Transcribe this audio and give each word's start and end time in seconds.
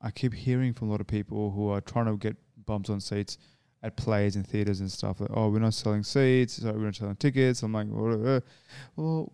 I 0.00 0.10
keep 0.10 0.34
hearing 0.34 0.72
from 0.72 0.88
a 0.88 0.90
lot 0.92 1.00
of 1.00 1.06
people 1.06 1.50
who 1.50 1.70
are 1.70 1.80
trying 1.80 2.06
to 2.06 2.16
get 2.16 2.36
bumps 2.66 2.90
on 2.90 3.00
seats 3.00 3.38
at 3.82 3.96
plays 3.96 4.36
and 4.36 4.46
theaters 4.46 4.80
and 4.80 4.90
stuff. 4.90 5.20
Like, 5.20 5.30
oh, 5.32 5.48
we're 5.48 5.58
not 5.58 5.74
selling 5.74 6.02
seats, 6.02 6.54
so 6.54 6.72
we're 6.72 6.86
not 6.86 6.96
selling 6.96 7.16
tickets. 7.16 7.62
I'm 7.62 7.72
like, 7.72 7.86
well, 7.90 8.36
uh, 8.36 8.40
well 8.96 9.32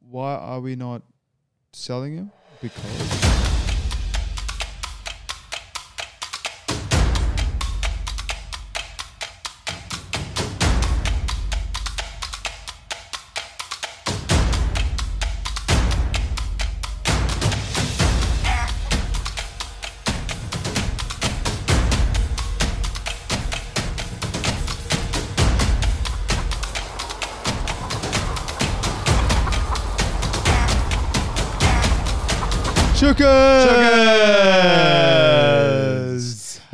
why 0.00 0.34
are 0.34 0.60
we 0.60 0.76
not 0.76 1.02
selling 1.72 2.16
them? 2.16 2.32
Because. 2.60 3.39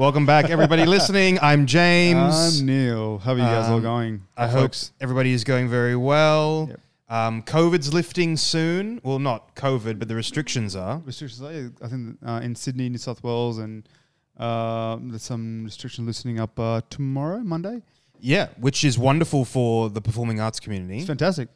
Welcome 0.07 0.25
back, 0.25 0.51
everybody 0.51 0.87
listening. 0.97 1.41
I'm 1.43 1.67
James. 1.67 2.61
I'm 2.61 2.65
Neil. 2.65 3.19
How 3.19 3.33
are 3.33 3.39
you 3.39 3.43
guys 3.43 3.69
all 3.69 3.79
Um, 3.79 3.83
going? 3.83 4.23
I 4.37 4.47
hope 4.47 4.71
everybody 5.01 5.33
is 5.33 5.43
going 5.43 5.69
very 5.69 5.97
well. 5.97 6.69
Yep. 6.71 6.81
Um, 7.09 7.43
COVID's 7.43 7.93
lifting 7.93 8.37
soon. 8.37 9.01
Well, 9.03 9.19
not 9.19 9.57
COVID, 9.57 9.99
but 9.99 10.07
the 10.07 10.15
restrictions 10.15 10.77
are. 10.77 11.03
restrictions. 11.05 11.43
are, 11.43 11.73
I 11.85 11.89
think 11.89 12.19
uh, 12.25 12.41
in 12.41 12.55
Sydney, 12.55 12.89
New 12.89 12.99
South 12.99 13.25
Wales, 13.25 13.59
and 13.59 13.89
uh, 14.39 14.97
there's 15.01 15.25
some 15.25 15.65
restrictions 15.65 16.07
loosening 16.07 16.39
up 16.39 16.57
uh, 16.61 16.83
tomorrow, 16.89 17.41
Monday. 17.41 17.83
Yeah, 18.21 18.51
which 18.61 18.85
is 18.85 18.97
wonderful 18.97 19.45
for 19.45 19.91
the 19.91 20.01
performing 20.01 20.39
arts 20.39 20.61
community. 20.61 20.99
It's 20.99 21.09
fantastic. 21.09 21.49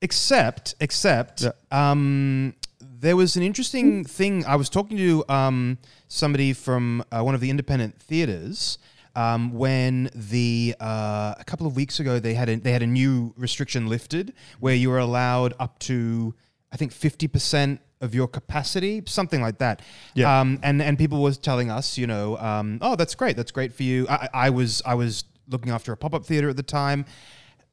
Except, 0.00 0.76
except, 0.80 1.44
um, 1.70 2.54
there 3.02 3.16
was 3.16 3.34
an 3.34 3.42
interesting 3.42 4.04
thing. 4.04 4.46
I 4.46 4.54
was 4.54 4.70
talking 4.70 4.96
to 4.96 5.24
um, 5.28 5.78
somebody 6.06 6.52
from 6.52 7.04
uh, 7.10 7.20
one 7.20 7.34
of 7.34 7.40
the 7.40 7.50
independent 7.50 8.00
theaters 8.00 8.78
um, 9.16 9.52
when 9.52 10.08
the 10.14 10.76
uh, 10.80 11.34
a 11.36 11.44
couple 11.44 11.66
of 11.66 11.74
weeks 11.74 11.98
ago 11.98 12.20
they 12.20 12.34
had 12.34 12.48
a, 12.48 12.56
they 12.56 12.70
had 12.70 12.82
a 12.82 12.86
new 12.86 13.34
restriction 13.36 13.88
lifted 13.88 14.32
where 14.60 14.76
you 14.76 14.88
were 14.88 15.00
allowed 15.00 15.52
up 15.58 15.80
to 15.80 16.32
I 16.72 16.76
think 16.76 16.92
fifty 16.92 17.26
percent 17.26 17.80
of 18.00 18.14
your 18.14 18.28
capacity, 18.28 19.02
something 19.06 19.42
like 19.42 19.58
that. 19.58 19.82
Yeah. 20.14 20.40
Um, 20.40 20.60
and 20.62 20.80
and 20.80 20.96
people 20.96 21.22
was 21.22 21.38
telling 21.38 21.72
us, 21.72 21.98
you 21.98 22.06
know, 22.06 22.38
um, 22.38 22.78
oh, 22.80 22.94
that's 22.94 23.16
great, 23.16 23.36
that's 23.36 23.50
great 23.50 23.72
for 23.72 23.82
you. 23.82 24.06
I, 24.08 24.28
I 24.32 24.50
was 24.50 24.80
I 24.86 24.94
was 24.94 25.24
looking 25.48 25.72
after 25.72 25.92
a 25.92 25.96
pop 25.96 26.14
up 26.14 26.24
theater 26.24 26.48
at 26.48 26.56
the 26.56 26.62
time, 26.62 27.04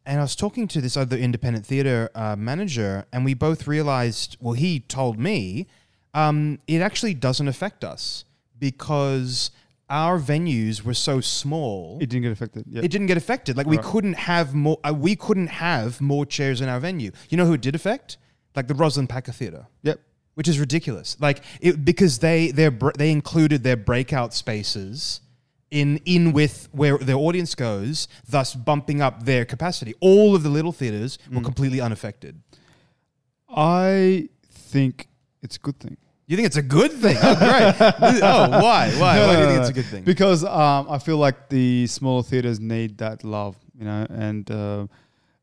and 0.10 0.18
I 0.20 0.24
was 0.24 0.36
talking 0.36 0.68
to 0.70 0.82
this 0.82 0.98
other 0.98 1.16
independent 1.16 1.68
theater 1.68 2.10
uh, 2.16 2.36
manager, 2.36 3.06
and 3.14 3.24
we 3.24 3.36
both 3.36 3.68
realized. 3.68 4.38
Well, 4.40 4.56
he 4.56 4.80
told 4.80 5.20
me 5.20 5.68
um, 6.16 6.60
it 6.68 6.82
actually 6.82 7.14
doesn't 7.14 7.48
affect 7.48 7.84
us 7.84 8.26
because 8.58 9.52
our 9.88 10.20
venues 10.20 10.82
were 10.84 10.96
so 10.96 11.22
small. 11.22 12.00
It 12.02 12.10
didn't 12.10 12.24
get 12.24 12.32
affected. 12.32 12.66
Yeah. 12.68 12.82
It 12.82 12.90
didn't 12.90 13.06
get 13.06 13.18
affected. 13.18 13.56
Like 13.56 13.68
we 13.68 13.78
Right. 13.78 13.86
couldn't 13.86 14.14
have 14.16 14.56
more. 14.56 14.80
Uh, 14.84 14.96
we 14.98 15.16
couldn't 15.16 15.48
have 15.48 16.02
more 16.02 16.26
chairs 16.26 16.60
in 16.60 16.70
our 16.70 16.80
venue. 16.80 17.12
You 17.30 17.38
know 17.38 17.46
who 17.46 17.54
it 17.54 17.62
did 17.62 17.76
affect? 17.76 18.18
Like 18.56 18.68
the 18.68 18.74
Roslyn 18.74 19.06
Packer 19.08 19.32
Theatre 19.32 19.68
yep. 19.84 20.00
which 20.34 20.48
is 20.48 20.60
ridiculous. 20.60 21.18
Like 21.20 21.44
it 21.62 21.86
because 21.86 22.18
they 22.18 22.50
they 22.50 22.70
they 22.98 23.12
included 23.12 23.64
their 23.64 23.78
breakout 23.78 24.34
spaces 24.34 25.22
in 25.72 25.98
in 26.06 26.34
with 26.34 26.68
where 26.72 26.98
their 26.98 27.16
audience 27.18 27.56
goes, 27.56 28.08
thus 28.28 28.56
bumping 28.56 29.02
up 29.02 29.24
their 29.26 29.46
capacity. 29.46 29.94
All 30.00 30.36
of 30.36 30.44
the 30.44 30.50
little 30.50 30.72
theaters 30.72 31.18
Mm. 31.30 31.36
were 31.36 31.42
completely 31.44 31.80
unaffected. 31.82 32.42
I 33.50 34.30
think 34.52 35.08
it's 35.42 35.56
a 35.56 35.60
good 35.60 35.80
thing. 35.80 35.98
You 36.28 36.36
think 36.36 36.46
it's 36.46 36.58
a 36.58 36.62
good 36.62 36.92
thing? 36.92 37.18
Oh, 37.22 37.36
great. 37.36 38.22
oh, 38.22 38.50
why? 38.62 38.92
Why? 39.00 39.16
No, 39.16 39.28
why 39.28 39.34
do 39.36 39.40
no, 39.40 39.40
you 39.40 39.46
think 39.48 39.56
no, 39.56 39.62
it's 39.62 39.70
a 39.70 39.74
good 39.74 39.86
thing? 39.86 40.04
Because 40.04 40.44
um, 40.44 40.86
I 40.90 41.00
feel 41.00 41.18
like 41.18 41.50
the 41.50 41.88
smaller 41.88 42.22
theaters 42.22 42.60
need 42.60 43.00
that 43.00 43.24
love, 43.24 43.56
you 43.78 43.86
know, 43.86 44.06
and 44.12 44.50
uh, 44.52 44.86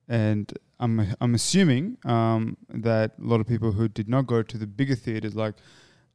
and 0.09 0.53
I'm 0.79 0.95
I'm 1.21 1.35
assuming 1.35 1.99
um, 2.05 2.57
that 2.69 3.15
a 3.21 3.25
lot 3.27 3.41
of 3.41 3.49
people 3.49 3.73
who 3.73 3.89
did 3.89 4.09
not 4.09 4.27
go 4.29 4.43
to 4.43 4.59
the 4.59 4.67
bigger 4.67 4.95
theaters 4.95 5.35
like 5.35 5.55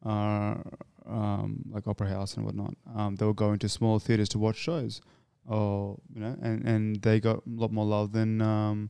uh, 0.05 0.55
um, 1.05 1.63
like 1.71 1.87
Opera 1.87 2.07
House 2.09 2.35
and 2.35 2.45
whatnot, 2.45 2.75
um, 2.95 3.15
they 3.15 3.25
will 3.25 3.33
go 3.33 3.51
into 3.53 3.67
smaller 3.69 3.99
theaters 3.99 4.29
to 4.29 4.39
watch 4.39 4.57
shows, 4.57 5.01
or 5.47 5.97
you 6.13 6.21
know, 6.21 6.35
and 6.41 6.63
and 6.67 7.01
they 7.01 7.19
got 7.19 7.37
a 7.37 7.41
lot 7.47 7.71
more 7.71 7.85
love 7.85 8.11
than 8.11 8.41
um, 8.41 8.89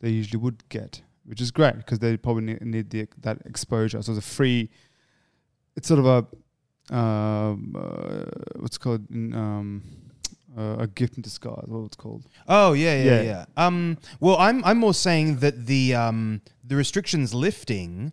they 0.00 0.10
usually 0.10 0.38
would 0.40 0.68
get, 0.68 1.02
which 1.24 1.40
is 1.40 1.50
great 1.50 1.76
because 1.76 1.98
they 1.98 2.16
probably 2.16 2.44
need, 2.44 2.62
need 2.64 2.90
the, 2.90 3.08
that 3.20 3.38
exposure. 3.46 4.00
So 4.02 4.12
it's 4.12 4.18
a 4.18 4.22
free. 4.22 4.70
It's 5.76 5.88
sort 5.88 6.00
of 6.00 6.06
a 6.06 6.94
um, 6.94 7.76
uh, 7.78 8.24
what's 8.56 8.78
called 8.78 9.06
um, 9.10 9.82
uh, 10.56 10.76
a 10.80 10.86
gift 10.86 11.16
in 11.16 11.22
disguise. 11.22 11.64
What 11.66 11.84
it's 11.86 11.96
called. 11.96 12.26
Oh 12.48 12.72
yeah, 12.72 12.94
yeah, 13.02 13.04
Yeah. 13.04 13.22
yeah. 13.22 13.44
Um, 13.56 13.98
well, 14.20 14.36
I'm 14.38 14.64
I'm 14.64 14.78
more 14.78 14.94
saying 14.94 15.38
that 15.38 15.66
the 15.66 15.94
um 15.94 16.42
the 16.64 16.76
restrictions 16.76 17.32
lifting 17.34 18.12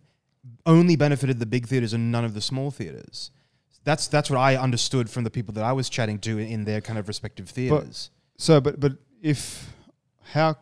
only 0.66 0.96
benefited 0.96 1.38
the 1.38 1.46
big 1.46 1.66
theaters 1.66 1.92
and 1.92 2.10
none 2.10 2.24
of 2.24 2.34
the 2.34 2.40
small 2.40 2.70
theaters. 2.70 3.30
That's 3.84 4.08
that's 4.08 4.28
what 4.30 4.38
I 4.38 4.56
understood 4.56 5.08
from 5.08 5.24
the 5.24 5.30
people 5.30 5.54
that 5.54 5.64
I 5.64 5.72
was 5.72 5.88
chatting 5.88 6.18
to 6.20 6.38
in, 6.38 6.64
their 6.64 6.80
kind 6.80 6.98
of 6.98 7.08
respective 7.08 7.48
theaters. 7.48 8.10
So, 8.36 8.60
but 8.60 8.78
but 8.78 8.92
if 9.22 9.72
how, 10.32 10.56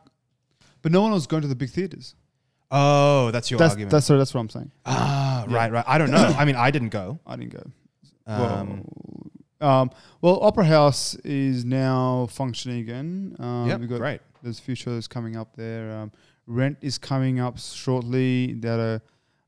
but 0.82 0.92
no 0.92 1.02
one 1.02 1.12
was 1.12 1.26
going 1.26 1.42
to 1.42 1.48
the 1.48 1.56
big 1.56 1.70
theaters. 1.70 2.14
oh, 2.70 3.30
that's 3.32 3.50
your 3.50 3.58
That's 3.58 3.72
argument. 3.72 3.90
that's 3.90 4.06
so 4.06 4.18
that's 4.18 4.34
what 4.34 4.40
I'm 4.40 4.48
saying. 4.50 4.70
ah, 4.86 5.44
Yeah. 5.48 5.54
right, 5.56 5.72
right. 5.72 5.84
I 5.86 5.98
don't 5.98 6.10
know. 6.10 6.18
I 6.38 6.44
mean, 6.44 6.56
I 6.56 6.70
didn't 6.70 6.90
go. 6.90 7.18
I 7.26 7.36
didn't 7.36 7.52
go. 7.54 7.70
Um, 8.26 8.84
well, 9.60 9.70
um, 9.70 9.90
well, 10.20 10.38
Opera 10.42 10.64
House 10.66 11.14
is 11.24 11.64
now 11.64 12.28
functioning 12.30 12.80
again. 12.80 13.34
Um, 13.40 13.68
yeah, 13.68 13.76
we've 13.76 13.88
got 13.88 13.98
great. 13.98 14.20
there's 14.42 14.58
a 14.58 14.62
few 14.62 14.74
shows 14.76 15.08
coming 15.08 15.34
up 15.36 15.56
there. 15.56 15.90
Um, 15.92 16.12
Rent 16.46 16.78
is 16.82 16.98
coming 16.98 17.40
up 17.40 17.58
shortly. 17.58 18.52
That 18.54 18.78
a, 18.78 19.02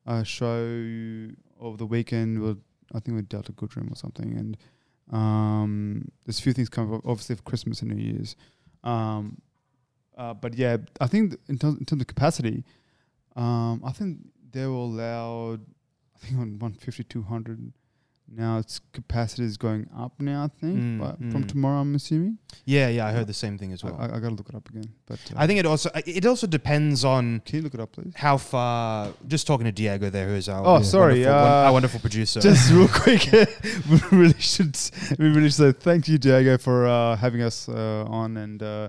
a 0.06 0.25
show 0.25 1.28
over 1.61 1.77
the 1.77 1.87
weekend. 1.87 2.41
With, 2.41 2.62
I 2.94 3.00
think 3.00 3.16
with 3.16 3.28
Delta 3.28 3.53
Goodrem 3.53 3.91
or 3.91 3.97
something. 3.97 4.37
And 4.37 4.56
um, 5.12 6.09
there's 6.25 6.38
a 6.38 6.43
few 6.43 6.53
things 6.53 6.69
coming 6.69 6.94
up, 6.94 7.03
obviously 7.05 7.37
for 7.37 7.43
Christmas 7.43 7.83
and 7.83 7.93
New 7.93 8.03
Year's. 8.03 8.37
Um, 8.83 9.41
uh, 10.16 10.34
but 10.34 10.55
yeah, 10.55 10.77
I 11.00 11.06
think 11.06 11.37
in, 11.49 11.59
terms 11.59 11.78
in 11.78 11.84
terms 11.84 12.03
of 12.03 12.06
capacity, 12.06 12.65
um, 13.37 13.83
I 13.84 13.93
think 13.93 14.19
they 14.53 14.66
were 14.66 14.75
allowed. 14.75 15.61
I 16.15 16.27
think 16.27 16.41
on 16.41 16.59
150, 16.59 17.05
200. 17.05 17.72
Now 18.32 18.58
its 18.58 18.80
capacity 18.92 19.44
is 19.44 19.56
going 19.56 19.88
up 19.98 20.12
now. 20.20 20.44
I 20.44 20.48
think, 20.60 20.78
Mm, 20.78 20.98
but 21.00 21.16
from 21.32 21.42
mm. 21.44 21.48
tomorrow, 21.48 21.80
I'm 21.80 21.96
assuming. 21.96 22.38
Yeah, 22.64 22.86
yeah. 22.88 23.06
I 23.06 23.10
heard 23.12 23.26
the 23.26 23.34
same 23.34 23.58
thing 23.58 23.72
as 23.72 23.82
well. 23.82 23.96
I, 23.98 24.04
I 24.04 24.20
gotta 24.20 24.36
look 24.36 24.48
it 24.48 24.54
up 24.54 24.68
again. 24.68 24.84
But 25.06 25.18
uh, 25.32 25.34
I 25.36 25.48
think 25.48 25.58
it 25.58 25.66
also 25.66 25.91
it 26.06 26.24
also 26.24 26.46
depends 26.46 27.04
on 27.04 27.40
can 27.44 27.56
you 27.56 27.62
look 27.62 27.74
it 27.74 27.80
up, 27.80 27.90
please? 27.90 28.12
how 28.14 28.36
far. 28.36 29.08
Just 29.26 29.48
talking 29.48 29.64
to 29.64 29.72
Diego 29.72 30.10
there, 30.10 30.28
who's 30.28 30.48
our 30.48 30.60
Oh, 30.60 30.72
wonderful- 30.74 30.90
sorry, 30.90 31.14
wonderful, 31.24 31.34
uh, 31.34 31.64
our 31.66 31.72
wonderful 31.72 32.00
producer. 32.00 32.40
Just 32.40 32.70
real 32.72 32.86
quick, 33.02 33.26
we 33.90 34.00
really 34.16 34.38
should 34.38 34.78
we 35.19 35.28
really 35.28 35.50
should 35.50 35.54
say 35.54 35.72
thank 35.72 36.06
you, 36.06 36.16
Diego, 36.16 36.56
for 36.56 36.86
uh, 36.86 37.16
having 37.16 37.42
us 37.42 37.69
uh, 37.69 38.04
on 38.08 38.36
and 38.36 38.62
uh, 38.62 38.88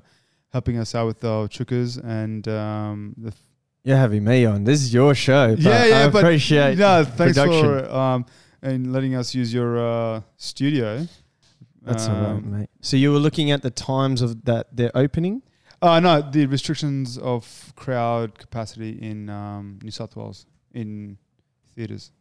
helping 0.54 0.78
us 0.78 0.94
out 0.94 1.08
with 1.08 1.24
our 1.26 1.48
Chookas 1.48 1.98
and 2.04 2.48
um, 2.48 3.16
the. 3.18 3.30
F- 3.30 3.42
You're 3.84 3.98
having 3.98 4.24
me 4.24 4.46
on. 4.46 4.66
This 4.66 4.84
is 4.84 4.94
your 4.94 5.16
show. 5.16 5.56
But 5.56 5.64
yeah, 5.64 5.86
yeah, 5.86 6.06
I 6.06 6.10
but 6.10 6.24
appreciate 6.24 6.78
no, 6.78 7.04
the 7.04 7.10
thanks 7.12 7.38
production. 7.40 7.64
for 7.88 7.92
um, 7.92 8.26
and 8.62 8.92
letting 8.94 9.16
us 9.16 9.34
use 9.36 9.54
your 9.54 9.80
uh, 9.80 10.22
studio. 10.38 11.08
That's 11.82 12.08
all 12.08 12.14
right, 12.16 12.30
Um, 12.30 12.52
mate. 12.60 12.70
So 12.82 12.96
you 12.98 13.12
were 13.12 13.20
looking 13.20 13.50
at 13.52 13.62
the 13.64 13.72
times 13.72 14.22
of 14.22 14.46
that 14.46 14.68
they're 14.76 14.96
opening. 14.96 15.42
Uh, 15.82 16.00
no, 16.00 16.22
the 16.22 16.46
restrictions 16.46 17.18
of 17.18 17.74
crowd 17.76 18.38
capacity 18.38 18.92
in 19.02 19.30
um, 19.30 19.80
New 19.82 19.90
South 19.90 20.16
Wales 20.16 20.46
in 20.74 21.18
theaters. 21.76 22.12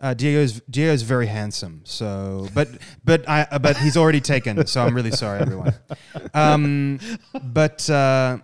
Uh, 0.00 0.14
Diego's 0.14 0.60
Diego's 0.68 1.02
very 1.02 1.26
handsome, 1.26 1.80
so 1.84 2.46
but 2.54 2.68
but 3.04 3.26
I 3.28 3.46
uh, 3.50 3.58
but 3.58 3.76
he's 3.78 3.96
already 3.96 4.20
taken, 4.20 4.66
so 4.66 4.82
I'm 4.84 4.94
really 4.94 5.10
sorry, 5.10 5.40
everyone. 5.40 5.74
Um, 6.34 6.98
but 7.42 7.88
uh, 7.88 8.38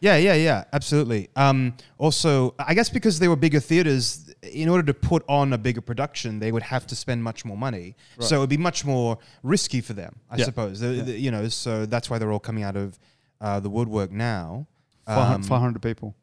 yeah, 0.00 0.16
yeah, 0.16 0.34
yeah, 0.34 0.64
absolutely. 0.72 1.28
Um, 1.34 1.74
also, 1.98 2.54
I 2.58 2.74
guess 2.74 2.90
because 2.90 3.18
they 3.18 3.26
were 3.28 3.36
bigger 3.36 3.58
theaters, 3.60 4.29
in 4.42 4.68
order 4.68 4.82
to 4.84 4.94
put 4.94 5.22
on 5.28 5.52
a 5.52 5.58
bigger 5.58 5.80
production, 5.80 6.38
they 6.38 6.50
would 6.50 6.62
have 6.62 6.86
to 6.86 6.96
spend 6.96 7.22
much 7.22 7.44
more 7.44 7.56
money. 7.58 7.94
So 8.20 8.36
it 8.36 8.40
would 8.40 8.48
be 8.48 8.56
much 8.56 8.84
more 8.84 9.18
risky 9.42 9.80
for 9.80 9.92
them, 9.92 10.16
I 10.30 10.36
Yeah. 10.38 10.44
suppose. 10.46 10.80
The- 10.80 11.02
the- 11.02 11.18
you 11.18 11.30
know, 11.30 11.48
so 11.48 11.84
that's 11.86 12.08
why 12.08 12.18
they're 12.18 12.32
all 12.32 12.38
coming 12.40 12.64
out 12.64 12.76
of 12.76 12.98
uh, 13.42 13.58
the 13.58 13.70
woodwork 13.70 14.12
now. 14.12 14.66
Um, 15.06 15.16
hun- 15.26 15.42
500 15.42 15.80
people. 15.82 16.14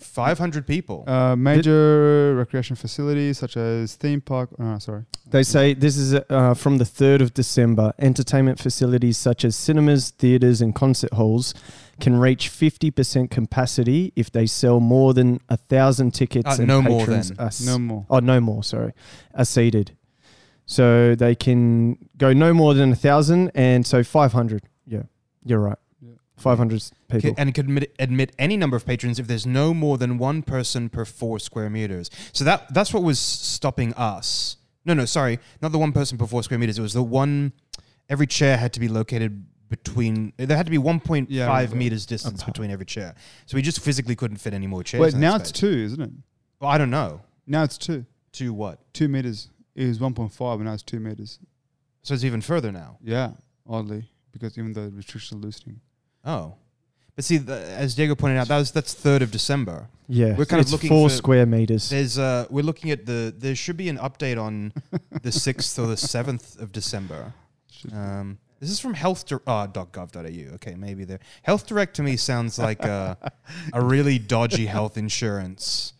500 0.00 0.66
people. 0.66 1.04
Uh, 1.06 1.34
major 1.36 2.34
recreation 2.36 2.76
facilities 2.76 3.38
such 3.38 3.56
as 3.56 3.94
theme 3.96 4.20
park. 4.20 4.50
Oh, 4.58 4.78
sorry. 4.78 5.04
They 5.28 5.42
say 5.42 5.74
this 5.74 5.96
is 5.96 6.14
uh, 6.14 6.54
from 6.54 6.78
the 6.78 6.84
3rd 6.84 7.20
of 7.22 7.34
December. 7.34 7.92
Entertainment 7.98 8.58
facilities 8.60 9.16
such 9.18 9.44
as 9.44 9.56
cinemas, 9.56 10.10
theatres, 10.10 10.60
and 10.60 10.74
concert 10.74 11.12
halls 11.14 11.54
can 12.00 12.16
reach 12.18 12.50
50% 12.50 13.30
capacity 13.30 14.12
if 14.16 14.30
they 14.30 14.46
sell 14.46 14.80
more 14.80 15.14
than 15.14 15.40
a 15.48 15.56
thousand 15.56 16.12
tickets 16.12 16.58
Uh, 16.58 16.62
and 16.62 16.68
no 16.68 16.82
more 16.82 17.00
patrons 17.00 17.30
then. 17.30 17.46
s- 17.46 17.64
No 17.66 17.78
more. 17.78 18.06
Oh, 18.10 18.18
no 18.20 18.40
more. 18.40 18.62
Sorry, 18.62 18.92
are 19.34 19.44
seated. 19.46 19.96
So 20.66 21.14
they 21.14 21.34
can 21.34 21.96
go 22.18 22.32
no 22.32 22.52
more 22.52 22.74
than 22.74 22.92
a 22.92 22.96
thousand, 22.96 23.50
and 23.54 23.86
so 23.86 24.02
500. 24.02 24.62
Yeah, 24.86 25.02
you're 25.44 25.60
right. 25.60 25.78
Yeah. 26.36 26.42
500 26.42 26.82
people. 27.08 27.34
And 27.38 27.54
could 27.54 27.64
admit, 27.66 27.94
admit 27.98 28.32
any 28.38 28.56
number 28.56 28.76
of 28.76 28.84
patrons 28.84 29.18
if 29.18 29.26
there's 29.26 29.46
no 29.46 29.72
more 29.72 29.98
than 29.98 30.18
one 30.18 30.42
person 30.42 30.88
per 30.88 31.04
four 31.04 31.38
square 31.38 31.70
meters. 31.70 32.10
So 32.32 32.44
that 32.44 32.72
that's 32.74 32.92
what 32.92 33.02
was 33.02 33.18
stopping 33.18 33.94
us. 33.94 34.56
No, 34.84 34.94
no, 34.94 35.04
sorry, 35.04 35.38
not 35.62 35.72
the 35.72 35.78
one 35.78 35.92
person 35.92 36.18
per 36.18 36.26
four 36.26 36.42
square 36.42 36.58
meters. 36.58 36.78
It 36.78 36.82
was 36.82 36.92
the 36.92 37.02
one. 37.02 37.52
Every 38.08 38.26
chair 38.26 38.56
had 38.56 38.72
to 38.74 38.80
be 38.80 38.88
located 38.88 39.44
between. 39.68 40.32
There 40.36 40.56
had 40.56 40.66
to 40.66 40.70
be 40.70 40.78
1.5 40.78 41.26
Yeah, 41.28 41.66
meters 41.74 42.06
distance 42.06 42.44
between 42.44 42.70
every 42.70 42.86
chair. 42.86 43.14
So 43.46 43.56
we 43.56 43.62
just 43.62 43.80
physically 43.80 44.14
couldn't 44.14 44.36
fit 44.36 44.54
any 44.54 44.66
more 44.68 44.84
chairs. 44.84 45.00
Wait, 45.00 45.14
now 45.14 45.36
it's 45.36 45.50
two, 45.50 45.66
isn't 45.66 46.00
it? 46.00 46.10
Well, 46.60 46.70
I 46.70 46.78
don't 46.78 46.90
know. 46.90 47.22
Now 47.46 47.64
it's 47.64 47.78
two. 47.78 48.06
To 48.34 48.52
what? 48.52 48.78
Two 48.92 49.08
meters 49.08 49.48
is 49.74 49.98
1.5, 49.98 50.54
and 50.54 50.64
now 50.64 50.74
it's 50.74 50.82
two 50.82 51.00
meters. 51.00 51.38
So 52.02 52.14
it's 52.14 52.22
even 52.22 52.40
further 52.42 52.70
now. 52.70 52.98
Yeah, 53.02 53.32
oddly, 53.66 54.08
because 54.30 54.56
even 54.56 54.72
though 54.74 54.88
the 54.88 54.96
restrictions 54.96 55.42
are 55.42 55.44
loosening. 55.44 55.80
Oh. 56.26 56.54
But 57.14 57.24
see, 57.24 57.38
the, 57.38 57.54
as 57.54 57.94
Diego 57.94 58.14
pointed 58.14 58.36
out, 58.36 58.48
that 58.48 58.58
was 58.58 58.72
that's 58.72 58.92
third 58.92 59.22
of 59.22 59.30
December. 59.30 59.88
yeah, 60.06 60.36
we're 60.36 60.44
kind 60.44 60.60
of 60.60 60.66
it's 60.66 60.72
looking 60.72 60.88
four 60.90 61.08
for- 61.08 61.14
square 61.14 61.46
meters. 61.46 61.88
There's 61.88 62.18
uh, 62.18 62.46
we're 62.50 62.64
looking 62.64 62.90
at 62.90 63.06
the. 63.06 63.32
There 63.36 63.54
should 63.54 63.78
be 63.78 63.88
an 63.88 63.96
update 63.96 64.38
on 64.38 64.74
the 65.22 65.32
sixth 65.32 65.78
or 65.78 65.86
the 65.86 65.96
seventh 65.96 66.60
of 66.60 66.72
December. 66.72 67.32
Um, 67.90 68.36
this 68.60 68.70
is 68.70 68.80
from 68.80 68.94
health 68.94 69.24
uh, 69.32 69.66
.gov.au. 69.66 70.54
Okay, 70.56 70.74
maybe 70.74 71.04
there. 71.04 71.20
Health 71.42 71.66
Direct 71.66 71.96
to 71.96 72.02
me 72.02 72.16
sounds 72.16 72.58
like 72.58 72.84
a, 72.84 73.16
a 73.72 73.82
really 73.82 74.18
dodgy 74.18 74.66
health 74.66 74.98
insurance 74.98 75.92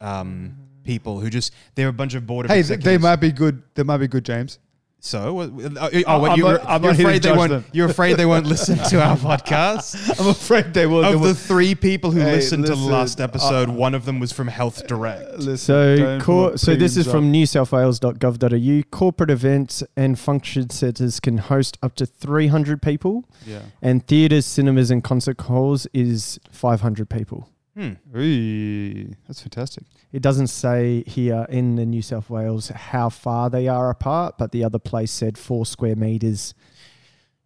um, 0.00 0.56
people 0.84 1.20
who 1.20 1.28
just 1.28 1.52
they're 1.74 1.88
a 1.88 1.92
bunch 1.92 2.14
of 2.14 2.26
board 2.26 2.46
of 2.46 2.50
hey, 2.52 2.62
th- 2.62 2.80
they 2.80 2.96
might 2.96 3.16
be 3.16 3.32
good. 3.32 3.62
They 3.74 3.82
might 3.82 3.98
be 3.98 4.08
good, 4.08 4.24
James. 4.24 4.58
So, 5.00 5.40
oh, 5.40 5.90
oh, 6.08 6.18
what, 6.18 6.36
you're, 6.36 6.58
not- 6.60 6.82
you're 6.82 6.92
not 6.92 6.96
here 6.96 7.06
to 7.06 7.08
afraid 7.08 7.22
they 7.22 7.32
won't. 7.32 7.50
them. 7.50 7.64
You're 7.72 7.88
afraid 7.88 8.16
they 8.16 8.26
won't 8.26 8.46
listen 8.54 8.78
to 8.78 9.00
our 9.00 9.16
podcast. 9.16 10.18
I'm 10.20 10.26
afraid 10.26 10.74
they 10.74 10.86
will. 10.86 11.02
they 11.02 11.12
Of 11.12 11.20
will- 11.20 11.28
the 11.28 11.34
three 11.36 11.76
people 11.76 12.10
who 12.10 12.18
Hey, 12.20 12.32
listened 12.36 12.66
to 12.66 12.74
the 12.74 12.76
last 12.76 13.20
episode, 13.20 13.68
uh, 13.68 13.72
one 13.72 13.94
of 13.94 14.06
them 14.06 14.18
was 14.18 14.32
from 14.32 14.48
Health 14.48 14.88
Direct. 14.88 15.38
Listen, 15.38 15.56
So, 15.98 16.18
cor- 16.20 16.58
so 16.58 16.74
this 16.74 16.96
is 16.96 17.06
premiums 17.06 17.52
from 17.52 17.68
up. 17.68 17.68
newsouthwales.gov.au. 17.70 18.82
Corporate 18.90 19.30
events 19.30 19.84
and 19.96 20.18
function 20.18 20.68
centres 20.70 21.20
can 21.20 21.38
host 21.38 21.78
up 21.80 21.94
to 21.94 22.04
300 22.04 22.82
people, 22.82 23.24
Yeah. 23.46 23.60
and 23.80 24.04
theatres, 24.06 24.46
cinemas, 24.46 24.90
and 24.90 25.04
concert 25.04 25.40
halls 25.42 25.86
is 25.94 26.40
500 26.50 27.08
people. 27.08 27.48
Hmm. 27.78 28.18
Ooh, 28.18 29.04
that's 29.28 29.40
fantastic. 29.40 29.84
It 30.12 30.20
doesn't 30.20 30.48
say 30.48 31.04
here 31.06 31.46
in 31.48 31.76
the 31.76 31.86
New 31.86 32.02
South 32.02 32.28
Wales 32.28 32.68
how 32.68 33.08
far 33.08 33.50
they 33.50 33.68
are 33.68 33.88
apart, 33.90 34.36
but 34.36 34.50
the 34.50 34.64
other 34.64 34.80
place 34.80 35.12
said 35.12 35.38
four 35.38 35.64
square 35.64 35.94
meters. 35.94 36.54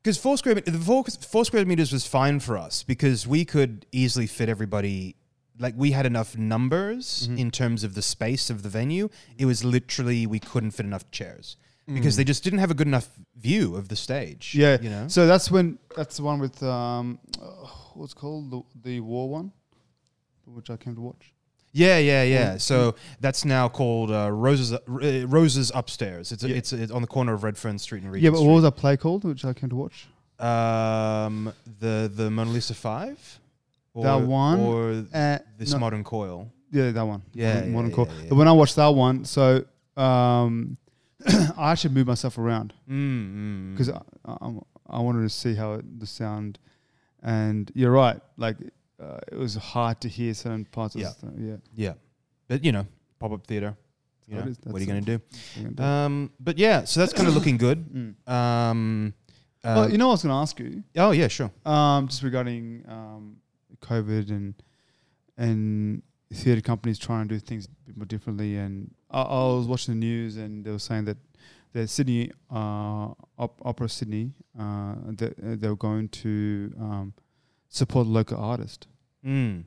Because 0.02 0.16
four 0.16 0.38
square 0.38 0.54
the 0.54 0.72
four, 0.78 1.04
four 1.04 1.44
square 1.44 1.66
meters 1.66 1.92
was 1.92 2.06
fine 2.06 2.40
for 2.40 2.56
us 2.56 2.82
because 2.82 3.26
we 3.26 3.44
could 3.44 3.84
easily 3.92 4.26
fit 4.26 4.48
everybody. 4.48 5.16
Like 5.58 5.74
we 5.76 5.90
had 5.90 6.06
enough 6.06 6.36
numbers 6.38 7.28
Mhm. 7.28 7.38
in 7.38 7.50
terms 7.50 7.84
of 7.84 7.94
the 7.94 8.02
space 8.02 8.48
of 8.48 8.62
the 8.62 8.68
venue. 8.70 9.10
It 9.36 9.44
was 9.44 9.64
literally 9.64 10.26
we 10.26 10.38
couldn't 10.40 10.70
fit 10.72 10.86
enough 10.86 11.08
chairs 11.10 11.56
because 11.86 12.16
they 12.16 12.24
just 12.24 12.42
didn't 12.42 12.60
have 12.60 12.70
a 12.70 12.74
good 12.74 12.86
enough 12.86 13.10
view 13.36 13.76
of 13.76 13.88
the 13.88 13.96
stage. 13.96 14.54
Yeah. 14.56 14.78
you 14.80 14.88
know. 14.88 15.08
So 15.08 15.26
that's 15.26 15.50
when 15.50 15.78
that's 15.94 16.16
the 16.16 16.22
one 16.22 16.40
with 16.40 16.62
um, 16.62 17.18
uh, 17.40 17.66
what's 17.94 18.14
called 18.14 18.50
the 18.50 18.62
the 18.82 19.00
war 19.00 19.28
one, 19.28 19.52
which 20.46 20.70
I 20.70 20.76
came 20.76 20.94
to 20.94 21.00
watch. 21.00 21.32
Yeah, 21.74 21.98
yeah, 21.98 22.22
yeah. 22.22 22.54
Mm. 22.54 22.60
So 22.60 22.94
that's 23.20 23.44
now 23.46 23.68
called 23.68 24.10
uh, 24.10 24.30
Roses 24.30 24.72
uh, 24.74 24.78
Roses 25.26 25.72
Upstairs. 25.74 26.30
It's, 26.32 26.42
Yeah. 26.44 26.56
it's 26.56 26.72
it's 26.72 26.92
on 26.92 27.00
the 27.00 27.08
corner 27.08 27.32
of 27.32 27.44
Redfern 27.44 27.78
Street 27.78 28.02
and 28.02 28.12
Regent 28.12 28.24
yeah, 28.24 28.38
but 28.38 28.44
what 28.46 28.54
was 28.54 28.62
that 28.64 28.72
play 28.76 28.96
called, 28.98 29.24
which 29.24 29.44
I 29.44 29.52
came 29.54 29.70
to 29.70 29.76
watch? 29.76 30.06
Um, 30.38 31.52
the 31.80 32.10
the 32.14 32.30
Mona 32.30 32.50
Lisa 32.50 32.74
Five. 32.74 33.18
That 33.94 34.22
one, 34.22 34.60
or 34.60 35.04
Uh, 35.12 35.38
this 35.58 35.72
no, 35.72 35.78
modern 35.78 36.02
coil. 36.02 36.50
yeah, 36.70 36.90
that 36.92 37.02
one. 37.06 37.22
Yeah, 37.34 37.54
Modern- 37.54 37.68
yeah, 37.68 37.74
Modern 37.74 37.90
yeah, 37.90 38.22
yeah. 38.22 38.28
But 38.30 38.36
when 38.36 38.48
I 38.48 38.52
watched 38.52 38.76
that 38.76 38.88
one, 38.94 39.24
so 39.26 39.64
um, 39.98 40.78
I 41.58 41.72
actually 41.72 41.92
moved 41.94 42.08
myself 42.08 42.38
around 42.38 42.72
Mm, 42.88 43.72
because 43.72 43.90
I, 43.90 44.00
I, 44.24 44.48
I 44.88 44.98
wanted 45.00 45.22
to 45.22 45.28
see 45.28 45.54
how 45.54 45.74
it, 45.74 46.00
the 46.00 46.06
sound. 46.06 46.58
And 47.22 47.70
you're 47.74 47.92
right, 47.92 48.18
like 48.38 48.56
uh, 49.02 49.18
it 49.30 49.38
was 49.38 49.54
hard 49.56 50.00
to 50.02 50.08
hear 50.08 50.34
certain 50.34 50.64
parts. 50.64 50.94
Yeah. 50.96 51.08
of 51.08 51.20
the, 51.20 51.42
yeah. 51.42 51.56
yeah, 51.74 51.94
but 52.48 52.64
you 52.64 52.72
know, 52.72 52.86
pop 53.18 53.32
up 53.32 53.46
theater. 53.46 53.76
You 54.28 54.36
know, 54.36 54.42
what 54.64 54.76
are 54.76 54.84
you? 54.84 54.86
We're 54.92 55.00
gonna 55.02 55.20
do. 55.76 55.82
Um, 55.82 56.30
but 56.38 56.56
yeah, 56.56 56.84
so 56.84 57.00
that's 57.00 57.12
kind 57.12 57.28
of 57.28 57.34
looking 57.34 57.56
good. 57.56 57.84
Mm. 57.92 58.28
Um, 58.32 59.14
uh, 59.64 59.74
well, 59.76 59.90
you 59.92 59.98
know, 59.98 60.06
what 60.08 60.12
I 60.12 60.14
was 60.14 60.22
going 60.24 60.32
to 60.32 60.40
ask 60.40 60.58
you. 60.58 60.82
oh 60.96 61.12
yeah, 61.12 61.28
sure. 61.28 61.50
Um, 61.64 62.08
just 62.08 62.24
regarding 62.24 62.84
um, 62.88 63.36
COVID 63.80 64.30
and 64.30 64.54
and 65.36 66.02
theatre 66.32 66.60
companies 66.60 66.98
trying 66.98 67.28
to 67.28 67.34
do 67.34 67.38
things 67.38 67.66
a 67.66 67.68
bit 67.86 67.96
more 67.96 68.06
differently. 68.06 68.56
And 68.56 68.92
I, 69.10 69.22
I 69.22 69.54
was 69.54 69.66
watching 69.66 69.94
the 69.94 70.00
news, 70.00 70.36
and 70.36 70.64
they 70.64 70.70
were 70.72 70.80
saying 70.80 71.04
that 71.04 71.16
the 71.72 71.86
Sydney 71.86 72.32
uh, 72.50 73.14
Op- 73.38 73.62
Opera 73.64 73.88
Sydney, 73.88 74.32
uh, 74.58 74.94
that 75.06 75.34
uh, 75.38 75.56
they 75.56 75.68
were 75.68 75.76
going 75.76 76.08
to 76.08 76.72
um, 76.80 77.14
support 77.68 78.06
local 78.08 78.38
artists 78.38 78.88
Mm. 79.26 79.64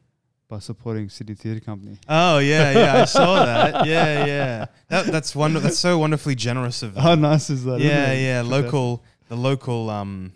by 0.50 0.60
supporting 0.60 1.10
Sydney 1.10 1.36
Theatre 1.36 1.60
Company. 1.60 1.98
Oh 2.10 2.40
yeah, 2.40 2.72
yeah, 2.72 3.02
I 3.02 3.06
saw 3.18 3.46
that. 3.46 3.86
Yeah, 3.86 4.26
yeah. 4.26 4.66
That, 4.90 5.06
that's 5.08 5.36
wonder- 5.36 5.60
That's 5.60 5.80
so 5.80 5.98
wonderfully 5.98 6.36
generous 6.36 6.84
of 6.84 6.94
them. 6.94 7.04
How 7.04 7.16
nice 7.16 7.50
is 7.50 7.64
that? 7.66 7.80
yeah, 7.80 8.14
yeah. 8.14 8.42
Local, 8.46 9.04
the 9.30 9.36
local, 9.38 9.90
um, 9.90 10.34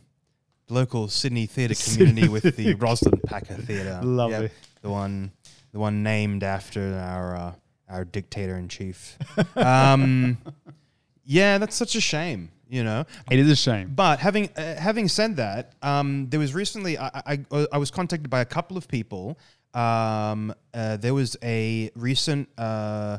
local 0.69 1.07
Sydney 1.09 1.45
theatre 1.47 1.75
community 1.93 2.27
with 2.27 2.55
the 2.55 2.73
Roslyn 2.75 3.19
Packer 3.25 3.55
Theatre. 3.55 3.99
Lovely. 4.03 4.43
Yeah, 4.43 4.47
the 4.81 4.89
one, 4.89 5.31
the 5.73 5.79
one 5.79 6.01
named 6.03 6.43
after 6.43 6.95
our 6.97 7.35
uh, 7.35 7.53
our 7.89 8.05
dictator 8.05 8.55
in 8.55 8.67
chief. 8.69 9.17
um, 9.57 10.37
yeah, 11.25 11.57
that's 11.57 11.75
such 11.75 11.95
a 11.95 12.01
shame. 12.01 12.49
You 12.69 12.83
know, 12.83 13.03
It 13.31 13.39
is 13.39 13.49
a 13.49 13.55
shame. 13.55 13.93
but 13.95 14.19
having 14.19 14.49
uh, 14.55 14.75
having 14.75 15.07
said 15.07 15.37
that, 15.37 15.73
um, 15.81 16.29
there 16.29 16.39
was 16.39 16.53
recently 16.53 16.97
I, 16.99 17.09
I 17.51 17.67
I 17.71 17.77
was 17.79 17.89
contacted 17.91 18.29
by 18.29 18.41
a 18.41 18.45
couple 18.45 18.77
of 18.77 18.87
people. 18.87 19.39
Um, 19.73 20.53
uh, 20.73 20.97
there 20.97 21.13
was 21.15 21.35
a 21.43 21.89
recent 21.95 22.47
uh, 22.57 23.17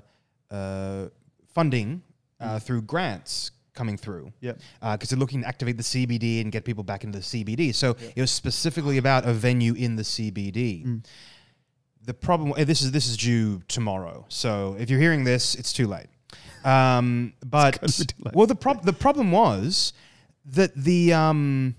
uh, 0.51 1.07
funding 1.55 2.03
uh, 2.41 2.59
through 2.61 2.83
grants 2.83 3.51
coming 3.75 3.97
through 3.97 4.33
Yep. 4.41 4.61
because 4.93 5.09
they're 5.11 5.19
looking 5.19 5.43
to 5.43 5.49
activate 5.49 5.77
the 5.77 5.83
CBD 5.85 6.41
and 6.43 6.51
get 6.53 6.65
people 6.65 6.83
back 6.85 7.05
into 7.05 7.19
the 7.19 7.25
CBD. 7.25 7.73
So 7.75 7.97
it 8.15 8.21
was 8.21 8.31
specifically 8.31 8.99
about 8.99 9.27
a 9.27 9.33
venue 9.33 9.75
in 9.75 9.97
the 9.97 10.03
CBD. 10.05 10.85
Mm. 10.85 11.05
The 12.05 12.15
problem, 12.15 12.53
uh, 12.53 12.65
this 12.65 12.83
is 12.83 12.93
this 12.93 13.07
is 13.09 13.17
due 13.17 13.63
tomorrow. 13.69 14.27
So 14.29 14.77
if 14.79 14.91
you're 14.91 15.01
hearing 15.01 15.25
this, 15.25 15.55
it's 15.55 15.73
too 15.73 15.87
late. 15.87 16.09
Um, 16.65 17.33
but 17.45 17.81
gonna 17.81 17.93
be 17.99 18.05
too 18.05 18.23
late. 18.25 18.35
well, 18.35 18.47
the 18.47 18.55
prob- 18.55 18.85
the 18.85 18.93
problem 18.93 19.33
was 19.33 19.93
that 20.45 20.75
the 20.75 21.13
um, 21.13 21.77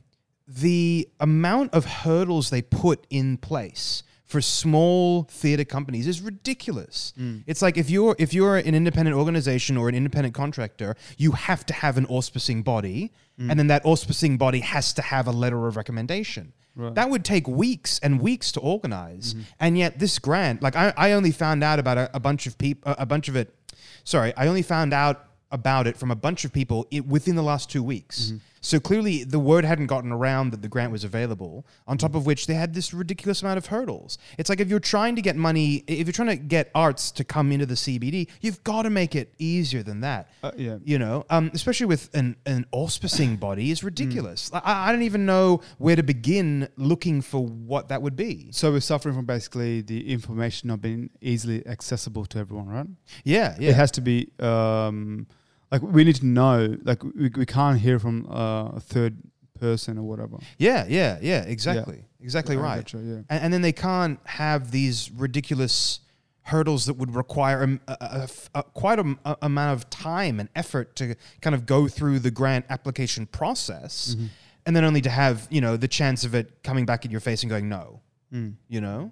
the 0.47 1.07
amount 1.19 1.73
of 1.73 1.85
hurdles 1.85 2.49
they 2.49 2.61
put 2.61 3.05
in 3.09 3.37
place 3.37 4.03
for 4.25 4.39
small 4.41 5.23
theater 5.23 5.65
companies 5.65 6.07
is 6.07 6.21
ridiculous. 6.21 7.13
It's 7.47 7.61
like 7.61 7.77
if 7.77 7.89
you're 7.89 8.15
if 8.17 8.33
you're 8.33 8.57
an 8.57 8.73
independent 8.75 9.15
organization 9.17 9.75
or 9.77 9.89
an 9.89 9.95
independent 9.95 10.33
contractor, 10.33 10.95
you 11.17 11.31
have 11.33 11.65
to 11.67 11.73
have 11.73 11.97
an 11.97 12.05
auspicing 12.07 12.63
body, 12.63 13.11
and 13.37 13.57
then 13.59 13.67
that 13.67 13.83
auspicing 13.83 14.37
body 14.37 14.59
has 14.61 14.93
to 14.93 15.01
have 15.01 15.27
a 15.27 15.31
letter 15.31 15.67
of 15.67 15.75
recommendation. 15.75 16.53
Right. 16.73 16.95
That 16.95 17.09
would 17.09 17.25
take 17.25 17.45
weeks 17.49 17.99
and 17.99 18.21
weeks 18.21 18.53
to 18.53 18.61
organize, 18.61 19.35
and 19.59 19.77
yet 19.77 19.99
this 19.99 20.17
grant, 20.19 20.61
like 20.61 20.77
I, 20.77 20.93
I 20.95 21.11
only 21.11 21.31
found 21.31 21.61
out 21.63 21.79
about 21.79 21.97
a, 21.97 22.09
a 22.13 22.19
bunch 22.19 22.47
of 22.47 22.57
people, 22.57 22.95
a 22.97 23.05
bunch 23.05 23.27
of 23.27 23.35
it. 23.35 23.53
Sorry, 24.03 24.33
I 24.35 24.47
only 24.47 24.61
found 24.61 24.93
out 24.93 25.25
about 25.51 25.87
it 25.87 25.97
from 25.97 26.11
a 26.11 26.15
bunch 26.15 26.45
of 26.45 26.53
people 26.53 26.87
within 27.07 27.35
the 27.35 27.43
last 27.43 27.69
two 27.69 27.83
weeks. 27.83 28.27
Mm-hmm. 28.27 28.37
So 28.61 28.79
clearly, 28.79 29.23
the 29.23 29.39
word 29.39 29.65
hadn't 29.65 29.87
gotten 29.87 30.11
around 30.11 30.51
that 30.51 30.61
the 30.61 30.67
grant 30.67 30.91
was 30.91 31.03
available. 31.03 31.65
On 31.87 31.97
top 31.97 32.13
of 32.15 32.25
which, 32.27 32.45
they 32.45 32.53
had 32.53 32.73
this 32.73 32.93
ridiculous 32.93 33.41
amount 33.41 33.57
of 33.57 33.65
hurdles. 33.65 34.17
It's 34.37 34.49
like 34.49 34.59
if 34.59 34.69
you're 34.69 34.79
trying 34.79 35.15
to 35.15 35.21
get 35.21 35.35
money, 35.35 35.83
if 35.87 36.05
you're 36.07 36.13
trying 36.13 36.29
to 36.29 36.35
get 36.35 36.69
arts 36.75 37.11
to 37.11 37.23
come 37.23 37.51
into 37.51 37.65
the 37.65 37.73
CBD, 37.73 38.27
you've 38.39 38.63
got 38.63 38.83
to 38.83 38.89
make 38.89 39.15
it 39.15 39.33
easier 39.39 39.81
than 39.81 40.01
that. 40.01 40.29
Uh, 40.43 40.51
yeah. 40.55 40.77
You 40.83 40.99
know, 40.99 41.25
um, 41.29 41.49
especially 41.53 41.87
with 41.87 42.09
an 42.13 42.35
an 42.45 42.65
auspicing 42.71 43.39
body 43.39 43.71
is 43.71 43.83
ridiculous. 43.83 44.51
I, 44.53 44.89
I 44.89 44.91
don't 44.91 45.01
even 45.03 45.25
know 45.25 45.61
where 45.79 45.95
to 45.95 46.03
begin 46.03 46.69
looking 46.77 47.21
for 47.21 47.43
what 47.45 47.89
that 47.89 48.01
would 48.01 48.15
be. 48.15 48.49
So 48.51 48.71
we're 48.71 48.79
suffering 48.79 49.15
from 49.15 49.25
basically 49.25 49.81
the 49.81 50.11
information 50.11 50.67
not 50.67 50.81
being 50.81 51.09
easily 51.19 51.65
accessible 51.65 52.25
to 52.27 52.37
everyone, 52.37 52.67
right? 52.67 52.87
Yeah, 53.23 53.55
It 53.59 53.73
has 53.75 53.91
to 53.91 54.01
be 54.01 54.31
um, 54.39 55.27
like 55.71 55.81
we 55.81 56.03
need 56.03 56.15
to 56.17 56.25
know. 56.25 56.77
Like 56.83 57.03
we, 57.03 57.29
we 57.35 57.45
can't 57.45 57.79
hear 57.79 57.97
from 57.99 58.27
uh, 58.29 58.69
a 58.75 58.79
third 58.79 59.17
person 59.59 59.97
or 59.97 60.03
whatever. 60.03 60.37
yeah, 60.57 60.85
yeah, 60.89 61.17
yeah. 61.21 61.43
Exactly, 61.43 62.03
exactly 62.19 62.57
I 62.57 62.59
right. 62.59 62.75
gotcha, 62.77 62.97
yeah. 62.97 63.15
and, 63.29 63.43
and 63.43 63.53
then 63.53 63.61
they 63.61 63.71
can't 63.71 64.19
have 64.25 64.71
these 64.71 65.11
ridiculous 65.11 65.99
hurdles 66.43 66.87
that 66.87 66.95
would 66.95 67.13
require 67.15 67.63
a, 67.87 67.93
a- 68.01 68.27
a 68.55 68.63
quite 68.63 68.97
a, 68.99 69.15
a 69.25 69.37
amount 69.43 69.73
of 69.79 69.89
time 69.91 70.39
and 70.39 70.49
effort 70.55 70.95
to 70.95 71.15
kind 71.41 71.53
of 71.53 71.65
go 71.67 71.87
through 71.87 72.17
the 72.19 72.31
grant 72.31 72.65
application 72.69 73.27
process, 73.27 74.15
Mm-hmm. 74.15 74.25
and 74.65 74.75
then 74.75 74.83
only 74.83 75.01
to 75.01 75.09
have 75.09 75.47
you 75.51 75.61
know 75.61 75.77
the 75.77 75.87
chance 75.87 76.23
of 76.25 76.33
it 76.35 76.63
coming 76.63 76.85
back 76.85 77.05
in 77.05 77.11
your 77.11 77.21
face 77.21 77.43
and 77.43 77.49
going 77.49 77.69
no, 77.69 78.01
Mm. 78.33 78.55
you 78.67 78.81
know, 78.81 79.11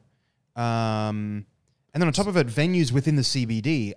um, 0.55 1.45
and 1.93 2.01
then 2.01 2.07
on 2.07 2.13
top 2.13 2.27
of 2.27 2.37
it, 2.37 2.47
venues 2.47 2.91
within 2.91 3.15
the 3.15 3.21
CBD. 3.21 3.93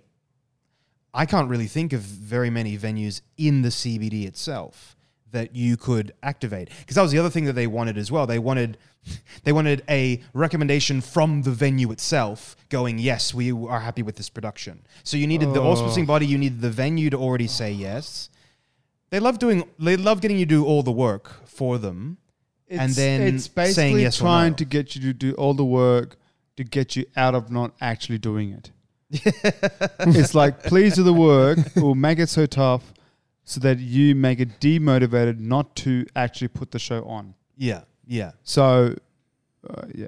I 1.15 1.27
can't 1.27 1.49
really 1.49 1.67
think 1.67 1.93
of 1.93 2.01
very 2.01 2.51
many 2.51 2.79
venues 2.79 3.21
in 3.37 3.63
the 3.63 3.69
CBD 3.69 4.27
itself 4.27 4.97
that 5.31 5.55
you 5.55 5.77
could 5.77 6.13
activate 6.23 6.69
because 6.81 6.95
that 6.95 7.03
was 7.03 7.11
the 7.11 7.19
other 7.19 7.31
thing 7.31 7.45
that 7.47 7.55
they 7.55 7.67
wanted 7.67 7.99
as 7.99 8.11
well. 8.13 8.27
They 8.27 8.39
wanted 8.39 8.79
they 9.45 9.53
wanted 9.53 9.83
a 9.89 10.23
recommendation 10.33 11.01
from 11.01 11.43
the 11.43 11.51
venue 11.51 11.91
itself 11.91 12.57
going, 12.69 12.99
yes, 12.99 13.35
we 13.35 13.51
are 13.51 13.81
happy 13.81 14.03
with 14.03 14.17
this 14.17 14.29
production. 14.29 14.83
So 15.03 15.17
you 15.17 15.27
needed 15.27 15.53
the 15.53 15.61
Oh. 15.61 15.75
auspicing 15.75 16.07
body, 16.07 16.27
you 16.27 16.39
needed 16.39 16.61
the 16.61 16.71
venue 16.71 17.11
to 17.11 17.17
already 17.17 17.49
say 17.49 17.73
yes. 17.73 18.31
They 19.11 19.21
love 19.21 19.39
doing 19.39 19.65
they 19.79 19.97
love 19.97 20.21
getting 20.21 20.39
you 20.39 20.47
to 20.47 20.49
do 20.49 20.65
all 20.65 20.83
the 20.83 20.93
work 20.93 21.47
for 21.47 21.79
them. 21.79 22.19
And 22.71 22.93
then 22.93 23.21
it's 23.21 23.49
basically 23.49 23.75
saying 23.75 23.99
yes 23.99 24.17
trying 24.17 24.53
no. 24.53 24.57
to 24.57 24.65
get 24.65 24.95
you 24.97 25.03
to 25.03 25.13
do 25.13 25.33
all 25.33 25.53
the 25.53 25.65
work 25.65 26.17
to 26.57 26.65
get 26.65 26.97
you 26.97 27.05
out 27.17 27.35
of 27.35 27.51
not 27.51 27.75
actually 27.81 28.19
doing 28.19 28.51
it. 28.51 28.71
It's 29.13 30.35
like 30.35 30.63
please 30.63 30.97
do 30.97 31.03
the 31.03 31.13
work. 31.13 31.59
We'll 31.77 31.95
make 31.95 32.19
it 32.19 32.29
so 32.29 32.47
tough 32.47 32.93
so 33.45 33.61
that 33.61 33.79
you 33.79 34.15
make 34.15 34.41
it 34.41 34.61
demotivated 34.61 35.39
not 35.39 35.75
to 35.77 36.07
actually 36.17 36.49
put 36.49 36.71
the 36.71 36.79
show 36.79 37.05
on. 37.05 37.35
Yeah, 37.57 37.83
yeah. 38.07 38.33
So, 38.43 38.97
uh, 39.69 39.83
yeah. 39.95 40.07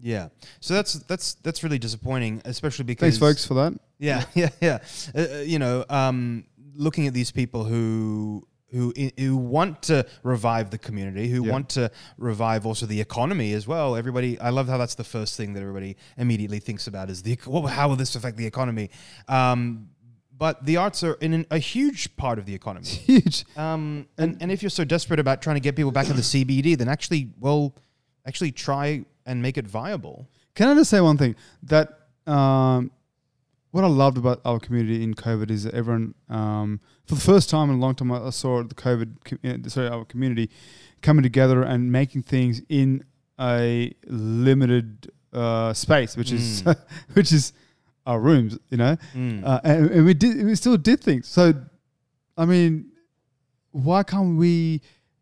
Yeah. 0.00 0.28
So 0.60 0.74
that's 0.74 0.94
that's 0.94 1.34
that's 1.34 1.62
really 1.62 1.78
disappointing, 1.78 2.40
especially 2.44 2.84
because 2.84 3.18
Thanks, 3.18 3.18
folks, 3.18 3.46
for 3.46 3.54
that. 3.54 3.74
Yeah, 3.98 4.24
yeah, 4.34 4.48
yeah. 4.60 4.78
Uh, 5.14 5.18
uh, 5.18 5.38
you 5.38 5.58
know, 5.58 5.84
um, 5.90 6.44
looking 6.74 7.06
at 7.06 7.14
these 7.14 7.30
people 7.30 7.64
who 7.64 8.46
who 8.70 8.92
who 9.18 9.36
want 9.36 9.82
to 9.82 10.06
revive 10.22 10.70
the 10.70 10.78
community, 10.78 11.28
who 11.28 11.44
Yeah. 11.44 11.52
want 11.52 11.68
to 11.70 11.90
revive 12.18 12.66
also 12.66 12.86
the 12.86 13.00
economy 13.00 13.52
as 13.52 13.66
well. 13.66 13.96
Everybody, 13.96 14.38
I 14.40 14.50
love 14.50 14.68
how 14.68 14.76
that's 14.78 14.94
the 14.94 15.04
first 15.04 15.36
thing 15.36 15.54
that 15.54 15.60
everybody 15.60 15.96
immediately 16.16 16.58
thinks 16.60 16.86
about 16.86 17.10
is 17.10 17.22
the 17.22 17.38
well, 17.46 17.66
how 17.66 17.88
will 17.88 17.96
this 17.96 18.14
affect 18.14 18.36
the 18.36 18.46
economy? 18.46 18.90
Um, 19.26 19.88
but 20.36 20.64
the 20.64 20.76
arts 20.76 21.02
are 21.02 21.14
in 21.14 21.34
an, 21.34 21.46
a 21.50 21.58
huge 21.58 22.16
part 22.16 22.38
of 22.38 22.46
the 22.46 22.54
economy. 22.54 22.86
Huge. 23.10 23.44
Um, 23.56 24.06
and, 24.16 24.36
and 24.40 24.52
if 24.52 24.62
you're 24.62 24.70
so 24.70 24.84
desperate 24.84 25.18
about 25.18 25.42
trying 25.42 25.56
to 25.56 25.60
get 25.60 25.74
people 25.74 25.90
back 25.90 26.08
in 26.08 26.14
the 26.14 26.22
CBD, 26.22 26.78
then 26.78 26.88
actually, 26.88 27.30
well, 27.40 27.74
actually 28.24 28.52
try 28.52 29.04
and 29.26 29.42
make 29.42 29.58
it 29.58 29.66
viable. 29.66 30.28
Can 30.54 30.68
I 30.68 30.74
just 30.76 30.90
say 30.90 31.00
one 31.00 31.18
thing? 31.18 31.34
That 31.64 31.88
um, 32.24 32.92
what 33.70 33.84
I 33.84 33.86
loved 33.88 34.16
about 34.16 34.40
our 34.44 34.58
community 34.58 35.02
in 35.02 35.14
COVID 35.14 35.50
is 35.50 35.64
that 35.64 35.74
everyone, 35.74 36.14
um, 36.28 36.80
for 37.06 37.14
the 37.14 37.20
first 37.20 37.50
time 37.50 37.68
in 37.70 37.76
a 37.76 37.78
long 37.78 37.94
time, 37.94 38.10
I 38.10 38.30
saw 38.30 38.62
the 38.62 38.74
COVID, 38.74 39.66
uh, 39.66 39.68
sorry, 39.68 39.88
our 39.88 40.04
community 40.04 40.50
coming 41.02 41.22
together 41.22 41.62
and 41.62 41.92
making 41.92 42.22
things 42.22 42.62
in 42.68 43.04
a 43.38 43.92
limited 44.06 45.12
uh, 45.32 45.72
space, 45.74 46.16
which 46.16 46.32
is 46.32 46.64
which 47.12 47.32
is 47.32 47.52
our 48.06 48.18
rooms, 48.18 48.58
you 48.70 48.78
know. 48.78 48.96
Mm. 49.14 49.44
Uh, 49.44 49.60
and, 49.64 49.90
and 49.90 50.06
we 50.06 50.14
did, 50.14 50.44
we 50.44 50.54
still 50.54 50.76
did 50.76 51.00
things. 51.02 51.28
So, 51.28 51.52
I 52.36 52.46
mean, 52.46 52.90
why 53.70 54.02
can't 54.02 54.38
we 54.38 54.80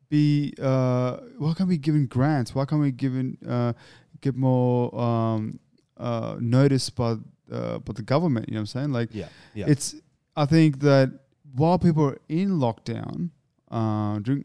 be? 0.08 0.54
Uh, 0.60 1.18
why 1.38 1.52
can't 1.54 1.68
we 1.68 1.78
given 1.78 2.06
grants? 2.06 2.54
Why 2.54 2.64
can't 2.64 2.80
we 2.80 2.92
given 2.92 3.38
uh, 3.46 3.72
get 4.20 4.36
more 4.36 4.96
um, 4.98 5.58
uh, 5.96 6.36
notice 6.38 6.90
by 6.90 7.16
uh, 7.50 7.78
by 7.78 7.92
the 7.92 8.02
government? 8.02 8.48
You 8.48 8.54
know 8.54 8.58
what 8.60 8.62
I'm 8.62 8.66
saying? 8.66 8.92
Like, 8.92 9.10
yeah, 9.12 9.28
yeah. 9.54 9.66
it's. 9.68 9.94
I 10.36 10.44
think 10.46 10.80
that 10.80 11.18
while 11.54 11.78
people 11.78 12.04
are 12.04 12.18
in 12.28 12.50
lockdown, 12.58 13.30
uh, 13.70 14.18
during 14.18 14.44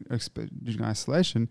during 0.63 0.83
isolation, 0.83 1.49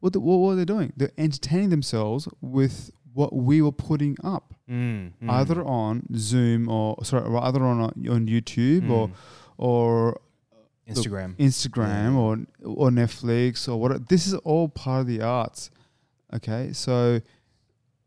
what 0.00 0.12
the, 0.12 0.20
what 0.20 0.36
were 0.38 0.56
they 0.56 0.64
doing? 0.64 0.92
They're 0.96 1.12
entertaining 1.18 1.68
themselves 1.70 2.28
with 2.40 2.90
what 3.12 3.34
we 3.34 3.62
were 3.62 3.72
putting 3.72 4.16
up 4.24 4.54
Mm, 4.68 5.12
mm. 5.22 5.30
either 5.30 5.62
on 5.62 6.04
Zoom 6.16 6.70
or 6.70 6.96
sorry, 7.04 7.26
or 7.28 7.36
either 7.44 7.62
on 7.62 7.80
on 7.82 8.26
YouTube 8.26 8.88
or 8.90 9.08
Mm. 9.08 9.12
or 9.58 10.20
Instagram. 10.88 11.36
Instagram 11.36 12.16
or 12.16 12.38
or 12.64 12.90
Netflix 12.90 13.68
or 13.68 13.78
what. 13.78 14.08
This 14.08 14.26
is 14.26 14.34
all 14.34 14.68
part 14.68 15.02
of 15.02 15.06
the 15.06 15.20
arts. 15.20 15.70
Okay, 16.34 16.72
so 16.72 17.20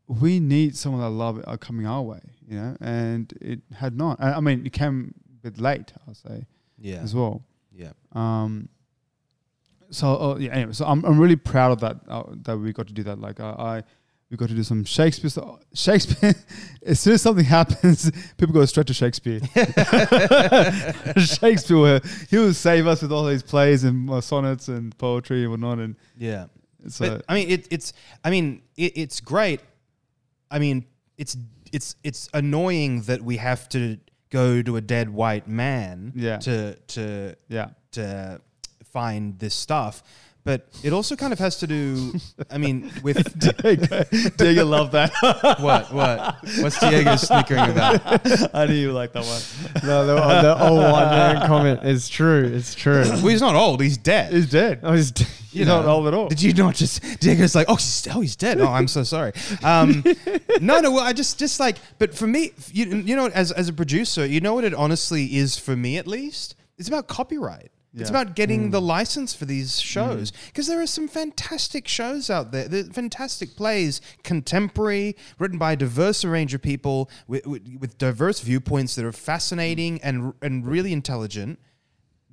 we 0.08 0.40
need 0.40 0.76
some 0.76 0.94
of 0.94 1.00
that 1.00 1.10
love 1.10 1.44
uh, 1.46 1.56
coming 1.58 1.86
our 1.86 2.02
way, 2.02 2.20
you 2.48 2.56
know, 2.56 2.76
and 2.80 3.32
it 3.40 3.60
had 3.74 3.96
not. 3.96 4.18
I 4.20 4.32
I 4.34 4.40
mean, 4.40 4.64
it 4.66 4.72
came 4.72 5.14
a 5.30 5.50
bit 5.50 5.60
late, 5.60 5.92
I'll 6.06 6.14
say 6.14 6.46
Yeah. 6.78 7.02
as 7.02 7.14
well. 7.14 7.42
Yeah. 7.72 7.92
Um. 8.12 8.68
So 9.90 10.06
uh, 10.16 10.36
yeah. 10.38 10.52
Anyway, 10.52 10.72
so 10.72 10.84
I'm 10.86 11.04
I'm 11.04 11.18
really 11.20 11.36
proud 11.36 11.72
of 11.72 11.80
that 11.80 11.96
uh, 12.08 12.24
that 12.42 12.56
we 12.58 12.72
got 12.72 12.86
to 12.88 12.92
do 12.94 13.02
that. 13.04 13.18
Like 13.20 13.38
I. 13.40 13.50
I 13.50 13.82
we 14.30 14.36
got 14.36 14.50
to 14.50 14.54
do 14.54 14.62
some 14.62 14.84
Shakespeare. 14.84 15.30
stuff. 15.30 15.60
Shakespeare. 15.72 16.34
as 16.84 17.00
soon 17.00 17.14
as 17.14 17.22
something 17.22 17.44
happens, 17.58 18.10
people 18.36 18.52
go 18.52 18.62
straight 18.66 18.86
to 18.88 18.92
Shakespeare. 18.92 19.40
Shakespeare, 21.16 22.00
he 22.28 22.36
will 22.36 22.52
save 22.54 22.86
us 22.86 23.02
with 23.02 23.12
all 23.12 23.24
these 23.24 23.42
plays 23.42 23.84
and 23.84 24.08
uh, 24.10 24.20
sonnets 24.20 24.68
and 24.68 24.96
poetry 24.98 25.42
and 25.42 25.50
whatnot. 25.50 25.78
And 25.78 25.96
Yeah. 26.16 26.46
so, 26.88 27.08
but 27.16 27.24
I 27.28 27.34
mean, 27.34 27.48
it, 27.50 27.68
it's. 27.70 27.92
I 28.24 28.30
mean, 28.30 28.62
it, 28.76 28.92
it's 28.96 29.20
great. 29.20 29.60
I 30.50 30.58
mean, 30.58 30.86
it's 31.16 31.36
it's 31.72 31.96
it's 32.02 32.28
annoying 32.32 33.02
that 33.02 33.22
we 33.22 33.36
have 33.38 33.68
to 33.70 33.98
go 34.30 34.62
to 34.62 34.76
a 34.76 34.80
dead 34.80 35.08
white 35.10 35.48
man 35.48 36.12
Yeah. 36.14 36.38
to 36.38 36.74
to 36.74 37.34
yeah, 37.48 37.70
to 37.92 38.40
find 38.92 39.38
this 39.38 39.54
stuff. 39.54 40.02
But 40.44 40.66
it 40.82 40.94
also 40.94 41.14
kind 41.14 41.32
of 41.34 41.38
has 41.40 41.58
to 41.58 41.66
do. 41.66 42.14
I 42.50 42.56
mean, 42.56 42.90
with 43.02 43.18
Diego 44.38 44.64
love 44.64 44.92
that. 44.92 45.10
what 45.60 45.92
what 45.92 46.36
what's 46.60 46.78
Diego 46.80 47.16
snickering 47.16 47.68
about? 47.70 48.54
I 48.54 48.64
knew 48.66 48.74
you 48.74 48.92
like 48.92 49.12
that 49.12 49.24
one. 49.26 49.86
No, 49.86 50.06
the, 50.06 50.16
uh, 50.16 50.42
the 50.42 50.66
old 50.68 50.78
white 50.80 51.10
man 51.10 51.46
comment 51.46 51.84
is 51.84 52.08
true. 52.08 52.44
It's 52.44 52.74
true. 52.74 53.02
Well, 53.06 53.26
he's 53.26 53.42
not 53.42 53.56
old. 53.56 53.82
He's 53.82 53.98
dead. 53.98 54.32
He's 54.32 54.48
dead. 54.48 54.80
Oh, 54.82 54.94
I 54.94 54.96
was. 55.60 55.68
He's 55.68 55.84
not 55.84 55.84
old 55.86 56.06
at 56.06 56.14
all. 56.14 56.28
Did 56.28 56.42
you 56.42 56.52
not 56.52 56.74
just 56.74 57.02
Diego's 57.20 57.54
like, 57.54 57.66
oh, 57.68 57.76
he's, 57.76 58.06
oh, 58.10 58.20
he's 58.20 58.36
dead. 58.36 58.60
Oh, 58.60 58.68
I'm 58.68 58.88
so 58.88 59.02
sorry. 59.02 59.32
Um, 59.62 60.04
no, 60.60 60.80
no. 60.80 60.92
Well, 60.92 61.04
I 61.04 61.12
just, 61.12 61.38
just 61.38 61.60
like, 61.60 61.76
but 61.98 62.14
for 62.14 62.26
me, 62.26 62.52
you, 62.72 62.86
you 62.86 63.16
know, 63.16 63.26
as 63.28 63.52
as 63.52 63.68
a 63.68 63.72
producer, 63.72 64.24
you 64.26 64.40
know 64.40 64.54
what 64.54 64.64
it 64.64 64.74
honestly 64.74 65.36
is 65.36 65.58
for 65.58 65.76
me, 65.76 65.96
at 65.96 66.06
least. 66.06 66.54
It's 66.76 66.88
about 66.88 67.08
copyright. 67.08 67.70
It's 67.94 68.10
about 68.10 68.36
getting 68.36 68.70
the 68.70 68.80
mm. 68.80 68.86
license 68.86 69.34
for 69.34 69.44
these 69.44 69.72
mm. 69.72 69.82
shows 69.82 70.30
because 70.46 70.68
there 70.68 70.80
are 70.80 70.86
some 70.86 71.08
fantastic 71.08 71.88
shows 71.88 72.30
out 72.30 72.52
there. 72.52 72.68
There 72.68 72.82
are 72.82 72.92
fantastic 72.92 73.56
plays, 73.56 74.00
contemporary, 74.22 75.16
written 75.40 75.58
by 75.58 75.72
a 75.72 75.76
diverse 75.76 76.24
range 76.24 76.54
of 76.54 76.62
people 76.62 77.10
with, 77.26 77.44
with, 77.44 77.66
with 77.80 77.98
diverse 77.98 78.38
viewpoints 78.38 78.94
that 78.94 79.04
are 79.04 79.10
fascinating 79.10 79.96
mm. 79.96 80.00
and 80.04 80.34
and 80.42 80.64
really 80.64 80.92
intelligent 80.92 81.58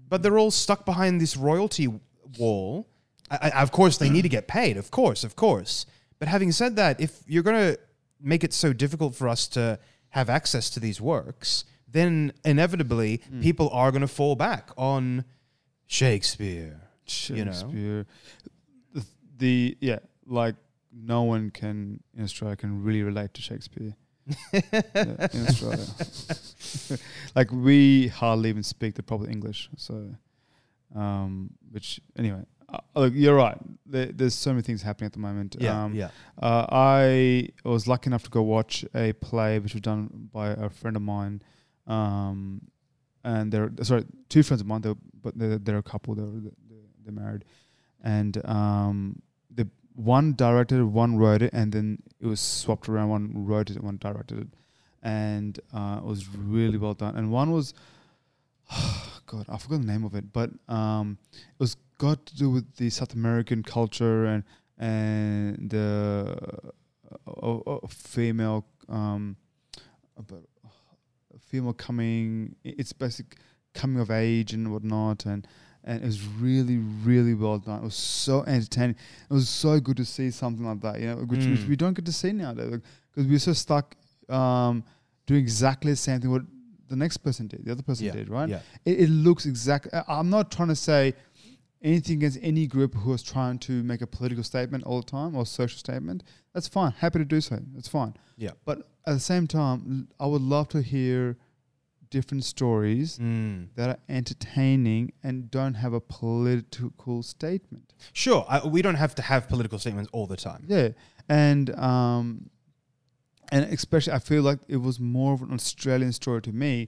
but 0.08 0.24
they're 0.24 0.38
all 0.38 0.52
stuck 0.52 0.86
behind 0.86 1.20
this 1.20 1.36
royalty 1.36 1.88
wall. 2.38 2.88
I, 3.32 3.52
I, 3.54 3.62
of 3.62 3.72
course, 3.72 3.98
they 3.98 4.10
need 4.10 4.22
to 4.24 4.30
get 4.30 4.48
paid. 4.48 4.78
Of 4.78 4.92
course, 4.92 5.24
of 5.24 5.36
course. 5.36 5.86
But 6.20 6.28
having 6.28 6.52
said 6.52 6.76
that, 6.78 7.00
if 7.02 7.22
you're 7.28 7.44
going 7.44 7.74
to 7.74 7.80
make 8.22 8.44
it 8.44 8.54
so 8.54 8.74
difficult 8.74 9.16
for 9.16 9.28
us 9.28 9.48
to 9.50 9.80
have 10.10 10.30
access 10.30 10.70
to 10.72 10.80
these 10.80 11.02
works, 11.02 11.66
then 11.88 12.34
inevitably 12.44 13.22
people 13.42 13.70
are 13.70 13.92
going 13.92 14.02
to 14.02 14.08
fall 14.08 14.36
back 14.36 14.72
on 14.78 15.26
Shakespeare. 15.88 16.82
You 17.28 17.46
know? 17.46 17.52
Shakespeare. 17.52 18.06
The, 18.94 19.06
the 19.38 19.78
yeah, 19.82 20.00
like 20.26 20.56
no 20.92 21.24
one 21.24 21.52
can 21.52 22.02
in 22.18 22.24
Australia 22.24 22.56
can 22.56 22.84
really 22.84 23.04
relate 23.04 23.34
to 23.36 23.42
Shakespeare. 23.42 23.96
yeah, 24.54 24.62
in 25.34 25.46
Australia, 25.48 25.86
like 27.36 27.52
we 27.52 28.08
hardly 28.08 28.50
even 28.50 28.64
speak 28.64 28.96
the 28.96 29.04
proper 29.04 29.30
English. 29.30 29.70
So, 29.78 30.16
Um, 30.96 31.52
which 31.72 32.00
anyway, 32.18 32.44
uh, 32.70 32.80
look, 32.96 33.14
you're 33.16 33.36
right. 33.36 33.58
There, 33.86 34.08
there's 34.08 34.36
so 34.36 34.52
many 34.52 34.62
things 34.62 34.82
happening 34.82 35.08
at 35.08 35.14
the 35.14 35.20
moment. 35.20 35.56
Yeah, 35.60 35.84
um, 35.84 35.94
yeah. 35.94 36.10
Uh, 36.42 36.66
I 36.70 37.50
was 37.64 37.88
lucky 37.88 38.08
enough 38.08 38.24
to 38.24 38.30
go 38.30 38.42
watch 38.42 38.86
a 38.96 39.14
play 39.14 39.60
which 39.60 39.74
was 39.74 39.82
done 39.82 40.30
by 40.34 40.50
a 40.50 40.70
friend 40.70 40.96
of 40.96 41.02
mine, 41.02 41.42
um, 41.88 42.62
and 43.24 43.52
they're 43.52 43.72
sorry, 43.84 44.06
two 44.30 44.44
friends 44.44 44.62
of 44.62 44.68
mine. 44.68 44.82
They're, 44.82 44.96
but 45.22 45.38
they're, 45.38 45.58
they're 45.58 45.78
a 45.78 45.84
couple. 45.84 46.16
They're 46.16 46.26
they're, 46.26 46.78
they're 47.04 47.14
married, 47.14 47.46
and 48.04 48.44
um, 48.46 49.22
the 49.54 49.68
one 49.94 50.34
directed 50.34 50.80
it, 50.80 50.84
one 50.86 51.18
wrote 51.18 51.42
it, 51.42 51.54
and 51.54 51.72
then 51.72 52.02
it 52.20 52.28
was 52.28 52.40
swapped 52.40 52.90
around. 52.90 53.10
One 53.10 53.46
wrote 53.46 53.70
it, 53.70 53.84
one 53.84 53.98
directed 53.98 54.40
it, 54.40 54.48
and 55.04 55.60
uh, 55.74 55.98
it 56.00 56.06
was 56.06 56.28
really 56.36 56.78
well 56.78 56.96
done. 56.96 57.16
And 57.16 57.32
one 57.32 57.52
was, 57.52 57.76
God, 59.28 59.46
I 59.48 59.58
forgot 59.58 59.82
the 59.82 59.88
name 59.88 60.04
of 60.04 60.16
it, 60.16 60.34
but 60.34 60.50
um, 60.68 61.20
it 61.32 61.60
was 61.60 61.78
got 61.98 62.26
to 62.28 62.36
do 62.36 62.50
with 62.50 62.76
the 62.78 62.90
South 62.90 63.14
American 63.14 63.64
culture 63.64 64.26
and 64.26 64.44
and 64.78 65.70
the 65.70 66.38
uh, 67.28 67.32
uh, 67.32 67.58
uh, 67.76 67.88
female 67.88 68.66
um, 68.90 69.38
about 70.18 70.44
female 71.50 71.74
coming. 71.74 72.56
It's 72.64 72.94
basic 72.94 73.38
coming 73.74 74.00
of 74.02 74.12
age 74.12 74.54
and 74.54 74.72
whatnot, 74.72 75.26
and 75.26 75.48
and 75.84 76.04
it 76.04 76.06
was 76.06 76.26
really 76.26 76.78
really 76.78 77.34
well 77.34 77.60
done. 77.60 77.80
It 77.80 77.84
was 77.84 77.96
so 77.96 78.44
entertaining. 78.44 78.96
It 79.30 79.34
was 79.34 79.48
so 79.50 79.80
good 79.80 79.98
to 79.98 80.06
see 80.06 80.32
something 80.32 80.66
like 80.66 80.82
that, 80.82 81.00
you 81.00 81.08
know, 81.08 81.16
which, 81.18 81.46
which 81.46 81.62
Mm. 81.62 81.68
we 81.70 81.76
don't 81.76 81.94
get 81.94 82.06
to 82.06 82.12
see 82.14 82.32
nowadays 82.32 82.82
because 83.12 83.28
we're 83.30 83.40
so 83.40 83.54
stuck 83.54 83.96
um, 84.30 84.84
doing 85.26 85.42
exactly 85.42 85.92
the 85.92 85.96
same 85.98 86.20
thing 86.22 86.32
what 86.32 86.42
the 86.88 86.96
next 86.96 87.18
person 87.18 87.48
did, 87.48 87.66
the 87.66 87.72
other 87.72 87.82
person 87.84 88.06
Yeah, 88.06 88.12
did, 88.12 88.30
right? 88.30 88.50
Yeah. 88.50 88.60
it, 88.86 89.00
it 89.02 89.10
looks 89.10 89.46
exactly. 89.46 89.92
I'm 90.08 90.30
not 90.30 90.52
trying 90.52 90.68
to 90.70 90.76
say 90.76 91.14
anything 91.82 92.18
against 92.18 92.40
any 92.42 92.68
group 92.68 92.96
who 92.96 93.14
is 93.14 93.22
trying 93.24 93.60
to 93.60 93.84
make 93.84 94.02
a 94.02 94.08
political 94.08 94.44
statement 94.44 94.84
all 94.86 95.02
the 95.02 95.06
time 95.08 95.36
or 95.36 95.46
social 95.46 95.78
statement. 95.78 96.24
That's 96.54 96.68
fine. 96.68 96.92
Happy 96.92 97.20
to 97.20 97.26
do 97.26 97.42
so. 97.42 97.60
That's 97.74 97.88
fine. 97.88 98.16
Yeah. 98.38 98.52
But 98.66 98.80
at 99.06 99.14
the 99.14 99.20
same 99.20 99.46
time, 99.48 100.08
I 100.20 100.26
would 100.26 100.42
love 100.42 100.70
to 100.70 100.82
hear 100.82 101.38
different 102.10 102.44
stories 102.46 103.18
Mm. 103.20 103.68
that 103.76 103.90
are 103.90 103.98
entertaining 104.08 105.12
and 105.24 105.52
don't 105.52 105.74
have 105.74 105.92
a 105.94 106.00
political 106.00 107.24
statement. 107.24 107.94
Sure, 108.14 108.46
I, 108.48 108.66
we 108.66 108.82
don't 108.82 108.96
have 108.96 109.16
to 109.16 109.22
have 109.22 109.50
political 109.50 109.80
statements 109.80 110.10
all 110.14 110.26
the 110.28 110.38
time. 110.38 110.64
Yeah, 110.68 110.90
and 111.28 111.70
um, 111.78 112.50
and 113.52 113.66
especially 113.66 114.14
I 114.14 114.20
feel 114.20 114.44
like 114.44 114.60
it 114.68 114.78
was 114.78 115.00
more 115.00 115.34
of 115.34 115.42
an 115.42 115.52
Australian 115.54 116.14
story 116.14 116.42
to 116.44 116.52
me. 116.54 116.88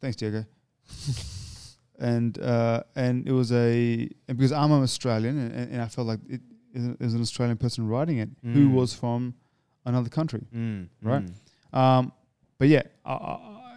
Thanks, 0.00 0.16
Diego. 0.16 0.44
and 1.98 2.38
uh, 2.40 2.82
and 2.96 3.26
it 3.28 3.32
was 3.32 3.52
a 3.52 4.08
and 4.28 4.36
because 4.38 4.52
I'm 4.52 4.72
an 4.72 4.82
Australian 4.82 5.38
and, 5.38 5.72
and, 5.72 5.82
I 5.82 5.88
felt 5.88 6.06
like 6.06 6.20
it 6.28 6.40
is 6.74 7.14
an- 7.14 7.20
Australian 7.20 7.56
person 7.58 7.86
writing 7.86 8.18
it 8.18 8.30
who 8.42 8.68
Mm. 8.68 8.72
was 8.72 8.94
from 8.94 9.34
another 9.84 10.08
country. 10.08 10.42
Mm. 10.54 10.88
Right. 11.02 11.24
Mm. 11.72 11.78
Um, 11.78 12.12
but 12.58 12.68
yeah, 12.68 12.82
uh, 13.04 13.36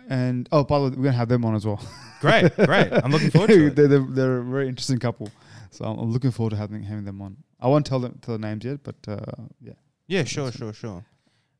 and 0.09 0.47
oh, 0.51 0.63
by 0.63 0.77
the 0.79 0.83
way, 0.85 0.89
we're 0.91 1.03
gonna 1.05 1.17
have 1.17 1.29
them 1.29 1.43
on 1.45 1.55
as 1.55 1.65
well. 1.65 1.81
Great, 2.21 2.55
great. 2.55 2.91
I'm 2.93 3.11
looking 3.11 3.31
forward 3.31 3.49
to 3.49 3.67
it. 3.67 3.75
they're, 3.75 3.87
they're, 3.87 4.07
they're 4.09 4.37
a 4.39 4.43
very 4.43 4.67
interesting 4.67 4.97
couple, 4.99 5.29
so 5.71 5.85
I'm, 5.85 5.97
I'm 5.99 6.11
looking 6.11 6.31
forward 6.31 6.51
to 6.51 6.55
having 6.57 6.83
having 6.83 7.03
them 7.05 7.21
on. 7.21 7.37
I 7.59 7.67
won't 7.67 7.85
tell 7.85 7.99
them 7.99 8.17
tell 8.21 8.37
the 8.37 8.47
names 8.47 8.63
yet, 8.65 8.79
but 8.83 8.95
uh, 9.07 9.17
yeah. 9.61 9.73
Yeah, 10.07 10.23
sure, 10.23 10.51
sure, 10.51 10.71
sure. 10.73 11.03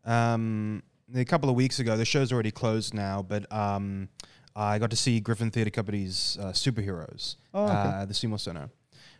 Um, 0.06 0.84
a 1.16 1.26
couple 1.26 1.50
of 1.50 1.56
weeks 1.56 1.80
ago, 1.80 1.98
the 1.98 2.06
show's 2.06 2.32
already 2.32 2.52
closed 2.52 2.94
now, 2.94 3.22
but 3.22 3.52
um, 3.52 4.10
I 4.56 4.80
got 4.80 4.90
to 4.92 4.96
see 4.96 5.20
Griffin 5.20 5.52
Theatre 5.52 5.70
Company's 5.70 6.38
uh, 6.40 6.46
Superheroes 6.54 7.36
Oh, 7.54 7.66
okay. 7.66 7.74
uh, 7.74 8.02
at 8.04 8.08
the 8.08 8.14
Seymour 8.14 8.40
Centre. 8.40 8.70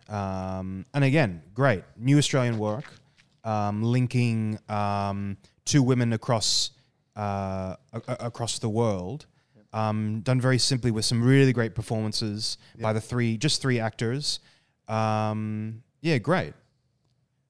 Um, 0.08 0.86
and 0.94 1.04
again, 1.04 1.42
great. 1.54 1.84
New 1.98 2.18
Australian 2.18 2.58
work, 2.58 2.86
um, 3.44 3.84
linking 3.84 4.60
um, 4.70 5.38
two 5.66 5.84
women 5.84 6.14
across, 6.14 6.72
uh, 7.18 7.76
a- 7.94 8.18
across 8.20 8.60
the 8.60 8.70
world. 8.70 9.26
Um, 9.74 10.22
done 10.22 10.40
very 10.40 10.58
simply 10.58 10.90
with 10.92 11.04
some 11.04 11.22
really 11.22 11.52
great 11.52 11.76
performances 11.76 12.58
by 12.80 12.94
the 12.94 13.02
three, 13.02 13.36
just 13.38 13.62
three 13.62 13.78
actors. 13.80 14.40
Um, 14.88 15.84
yeah, 16.02 16.18
great. 16.18 16.54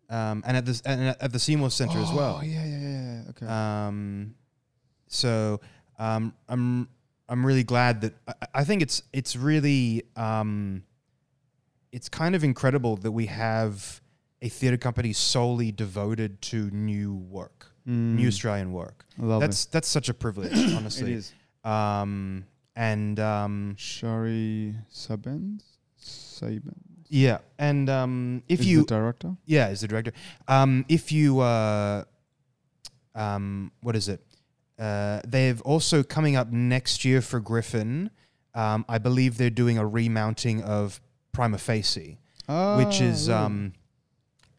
Um, 0.10 0.44
and 0.48 0.58
at 0.58 0.66
the 0.66 0.82
and 0.86 1.16
at 1.20 1.32
the 1.32 1.40
Seymour 1.40 1.70
Centre 1.72 2.00
as 2.00 2.12
well. 2.12 2.40
Oh 2.40 2.44
yeah, 2.44 2.64
yeah, 2.66 2.78
yeah. 2.80 3.22
yeah. 3.26 3.30
Okay. 3.30 3.46
Um, 3.46 4.36
so 5.08 5.60
um, 6.00 6.34
I'm 6.50 6.88
I'm 7.28 7.46
really 7.46 7.64
glad 7.64 8.02
that 8.02 8.14
I, 8.28 8.34
I 8.56 8.64
think 8.64 8.82
it's 8.82 9.02
it's 9.14 9.36
really 9.36 10.04
um, 10.16 10.84
it's 11.92 12.10
kind 12.10 12.36
of 12.36 12.44
incredible 12.44 12.98
that 12.98 13.12
we 13.12 13.26
have 13.28 14.02
a 14.42 14.50
theatre 14.50 14.78
company 14.78 15.14
solely 15.14 15.72
devoted 15.72 16.42
to 16.44 16.70
new 16.72 17.16
work, 17.16 17.68
new 17.86 18.28
Australian 18.28 18.72
work. 18.74 19.06
Lovely. 19.18 19.48
That's 19.48 19.66
that's 19.66 19.88
such 19.88 20.10
a 20.10 20.14
privilege, 20.14 20.52
Mm. 20.54 20.78
honestly. 20.78 21.14
is. 21.14 21.34
Um, 21.64 22.46
and 22.76 23.20
um, 23.20 23.76
Shari 23.78 24.76
Sebbens. 24.92 25.64
Saban. 26.00 26.74
yeah, 27.08 27.38
and 27.58 27.90
um, 27.90 28.44
if 28.50 28.60
is 28.60 28.68
you 28.68 28.80
the 28.82 28.86
director. 28.88 29.36
Yeah, 29.46 29.70
is 29.70 29.82
the 29.82 29.88
director. 29.88 30.12
Um, 30.48 30.86
if 30.90 31.12
you, 31.12 31.40
uh, 31.40 32.04
um, 33.16 33.72
what 33.82 33.96
is 33.96 34.10
it? 34.10 34.22
Uh, 34.80 35.22
they've 35.26 35.62
also 35.62 36.04
coming 36.04 36.36
up 36.36 36.52
next 36.52 37.06
year 37.06 37.22
for 37.22 37.40
Griffin. 37.40 38.10
Um, 38.54 38.86
I 38.90 38.98
believe 38.98 39.38
they're 39.38 39.50
doing 39.50 39.78
a 39.78 39.86
remounting 39.86 40.62
of 40.64 41.00
Prima 41.32 41.58
Facie, 41.58 42.18
which 42.78 43.02
is 43.02 43.30
Ah, 43.30 43.34
really? 43.34 43.46
um, 43.46 43.74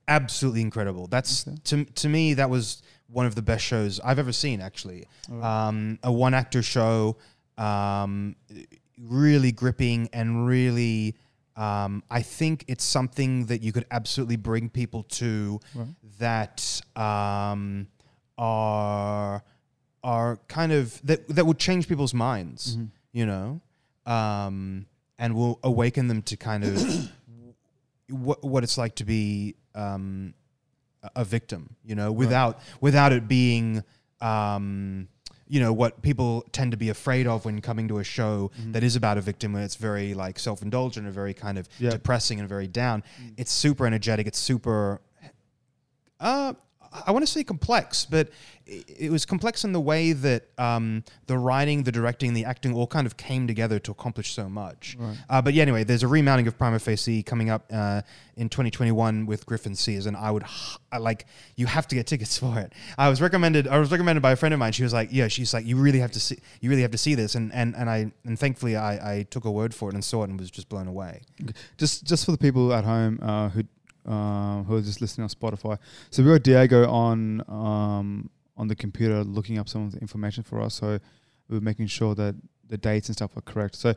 absolutely 0.09 0.61
incredible. 0.63 1.07
That's 1.07 1.47
Okay. 1.47 1.57
to 1.65 1.85
to 1.85 2.09
me 2.09 2.35
that 2.35 2.49
was 2.51 2.83
one 3.09 3.27
of 3.27 3.35
the 3.35 3.43
best 3.43 3.65
shows 3.65 4.01
I've 4.01 4.19
ever 4.19 4.33
seen. 4.33 4.61
Actually, 4.61 5.07
Alright. 5.31 5.45
um, 5.45 5.99
a 6.03 6.13
one 6.13 6.35
actor 6.35 6.63
show, 6.63 7.17
um, 7.59 8.37
really 8.99 9.53
gripping 9.53 10.09
and 10.13 10.47
really. 10.47 11.17
Um, 11.57 12.03
I 12.11 12.21
think 12.21 12.67
it's 12.69 12.85
something 12.85 13.47
that 13.47 13.63
you 13.63 13.73
could 13.73 13.87
absolutely 13.91 14.37
bring 14.37 14.69
people 14.69 15.05
to 15.05 15.59
Right. 15.75 15.89
that 16.19 16.83
um, 16.95 17.87
are 18.37 19.43
are 20.15 20.39
kind 20.49 20.71
of 20.73 21.01
that 21.05 21.27
that 21.37 21.45
would 21.47 21.59
change 21.59 21.89
people's 21.89 22.15
minds, 22.15 22.77
Mhm. 22.77 22.89
you 23.13 23.27
know, 23.27 23.61
um, 24.07 24.87
and 25.19 25.35
will 25.35 25.59
awaken 25.65 26.07
them 26.09 26.23
to 26.23 26.37
kind 26.37 26.63
of 26.65 27.11
what 28.09 28.43
what 28.45 28.63
it's 28.65 28.79
like 28.79 28.95
to 28.97 29.05
be 29.05 29.57
um, 29.75 30.33
a- 31.15 31.25
victim, 31.25 31.75
you 31.85 31.95
know, 31.95 32.13
without 32.13 32.61
without 32.81 33.13
it 33.13 33.27
being 33.27 33.83
um, 34.21 35.09
you 35.49 35.61
know 35.61 35.73
what 35.73 36.03
people 36.03 36.45
tend 36.53 36.71
to 36.71 36.77
be 36.77 36.89
afraid 36.89 37.27
of 37.27 37.45
when 37.45 37.61
coming 37.61 37.89
to 37.89 37.99
a 37.99 38.05
show 38.05 38.51
Mm-hmm. 38.61 38.73
that 38.73 38.83
is 38.85 38.97
about 38.97 39.19
a 39.19 39.21
victim 39.21 39.55
and 39.57 39.65
it's 39.65 39.77
very 39.77 40.15
like 40.15 40.39
self-indulgent 40.39 41.05
and 41.07 41.15
very 41.15 41.35
kind 41.35 41.59
of 41.59 41.69
Yeah. 41.79 41.91
depressing 41.91 42.39
and 42.41 42.49
very 42.49 42.67
down 42.69 43.03
Mm. 43.23 43.35
it's 43.37 43.53
super 43.53 43.87
energetic 43.87 44.27
it's 44.27 44.39
super 44.39 45.01
uh 46.21 46.55
I 47.07 47.13
want 47.13 47.25
to 47.27 47.31
say 47.31 47.45
complex, 47.45 48.07
but 48.07 48.31
it 48.67 49.13
was 49.13 49.25
complex 49.25 49.63
in 49.63 49.73
the 49.73 49.81
way 49.81 50.13
that 50.13 50.49
um, 50.59 51.05
the 51.27 51.39
writing, 51.39 51.85
the 51.85 51.93
directing, 51.93 52.35
the 52.35 52.45
acting 52.45 52.75
all 52.75 52.89
kind 52.89 53.07
of 53.07 53.17
came 53.17 53.47
together 53.47 53.79
to 53.79 53.93
accomplish 53.93 54.33
so 54.35 54.49
much. 54.49 54.97
Right. 54.99 55.17
Uh, 55.31 55.41
but 55.41 55.55
yeah, 55.55 55.63
anyway, 55.63 55.85
there's 55.85 56.03
a 56.03 56.09
remounting 56.09 56.49
of 56.49 56.59
Prima 56.59 56.81
Facie 56.81 57.23
coming 57.23 57.49
up 57.49 57.71
uh, 57.73 58.03
in 58.37 58.49
2021 58.49 59.27
with 59.27 59.47
Griffin 59.47 59.77
Sears, 59.77 60.07
and 60.07 60.17
I 60.17 60.33
would 60.33 60.45
I 60.91 60.99
like 60.99 61.27
you 61.55 61.67
have 61.67 61.87
to 61.89 61.95
get 61.95 62.07
tickets 62.09 62.37
for 62.41 62.59
it. 62.59 62.73
I 62.99 63.09
was 63.09 63.21
recommended. 63.21 63.69
I 63.69 63.79
was 63.79 63.93
recommended 63.93 64.21
by 64.21 64.33
a 64.33 64.37
friend 64.37 64.53
of 64.53 64.59
mine. 64.59 64.73
She 64.73 64.83
was 64.83 64.93
like, 64.93 65.11
"Yeah, 65.13 65.29
she's 65.29 65.55
like, 65.55 65.65
you 65.65 65.77
really 65.77 66.01
have 66.01 66.13
to 66.13 66.21
see, 66.21 66.39
you 66.61 66.69
really 66.69 66.83
have 66.83 66.91
to 66.91 66.99
see 66.99 67.15
this," 67.15 67.37
and 67.37 67.53
and 67.55 67.77
and 67.77 67.89
I 67.89 68.13
and 68.25 68.39
thankfully 68.39 68.77
I, 68.77 69.19
I 69.19 69.23
took 69.25 69.45
a 69.45 69.51
word 69.51 69.75
for 69.75 69.91
it 69.91 69.95
and 69.95 70.05
saw 70.05 70.23
it 70.25 70.31
and 70.31 70.41
was 70.41 70.51
just 70.51 70.69
blown 70.69 70.89
away. 70.89 71.23
just 71.79 72.05
just 72.05 72.25
for 72.25 72.33
the 72.33 72.39
people 72.39 72.73
at 72.73 72.85
home 72.85 73.21
uh, 73.23 73.51
who 73.51 73.63
uh, 74.07 74.63
who 74.63 74.77
are 74.77 74.81
just 74.81 75.01
listening 75.01 75.25
on 75.25 75.29
Spotify. 75.29 75.79
So 76.11 76.23
we 76.23 76.31
got 76.31 76.43
Diego 76.43 76.89
on 76.91 77.43
um, 77.49 78.31
on 78.57 78.69
the 78.69 78.75
computer 78.77 79.23
looking 79.25 79.59
up 79.59 79.69
some 79.69 79.85
of 79.87 79.93
the 79.93 79.99
information 79.99 80.43
for 80.43 80.61
us. 80.61 80.75
So 80.75 80.99
we 81.49 81.57
we're 81.57 81.61
making 81.61 81.89
sure 81.89 82.15
that 82.15 82.35
the 82.69 82.77
dates 82.79 83.09
and 83.09 83.17
stuff 83.17 83.37
are 83.37 83.43
correct. 83.43 83.75
So 83.77 83.95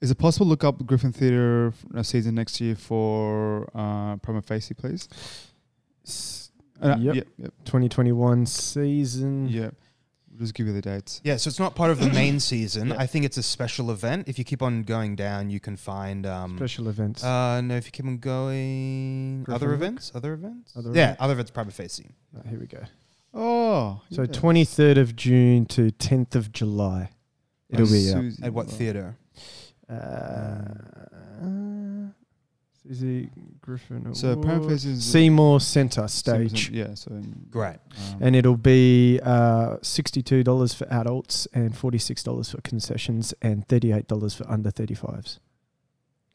is 0.00 0.10
it 0.10 0.16
possible 0.18 0.46
to 0.46 0.50
look 0.50 0.64
up 0.64 0.84
Griffin 0.86 1.12
Theatre 1.12 1.72
season 2.02 2.34
next 2.36 2.60
year 2.60 2.76
for 2.76 3.68
uh, 3.74 4.16
Prima 4.16 4.42
Facie, 4.42 4.74
please? 4.74 5.08
Uh, 6.80 6.96
Yep. 7.00 7.14
Yep. 7.16 7.26
Yep. 7.38 7.52
2021 7.64 8.46
season. 8.46 9.48
Yeah. 9.48 9.70
Just 10.38 10.54
give 10.54 10.66
you 10.68 10.72
the 10.72 10.80
dates. 10.80 11.20
Yeah, 11.24 11.36
so 11.36 11.48
it's 11.48 11.58
not 11.58 11.74
part 11.74 11.90
of 11.90 11.98
the 11.98 12.08
main 12.10 12.38
season. 12.50 12.92
I 12.92 13.06
think 13.06 13.24
it's 13.24 13.36
a 13.38 13.42
special 13.42 13.90
event. 13.90 14.28
If 14.28 14.38
you 14.38 14.44
keep 14.44 14.62
on 14.62 14.84
going 14.84 15.16
down, 15.16 15.50
you 15.50 15.58
can 15.58 15.76
find. 15.76 16.24
Um, 16.26 16.56
Special 16.56 16.88
events. 16.88 17.24
uh, 17.24 17.60
no, 17.60 17.74
if 17.76 17.86
you 17.86 17.90
keep 17.90 18.06
on 18.06 18.18
going, 18.18 19.42
Griffin 19.42 19.54
other 19.54 19.66
Book? 19.68 19.74
events, 19.82 20.12
other 20.14 20.34
events, 20.34 20.72
Other 20.76 20.90
yeah, 20.94 21.02
events? 21.04 21.22
other 21.22 21.32
events, 21.32 21.50
Prima 21.50 21.70
Facie. 21.72 22.14
Oh, 22.36 22.48
here 22.48 22.58
we 22.60 22.66
go. 22.66 22.82
Oh. 23.34 24.00
So 24.10 24.22
yeah. 24.22 24.28
23rd 24.28 24.98
of 24.98 25.16
June 25.16 25.66
to 25.66 25.90
10th 25.90 26.34
of 26.34 26.52
July. 26.52 27.10
It'll 27.68 27.86
be 27.86 28.10
uh, 28.10 28.14
Suzie. 28.16 28.44
At 28.44 28.52
what 28.54 28.68
theater? 28.70 29.16
uh, 29.90 30.60
Peter 32.88 33.28
Griffin. 33.60 34.14
So 34.14 34.32
Award. 34.32 34.46
Parent 34.46 34.70
is- 34.70 35.04
Seymour 35.04 35.60
Centre 35.60 36.08
stage, 36.08 36.70
Yeah, 36.70 36.94
so 36.94 37.10
in, 37.12 37.46
Great. 37.50 37.76
um, 38.12 38.18
and 38.20 38.36
it'll 38.36 38.56
be 38.56 39.20
uh, 39.22 39.76
sixty-two 39.82 40.42
dollars 40.44 40.72
for 40.74 40.86
adults 40.92 41.46
and 41.52 41.76
forty-six 41.76 42.22
dollars 42.22 42.50
for 42.50 42.60
concessions 42.62 43.34
and 43.42 43.66
thirty-eight 43.68 44.08
dollars 44.08 44.34
for 44.34 44.48
under 44.50 44.70
thirty-fives. 44.70 45.38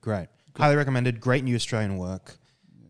Great. 0.01 0.27
Highly 0.57 0.75
recommended. 0.75 1.19
Great 1.19 1.43
new 1.43 1.55
Australian 1.55 1.97
work, 1.97 2.37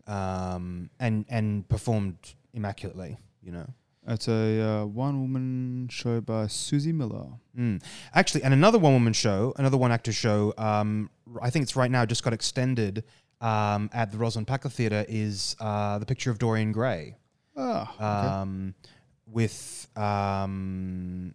um, 0.06 0.90
and 1.00 1.24
and 1.28 1.68
performed 1.68 2.16
immaculately. 2.52 3.16
You 3.42 3.52
know. 3.52 3.66
it's 4.08 4.28
a 4.28 4.60
uh, 4.60 4.84
one 4.86 5.20
woman 5.20 5.88
show 5.90 6.20
by 6.20 6.44
Suzie 6.46 6.92
Miller. 6.94 7.26
Mm. 7.58 7.82
Actually, 8.14 8.42
and 8.42 8.52
another 8.54 8.78
one 8.78 8.92
woman 8.92 9.12
show, 9.12 9.54
another 9.56 9.76
one 9.78 9.92
actor 9.92 10.12
show. 10.12 10.52
Um, 10.58 11.08
r- 11.32 11.40
I 11.42 11.50
think 11.50 11.62
it's 11.62 11.76
right 11.76 11.90
now. 11.90 12.04
Just 12.04 12.22
got 12.24 12.32
extended 12.34 13.04
um, 13.40 13.90
at 13.92 14.10
the 14.12 14.18
Roslyn 14.18 14.44
Packer 14.44 14.68
Theatre. 14.68 15.04
Is 15.08 15.56
uh, 15.60 15.98
the 15.98 16.06
picture 16.06 16.30
of 16.30 16.38
Dorian 16.38 16.72
Gray 16.72 17.16
Ah, 17.56 17.92
okay. 17.94 18.04
um, 18.04 18.74
with 19.26 19.88
um, 19.96 21.34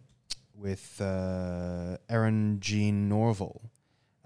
with 0.54 1.00
uh, 1.00 1.96
Eryn 2.10 2.60
Jean 2.60 3.08
Norvill. 3.10 3.60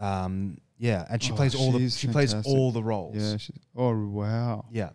Um, 0.01 0.59
yeah, 0.79 1.07
and 1.09 1.23
she 1.23 1.33
Oh, 1.33 1.37
plays 1.37 1.55
all 1.55 1.71
the 1.73 1.79
she's 1.79 1.97
she 1.99 2.09
plays 2.09 2.35
all 2.35 2.73
the 2.73 2.83
roles. 2.83 3.17
yeah. 3.17 3.37
She, 3.37 3.53
oh 3.77 4.07
wow. 4.09 4.65
Yeah. 4.73 4.91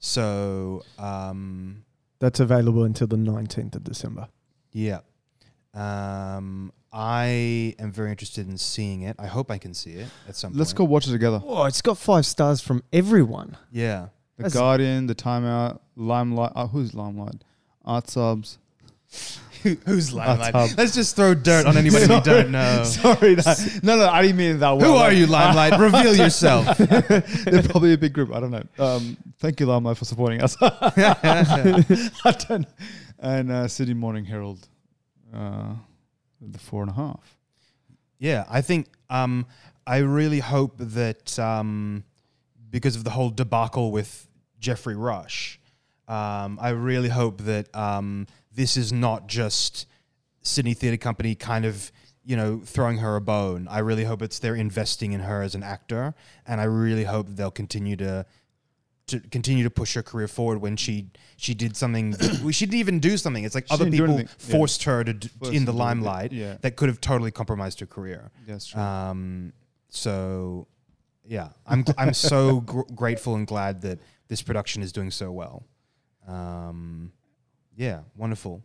So, 0.00 0.84
um, 0.98 1.84
That's 2.20 2.40
available 2.40 2.84
until 2.84 3.08
the 3.08 3.16
nineteenth 3.16 3.74
of 3.76 3.84
December. 3.84 4.28
yeah. 4.72 5.00
Um, 5.74 6.72
I 6.92 7.74
am 7.78 7.92
very 7.92 8.10
interested 8.10 8.48
in 8.48 8.56
seeing 8.56 9.02
it. 9.02 9.16
I 9.18 9.26
hope 9.26 9.50
I 9.50 9.58
can 9.58 9.74
see 9.74 9.90
it 9.92 10.08
at 10.28 10.36
some 10.36 10.50
point. 10.52 10.58
Let's 10.58 10.72
point. 10.72 10.78
go 10.78 10.84
watch 10.84 11.06
it 11.08 11.12
together. 11.12 11.42
Oh, 11.44 11.64
it's 11.64 11.82
got 11.82 11.98
five 11.98 12.24
stars 12.24 12.60
from 12.60 12.82
everyone. 12.92 13.56
Yeah. 13.70 14.08
The 14.36 14.44
That's- 14.44 14.54
Guardian, 14.54 15.06
The 15.06 15.14
Timeout, 15.14 15.80
Limelight. 15.96 16.52
Uh, 16.54 16.66
who's 16.68 16.94
Limelight? 16.94 17.42
Art 17.84 18.08
subs. 18.08 18.58
Who's 19.86 20.12
Limelight? 20.14 20.54
Hub. 20.54 20.70
Let's 20.78 20.94
just 20.94 21.16
throw 21.16 21.34
dirt 21.34 21.66
on 21.66 21.76
anybody 21.76 22.06
we 22.06 22.20
don't 22.24 22.50
know. 22.52 22.84
Sorry, 22.86 23.34
that, 23.34 23.80
no, 23.82 23.96
no, 23.96 24.06
I 24.08 24.22
didn't 24.22 24.36
mean 24.36 24.54
it 24.54 24.58
that. 24.60 24.80
Who 24.80 24.94
are 24.94 25.12
you, 25.12 25.26
Limelight? 25.26 25.80
Reveal 25.80 26.14
yourself. 26.14 26.78
They're 26.78 27.62
probably 27.64 27.92
a 27.94 27.98
big 27.98 28.12
group. 28.12 28.32
I 28.32 28.38
don't 28.38 28.52
know. 28.52 28.62
Um, 28.78 29.16
thank 29.40 29.58
you, 29.58 29.66
Limelight, 29.66 29.96
for 29.96 30.04
supporting 30.04 30.42
us. 30.42 30.56
I 30.62 32.36
don't. 32.48 32.66
And 33.18 33.50
uh, 33.50 33.66
Sydney 33.66 33.94
Morning 33.94 34.24
Herald, 34.24 34.68
uh, 35.34 35.74
the 36.40 36.58
four 36.58 36.82
and 36.82 36.90
a 36.90 36.94
half. 36.94 37.38
Yeah, 38.18 38.44
I 38.48 38.60
think 38.60 38.88
um, 39.10 39.46
I 39.86 39.98
really 39.98 40.40
hope 40.40 40.74
that 40.78 41.38
um, 41.38 42.04
because 42.70 42.96
of 42.96 43.04
the 43.04 43.10
whole 43.10 43.30
debacle 43.30 43.92
with 43.92 44.26
Geoffrey 44.58 44.96
Rush, 44.96 45.60
um, 46.08 46.58
I 46.60 46.70
really 46.70 47.08
hope 47.08 47.42
that 47.42 47.74
um, 47.74 48.26
this 48.52 48.76
is 48.76 48.92
not 48.92 49.26
just 49.26 49.86
Sydney 50.42 50.74
Theatre 50.74 50.96
Company 50.96 51.34
kind 51.34 51.64
of 51.64 51.92
you 52.24 52.36
know 52.36 52.60
throwing 52.64 52.98
her 52.98 53.16
a 53.16 53.20
bone. 53.20 53.68
I 53.70 53.78
really 53.78 54.04
hope 54.04 54.22
it's 54.22 54.38
they're 54.38 54.54
investing 54.54 55.12
in 55.12 55.20
her 55.20 55.42
as 55.42 55.54
an 55.54 55.62
actor, 55.62 56.14
and 56.46 56.60
I 56.60 56.64
really 56.64 57.04
hope 57.04 57.28
they'll 57.28 57.50
continue 57.50 57.96
to. 57.96 58.26
To 59.08 59.20
continue 59.20 59.64
to 59.64 59.70
push 59.70 59.94
her 59.94 60.02
career 60.02 60.28
forward 60.28 60.60
when 60.60 60.76
she 60.76 61.10
she 61.36 61.54
did 61.54 61.76
something 61.76 62.14
she 62.50 62.66
didn't 62.66 62.80
even 62.80 63.00
do 63.00 63.16
something 63.16 63.42
it's 63.44 63.54
like 63.54 63.66
She 63.66 63.74
other 63.74 63.90
people 63.90 64.06
anything, 64.06 64.28
yeah. 64.28 64.56
forced 64.56 64.82
her 64.84 65.02
to 65.02 65.12
d- 65.14 65.28
Forced 65.38 65.54
in 65.54 65.64
the 65.64 65.72
limelight 65.72 66.30
yeah. 66.32 66.56
that 66.60 66.76
could 66.76 66.88
have 66.90 67.00
totally 67.00 67.30
compromised 67.30 67.80
her 67.80 67.86
career 67.86 68.30
That's 68.46 68.66
true. 68.66 68.80
um, 68.80 69.52
so, 69.88 70.66
yeah, 71.24 71.48
I'm 71.66 71.84
I'm 71.96 72.12
so 72.12 72.60
gr- 72.72 72.82
grateful 72.94 73.34
and 73.34 73.46
glad 73.46 73.80
that 73.82 73.98
this 74.28 74.42
production 74.42 74.82
is 74.82 74.92
doing 74.92 75.10
so 75.10 75.32
well. 75.32 75.64
Um, 76.26 77.12
yeah, 77.76 78.00
wonderful. 78.16 78.62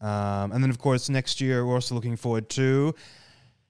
Um, 0.00 0.52
and 0.52 0.62
then, 0.62 0.70
of 0.70 0.78
course, 0.78 1.08
next 1.08 1.40
year 1.40 1.66
we're 1.66 1.74
also 1.74 1.94
looking 1.94 2.16
forward 2.16 2.48
to 2.50 2.94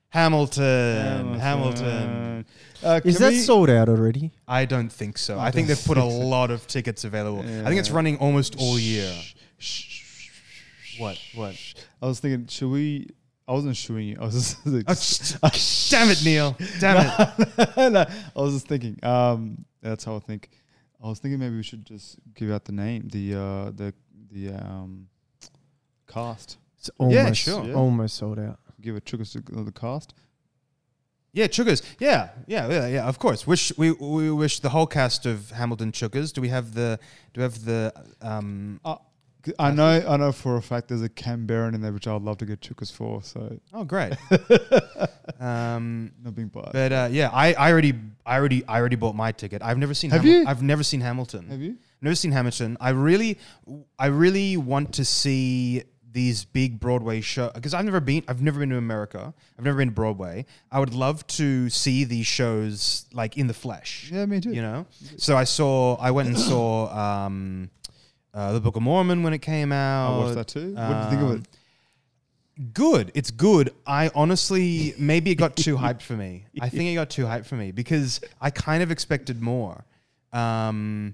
Hamilton. 0.09 1.39
Hamilton. 1.39 2.45
Uh, 2.83 3.01
Is 3.03 3.17
that 3.19 3.31
we- 3.31 3.39
sold 3.39 3.69
out 3.69 3.89
already? 3.89 4.31
I 4.47 4.65
don't 4.65 4.89
think 4.89 5.17
so. 5.17 5.37
I 5.39 5.47
I 5.47 5.51
think 5.51 5.67
they've 5.67 5.83
put 5.85 5.97
a 5.97 6.03
lot 6.33 6.51
of 6.51 6.67
tickets 6.67 7.03
available. 7.03 7.39
I 7.41 7.65
think 7.67 7.79
it's 7.79 7.91
running 7.91 8.17
almost 8.17 8.55
all 8.59 8.77
year. 8.79 9.13
What? 10.99 11.19
What? 11.35 11.55
I 12.01 12.05
was 12.05 12.19
thinking, 12.19 12.47
should 12.47 12.69
we? 12.69 13.09
I 13.47 13.51
wasn't 13.51 13.75
shooing 13.75 14.07
you. 14.09 14.17
I 14.19 14.25
was 14.25 14.33
just. 14.33 14.65
like, 14.65 14.85
Oh, 14.87 14.93
sh- 15.51 15.89
damn 15.89 16.09
it, 16.09 16.23
Neil! 16.23 16.55
Damn 16.79 16.97
it! 17.05 17.77
no, 17.91 18.05
I 18.35 18.39
was 18.41 18.53
just 18.53 18.67
thinking. 18.67 18.97
Um, 19.03 19.65
that's 19.81 20.03
how 20.03 20.15
I 20.15 20.19
think. 20.19 20.49
I 21.03 21.07
was 21.09 21.19
thinking 21.19 21.39
maybe 21.39 21.55
we 21.55 21.63
should 21.63 21.85
just 21.85 22.17
give 22.33 22.49
out 22.51 22.65
the 22.65 22.71
name, 22.71 23.07
the 23.09 23.35
uh, 23.35 23.71
the 23.71 23.93
the 24.31 24.53
um, 24.53 25.07
cast. 26.07 26.57
It's 26.79 26.89
almost, 26.97 27.41
sure. 27.41 27.65
Yeah. 27.65 27.73
almost 27.73 28.15
sold 28.15 28.39
out. 28.39 28.59
Give 28.85 28.95
a 28.95 29.01
to 29.01 29.17
the 29.17 29.71
cast. 29.71 30.13
Yeah, 31.33 31.47
Chookas. 31.47 31.81
Yeah, 31.99 32.29
yeah, 32.47 32.69
yeah, 32.69 32.87
yeah. 32.87 33.05
Of 33.09 33.19
course. 33.19 33.45
Wish 33.45 33.77
we 33.77 33.91
we 33.91 34.31
wish 34.31 34.61
the 34.61 34.69
whole 34.69 34.87
cast 34.87 35.25
of 35.25 35.51
Hamilton 35.51 35.91
Chookas. 35.91 36.31
Do 36.31 36.39
we 36.39 36.49
have 36.49 36.73
the 36.73 36.97
do 37.33 37.39
we 37.39 37.43
have 37.43 37.65
the 37.65 37.91
um? 38.21 38.79
C- 39.45 39.53
I 39.59 39.69
know, 39.71 40.03
I 40.07 40.17
know 40.17 40.31
for 40.31 40.55
a 40.57 40.61
fact 40.61 40.87
there's 40.87 41.03
a 41.03 41.09
Canberran 41.09 41.75
in 41.75 41.81
there, 41.81 41.91
which 41.93 42.07
I'd 42.07 42.21
love 42.23 42.37
to 42.39 42.45
get 42.47 42.61
triggers 42.61 42.89
for. 42.89 43.21
So 43.21 43.59
Oh, 43.73 43.83
great. 43.83 44.13
um, 45.39 46.11
not 46.23 46.33
being 46.35 46.47
biased. 46.47 46.73
but 46.73 46.91
uh, 46.91 47.09
yeah, 47.11 47.29
I, 47.31 47.53
I 47.53 47.71
already 47.71 47.93
I 48.25 48.37
already 48.37 48.65
I 48.67 48.79
already 48.79 48.95
bought 48.95 49.15
my 49.15 49.31
ticket. 49.31 49.61
I've 49.61 49.77
never 49.77 49.93
seen. 49.93 50.09
Have 50.11 50.21
Hamil- 50.21 50.41
you? 50.41 50.45
I've 50.47 50.63
never 50.63 50.83
seen 50.83 51.01
Hamilton. 51.01 51.47
Have 51.49 51.61
you? 51.61 51.77
Never 52.01 52.15
seen 52.15 52.31
Hamilton. 52.31 52.77
I 52.79 52.89
really 52.91 53.37
I 53.99 54.07
really 54.07 54.57
want 54.57 54.93
to 54.95 55.05
see 55.05 55.83
these 56.15 56.45
big 56.45 56.79
Broadway 56.79 57.19
shows 57.21 57.51
because 57.53 57.73
I've 57.73 57.85
never 57.85 57.99
been 57.99 58.23
I've 58.27 58.41
never 58.41 58.59
been 58.59 58.69
to 58.69 58.77
America. 58.77 59.33
I've 59.59 59.65
never 59.65 59.77
been 59.77 59.89
to 59.89 59.93
Broadway. 59.93 60.45
I 60.71 60.79
would 60.79 60.93
love 60.93 61.27
to 61.39 61.69
see 61.69 62.05
these 62.05 62.25
shows 62.25 63.05
like 63.13 63.37
in 63.37 63.47
the 63.47 63.53
flesh. 63.53 64.09
Yeah, 64.11 64.25
me 64.25 64.39
too. 64.39 64.51
you 64.53 64.61
know 64.61 64.85
so 65.17 65.35
i 65.37 65.43
saw 65.43 65.95
i 65.97 66.09
went 66.11 66.27
and 66.29 66.37
saw 66.39 66.87
um 67.25 67.69
uh, 68.33 68.51
the 68.53 68.59
book 68.59 68.75
of 68.75 68.81
mormon 68.81 69.23
when 69.23 69.33
it 69.33 69.39
came 69.53 69.71
out 69.71 70.13
I 70.13 70.17
watched 70.17 70.35
that 70.35 70.47
too. 70.47 70.73
what 70.73 70.87
did 70.87 71.03
you 71.03 71.09
think 71.11 71.21
of 71.21 71.29
Um, 71.29 71.43
it? 72.57 72.73
good 72.73 73.11
it's 73.13 73.31
good 73.31 73.69
i 73.85 74.09
honestly 74.15 74.93
maybe 74.97 75.31
it 75.31 75.35
got 75.35 75.55
too 75.57 75.75
hyped 75.85 76.01
for 76.01 76.13
me 76.13 76.45
i 76.61 76.69
think 76.69 76.89
it 76.89 76.95
got 76.95 77.09
too 77.09 77.25
hyped 77.25 77.45
for 77.45 77.55
me 77.55 77.71
because 77.71 78.21
i 78.41 78.49
kind 78.49 78.81
of 78.81 78.91
expected 78.91 79.41
more 79.41 79.83
um 80.31 81.13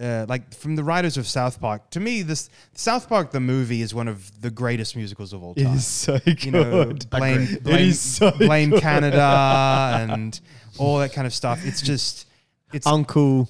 uh, 0.00 0.26
like 0.28 0.54
from 0.54 0.74
the 0.76 0.82
writers 0.84 1.16
of 1.16 1.26
South 1.26 1.60
Park, 1.60 1.90
to 1.90 2.00
me, 2.00 2.22
this 2.22 2.48
South 2.74 3.08
Park 3.08 3.30
the 3.30 3.40
movie 3.40 3.82
is 3.82 3.94
one 3.94 4.08
of 4.08 4.40
the 4.40 4.50
greatest 4.50 4.96
musicals 4.96 5.32
of 5.32 5.42
all 5.42 5.54
time. 5.54 5.66
is 5.74 5.86
so 5.86 6.18
good. 6.18 6.44
you 6.44 6.50
know, 6.50 6.92
blame 7.10 7.58
blame, 7.62 7.88
is 7.88 8.00
so 8.00 8.30
blame 8.32 8.70
good. 8.70 8.80
Canada 8.82 10.06
and 10.10 10.40
all 10.78 10.98
that 10.98 11.12
kind 11.12 11.26
of 11.26 11.34
stuff. 11.34 11.64
It's 11.64 11.82
just, 11.82 12.26
it's 12.72 12.86
Uncle. 12.86 13.48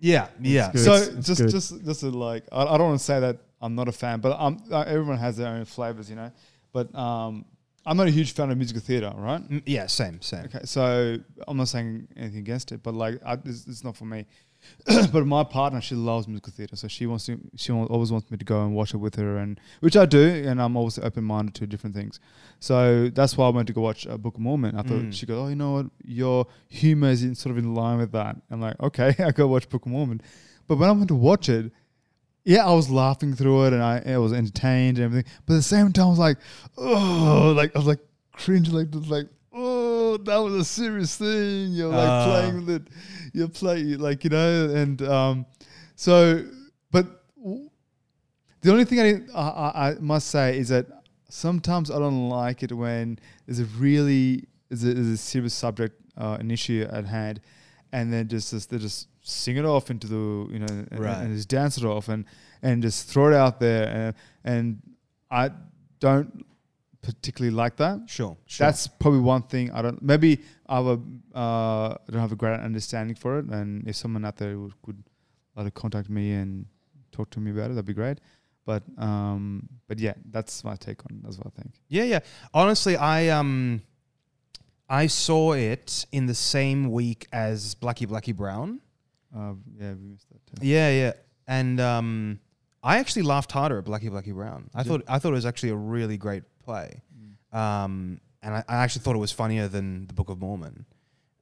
yeah, 0.00 0.28
yeah. 0.40 0.72
good. 0.72 0.80
So 0.84 0.94
It's- 0.94 1.08
it's 1.16 1.26
just 1.26 1.40
good. 1.42 1.50
just 1.50 1.84
just 1.84 2.00
to 2.00 2.10
like 2.10 2.44
I, 2.50 2.64
I 2.64 2.78
don't 2.78 2.88
want 2.88 2.98
to 3.00 3.04
say 3.04 3.20
that 3.20 3.38
I'm 3.60 3.74
not 3.74 3.88
a 3.88 3.92
fan, 3.92 4.20
but 4.20 4.38
um, 4.40 4.62
everyone 4.72 5.18
has 5.18 5.36
their 5.36 5.48
own 5.48 5.64
flavors, 5.64 6.08
you 6.10 6.16
know. 6.16 6.30
But 6.72 6.94
um, 6.94 7.44
I'm 7.86 7.96
not 7.96 8.06
a 8.06 8.10
huge 8.10 8.32
fan 8.32 8.50
of 8.50 8.56
musical 8.58 8.82
theater, 8.82 9.12
right? 9.16 9.40
Mm, 9.48 9.62
Yeah, 9.66 9.86
same, 9.86 10.20
same. 10.20 10.44
Okay, 10.44 10.60
so 10.64 11.16
I'm 11.46 11.56
not 11.56 11.68
saying 11.68 12.06
anything 12.16 12.40
against 12.40 12.70
it, 12.72 12.82
but 12.82 12.94
like 12.94 13.20
I, 13.24 13.34
it's, 13.44 13.66
it's 13.66 13.82
not 13.84 13.96
for 13.96 14.04
me. 14.04 14.26
but 15.12 15.26
my 15.26 15.44
partner, 15.44 15.80
she 15.80 15.94
loves 15.94 16.26
musical 16.28 16.52
theater, 16.52 16.76
so 16.76 16.88
she 16.88 17.06
wants 17.06 17.26
to. 17.26 17.38
She 17.56 17.72
always 17.72 18.10
wants 18.12 18.30
me 18.30 18.36
to 18.38 18.44
go 18.44 18.62
and 18.64 18.74
watch 18.74 18.92
it 18.94 18.98
with 18.98 19.14
her, 19.16 19.36
and 19.38 19.58
which 19.80 19.96
I 19.96 20.04
do, 20.06 20.20
and 20.46 20.60
I'm 20.60 20.76
always 20.76 20.98
open 20.98 21.24
minded 21.24 21.54
to 21.56 21.66
different 21.66 21.94
things. 21.94 22.18
So 22.60 23.08
that's 23.08 23.36
why 23.36 23.46
I 23.46 23.50
went 23.50 23.66
to 23.68 23.72
go 23.72 23.80
watch 23.80 24.06
a 24.06 24.18
Book 24.18 24.34
of 24.34 24.40
Mormon. 24.40 24.74
I 24.76 24.82
thought 24.82 25.02
Mm. 25.02 25.12
she 25.12 25.26
goes, 25.26 25.38
"Oh, 25.38 25.48
you 25.48 25.56
know 25.56 25.72
what? 25.72 25.86
Your 26.04 26.46
humor 26.68 27.08
is 27.10 27.22
in, 27.22 27.34
sort 27.34 27.52
of 27.52 27.58
in 27.58 27.74
line 27.74 27.98
with 27.98 28.12
that." 28.12 28.36
I'm 28.50 28.60
like, 28.60 28.80
"Okay, 28.80 29.14
I 29.24 29.30
go 29.30 29.46
watch 29.46 29.68
Book 29.68 29.86
of 29.86 29.92
Mormon." 29.92 30.20
But 30.66 30.78
when 30.78 30.88
I 30.88 30.92
went 30.92 31.08
to 31.08 31.14
watch 31.14 31.48
it, 31.48 31.72
yeah, 32.44 32.66
I 32.66 32.72
was 32.72 32.90
laughing 32.90 33.34
through 33.34 33.66
it, 33.66 33.72
and 33.72 33.82
I, 33.82 34.02
I 34.06 34.18
was 34.18 34.32
entertained 34.32 34.98
and 34.98 35.04
everything. 35.04 35.30
But 35.46 35.54
at 35.54 35.56
the 35.58 35.62
same 35.62 35.92
time, 35.92 36.06
I 36.06 36.10
was 36.10 36.18
like, 36.18 36.38
"Oh," 36.76 37.52
like 37.56 37.74
I 37.74 37.78
was 37.78 37.86
like 37.86 38.00
cringe, 38.32 38.70
like 38.70 38.88
like, 38.92 39.26
"Oh, 40.18 40.22
that 40.24 40.36
was 40.38 40.54
a 40.54 40.64
serious 40.64 41.16
thing." 41.16 41.72
You're 41.72 41.88
like 41.88 42.08
Ah. 42.08 42.24
playing 42.26 42.54
with 42.66 42.70
it. 42.70 42.82
You're 43.32 43.48
playing 43.48 43.98
like 43.98 44.24
you 44.24 44.30
know, 44.30 44.70
and 44.74 45.00
um, 45.02 45.46
so, 45.94 46.44
but 46.90 47.06
the 48.60 48.70
only 48.72 48.84
thing 48.84 49.00
I, 49.00 49.02
didn't, 49.04 49.30
I, 49.34 49.72
I, 49.74 49.96
must 50.00 50.28
say 50.28 50.58
is 50.58 50.68
that 50.68 50.86
sometimes 51.28 51.90
I 51.90 51.98
don't 51.98 52.28
like 52.28 52.62
it 52.62 52.72
when 52.72 53.18
there's 53.46 53.60
a 53.60 53.64
really 53.78 54.44
is 54.70 54.84
a, 54.84 54.90
is 54.90 55.08
a 55.08 55.16
serious 55.16 55.54
subject, 55.54 56.00
uh, 56.16 56.36
an 56.40 56.50
issue 56.50 56.86
at 56.90 57.04
hand, 57.06 57.40
and 57.92 58.12
then 58.12 58.28
just, 58.28 58.50
just 58.50 58.70
they 58.70 58.78
just 58.78 59.08
sing 59.22 59.56
it 59.56 59.64
off 59.64 59.90
into 59.90 60.06
the 60.06 60.52
you 60.52 60.58
know 60.58 60.66
and, 60.90 60.98
Right. 60.98 61.18
and 61.18 61.34
just 61.36 61.48
dance 61.48 61.76
it 61.78 61.84
off 61.84 62.08
and 62.08 62.24
and 62.62 62.82
just 62.82 63.08
throw 63.08 63.28
it 63.28 63.34
out 63.34 63.60
there 63.60 63.86
and 63.88 64.14
and 64.44 64.82
I 65.30 65.50
don't 66.00 66.44
particularly 67.02 67.54
like 67.54 67.76
that. 67.76 68.00
Sure, 68.06 68.36
sure. 68.46 68.66
That's 68.66 68.86
probably 68.86 69.20
one 69.20 69.42
thing 69.42 69.70
I 69.70 69.82
don't. 69.82 70.02
Maybe 70.02 70.40
I 70.66 70.76
have 70.76 70.86
a, 70.86 71.36
uh, 71.38 71.96
don't 72.10 72.20
have 72.20 72.32
a 72.32 72.36
great 72.36 72.60
understanding 72.60 73.16
for 73.16 73.38
it, 73.38 73.46
and 73.46 73.86
if 73.88 73.96
someone 73.96 74.24
out 74.24 74.36
there 74.36 74.58
would, 74.58 74.74
could 74.82 75.02
like 75.56 75.74
contact 75.74 76.08
me 76.10 76.32
and 76.32 76.66
talk 77.12 77.30
to 77.30 77.40
me 77.40 77.50
about 77.50 77.66
it, 77.70 77.74
that'd 77.74 77.84
be 77.86 77.94
great. 77.94 78.18
But 78.64 78.82
um, 78.98 79.68
but 79.86 79.98
yeah, 79.98 80.14
that's 80.30 80.62
my 80.64 80.76
take 80.76 81.00
on. 81.06 81.16
it. 81.18 81.22
That's 81.22 81.38
what 81.38 81.46
I 81.46 81.62
think. 81.62 81.74
Yeah, 81.88 82.04
yeah. 82.04 82.20
Honestly, 82.52 82.96
I 82.96 83.28
um, 83.28 83.80
I 84.88 85.06
saw 85.06 85.52
it 85.52 86.04
in 86.12 86.26
the 86.26 86.34
same 86.34 86.90
week 86.90 87.26
as 87.32 87.74
Blackie 87.74 88.06
Blackie 88.06 88.36
Brown. 88.36 88.80
Uh, 89.34 89.54
yeah, 89.78 89.92
we 89.94 90.08
missed 90.10 90.28
that. 90.30 90.60
Too. 90.60 90.66
Yeah, 90.66 90.90
yeah. 90.90 91.12
And 91.46 91.80
um, 91.80 92.40
I 92.82 92.98
actually 92.98 93.22
laughed 93.22 93.52
harder 93.52 93.78
at 93.78 93.84
Blackie 93.84 94.10
Blackie 94.10 94.34
Brown. 94.34 94.68
I 94.74 94.82
Did- 94.82 94.88
thought 94.88 95.02
I 95.08 95.18
thought 95.18 95.30
it 95.30 95.36
was 95.36 95.46
actually 95.46 95.70
a 95.70 95.76
really 95.76 96.16
great 96.18 96.42
play. 96.68 97.02
Um, 97.52 98.20
and 98.42 98.54
I, 98.54 98.64
I 98.68 98.76
actually 98.76 99.02
thought 99.02 99.14
it 99.16 99.24
was 99.28 99.32
funnier 99.32 99.68
than 99.68 100.06
the 100.06 100.12
Book 100.12 100.28
of 100.28 100.38
Mormon. 100.38 100.84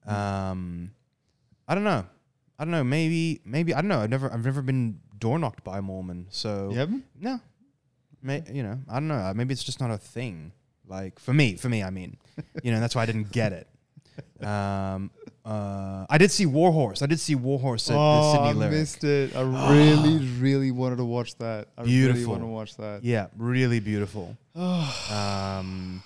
Um, 0.07 0.93
I 1.67 1.75
don't 1.75 1.85
know. 1.85 2.05
I 2.59 2.65
don't 2.65 2.71
know. 2.71 2.85
Maybe 2.85 3.41
maybe 3.45 3.75
I 3.75 3.81
don't 3.83 3.89
know. 3.89 4.01
I've 4.01 4.11
never 4.11 4.33
I've 4.33 4.45
never 4.45 4.63
been 4.63 5.01
door 5.19 5.39
knocked 5.39 5.65
by 5.65 5.79
a 5.79 5.83
Mormon. 5.83 6.27
So 6.31 6.71
You 6.73 6.79
haven't? 6.79 7.05
no, 7.21 7.41
May, 8.23 8.43
you 8.53 8.63
know 8.63 8.79
I 8.89 8.95
don't 8.95 9.09
know. 9.09 9.33
Maybe 9.35 9.53
it's 9.53 9.65
just 9.65 9.81
not 9.81 9.91
a 9.91 9.99
thing. 9.99 10.53
Like 10.87 11.19
for 11.19 11.35
me, 11.35 11.57
for 11.57 11.69
me, 11.69 11.83
I 11.83 11.91
mean, 11.91 12.17
you 12.63 12.71
know 12.73 12.81
that's 12.81 12.95
why 12.95 13.03
I 13.03 13.07
didn't 13.07 13.33
get 13.33 13.53
it. 13.53 13.67
Um, 14.43 15.11
uh, 15.45 16.07
I 16.11 16.19
did 16.19 16.31
see 16.31 16.47
Warhorse. 16.47 17.03
I 17.03 17.07
did 17.07 17.21
see 17.21 17.35
Warhorse 17.35 17.89
at 17.89 17.95
the 17.95 17.99
oh, 17.99 18.33
Sydney 18.33 18.49
I 18.49 18.53
Lyric. 18.53 18.73
missed 18.73 19.05
it. 19.05 19.37
I 19.37 19.43
really, 19.43 20.19
really 20.41 20.71
wanted 20.73 20.97
to 20.97 21.05
watch 21.05 21.37
that. 21.37 21.69
I 21.79 21.83
really 21.83 21.93
Beautiful. 21.93 22.31
want 22.33 22.43
to 22.43 22.47
watch 22.47 22.77
that. 22.77 23.05
Yeah, 23.05 23.29
really 23.37 23.81
beautiful. 23.81 24.37
um, 24.55 26.03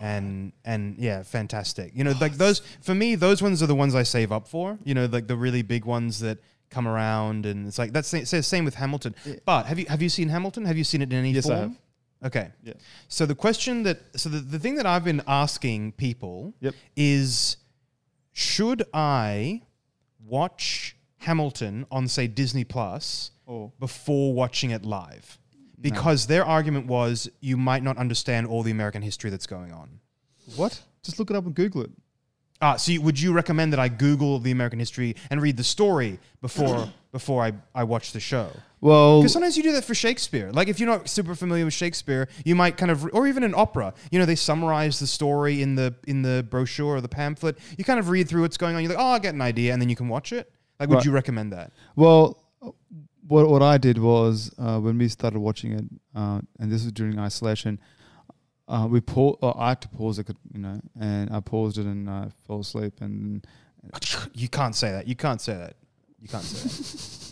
and 0.00 0.52
and 0.64 0.96
yeah, 0.98 1.22
fantastic. 1.22 1.92
You 1.94 2.04
know, 2.04 2.14
like 2.20 2.34
those 2.34 2.60
for 2.82 2.94
me, 2.94 3.14
those 3.14 3.42
ones 3.42 3.62
are 3.62 3.66
the 3.66 3.74
ones 3.74 3.94
I 3.94 4.02
save 4.02 4.30
up 4.32 4.46
for. 4.48 4.78
You 4.84 4.94
know, 4.94 5.06
like 5.06 5.26
the 5.26 5.36
really 5.36 5.62
big 5.62 5.84
ones 5.84 6.20
that 6.20 6.38
come 6.70 6.86
around, 6.86 7.46
and 7.46 7.66
it's 7.66 7.78
like 7.78 7.92
that's 7.92 8.10
the 8.10 8.24
same, 8.24 8.64
with 8.64 8.74
Hamilton. 8.74 9.14
But 9.44 9.66
have 9.66 9.78
you 9.78 9.86
have 9.88 10.02
you 10.02 10.08
seen 10.08 10.28
Hamilton? 10.28 10.64
Have 10.66 10.76
you 10.76 10.84
seen 10.84 11.02
it 11.02 11.12
in 11.12 11.18
any 11.18 11.32
Yes, 11.32 11.48
I 11.48 11.56
form? 11.56 11.78
Okay. 12.24 12.50
Yeah. 12.62 12.74
So 13.08 13.26
the 13.26 13.34
question 13.34 13.82
that 13.84 13.98
so 14.16 14.28
the, 14.28 14.38
the 14.38 14.58
thing 14.58 14.76
that 14.76 14.86
I've 14.86 15.04
been 15.04 15.22
asking 15.26 15.92
people 15.92 16.54
Yep. 16.60 16.74
is 16.96 17.56
should 18.32 18.82
I 18.92 19.62
watch 20.26 20.96
Hamilton 21.18 21.86
on 21.90 22.08
say 22.08 22.26
Disney 22.26 22.64
Plus 22.64 23.30
Oh, 23.46 23.72
before 23.78 24.32
watching 24.32 24.70
it 24.70 24.84
live? 24.84 25.38
Because 25.80 26.26
their 26.26 26.46
argument 26.46 26.86
was 26.86 27.28
you 27.40 27.58
might 27.58 27.82
not 27.82 27.98
understand 27.98 28.46
all 28.46 28.62
the 28.62 28.70
American 28.70 29.02
history 29.02 29.28
that's 29.28 29.46
going 29.46 29.70
on. 29.72 30.00
what? 30.56 30.80
Just 31.02 31.18
look 31.18 31.28
it 31.30 31.36
up 31.36 31.44
and 31.44 31.54
Google 31.54 31.82
it. 31.82 31.90
Ah, 32.62 32.76
so 32.76 32.92
you, 32.92 33.02
would 33.02 33.20
you 33.20 33.34
recommend 33.34 33.72
that 33.74 33.80
I 33.80 33.88
Google 33.88 34.38
the 34.38 34.50
American 34.50 34.78
history 34.78 35.16
and 35.28 35.42
read 35.42 35.58
the 35.58 35.64
story 35.64 36.18
before 36.40 36.88
before 37.12 37.44
I, 37.44 37.52
I 37.74 37.84
watch 37.84 38.12
the 38.12 38.20
show? 38.20 38.50
Well, 38.84 39.20
Because 39.20 39.32
sometimes 39.32 39.56
you 39.56 39.62
do 39.62 39.72
that 39.72 39.84
for 39.84 39.94
Shakespeare. 39.94 40.50
Like 40.52 40.68
if 40.68 40.78
you're 40.78 40.88
not 40.88 41.08
super 41.08 41.34
familiar 41.34 41.64
with 41.64 41.72
Shakespeare, 41.72 42.28
you 42.44 42.54
might 42.54 42.76
kind 42.76 42.90
of, 42.90 43.08
or 43.14 43.26
even 43.26 43.42
an 43.42 43.54
opera. 43.56 43.94
You 44.10 44.18
know, 44.18 44.26
they 44.26 44.34
summarize 44.34 44.98
the 44.98 45.06
story 45.06 45.62
in 45.62 45.74
the 45.74 45.94
in 46.06 46.20
the 46.20 46.46
brochure 46.50 46.96
or 46.96 47.00
the 47.00 47.08
pamphlet. 47.08 47.56
You 47.78 47.84
kind 47.84 47.98
of 47.98 48.10
read 48.10 48.28
through 48.28 48.42
what's 48.42 48.58
going 48.58 48.76
on. 48.76 48.82
You're 48.82 48.90
like, 48.92 49.00
oh, 49.02 49.12
I 49.12 49.18
get 49.20 49.32
an 49.32 49.40
idea, 49.40 49.72
and 49.72 49.80
then 49.80 49.88
you 49.88 49.96
can 49.96 50.08
watch 50.08 50.32
it. 50.34 50.52
Like, 50.78 50.90
would 50.90 50.96
Right. 50.96 51.04
you 51.06 51.12
recommend 51.12 51.52
that? 51.54 51.72
Well, 51.96 52.36
what 53.26 53.48
what 53.48 53.62
I 53.62 53.78
did 53.78 53.96
was 53.96 54.50
uh, 54.58 54.78
when 54.80 54.98
we 54.98 55.08
started 55.08 55.38
watching 55.40 55.72
it, 55.72 55.84
uh, 56.14 56.40
and 56.58 56.70
this 56.70 56.84
was 56.84 56.92
during 56.92 57.18
isolation. 57.18 57.80
Uh, 58.68 58.86
we 58.90 59.00
pa- 59.00 59.36
uh, 59.42 59.54
I 59.56 59.70
had 59.70 59.80
to 59.80 59.88
pause 59.88 60.18
it, 60.18 60.28
you 60.52 60.60
know, 60.60 60.78
and 61.00 61.30
I 61.30 61.40
paused 61.40 61.78
it 61.78 61.86
and 61.86 62.08
I 62.10 62.28
fell 62.46 62.60
asleep. 62.60 63.00
And 63.00 63.46
You 64.34 64.48
can't 64.50 64.74
say 64.76 64.90
that. 64.92 65.08
You 65.08 65.16
can't 65.16 65.40
say 65.40 65.54
that. 65.54 65.76
You 66.20 66.28
can't 66.28 66.44
say 66.44 66.68
that. 66.68 67.20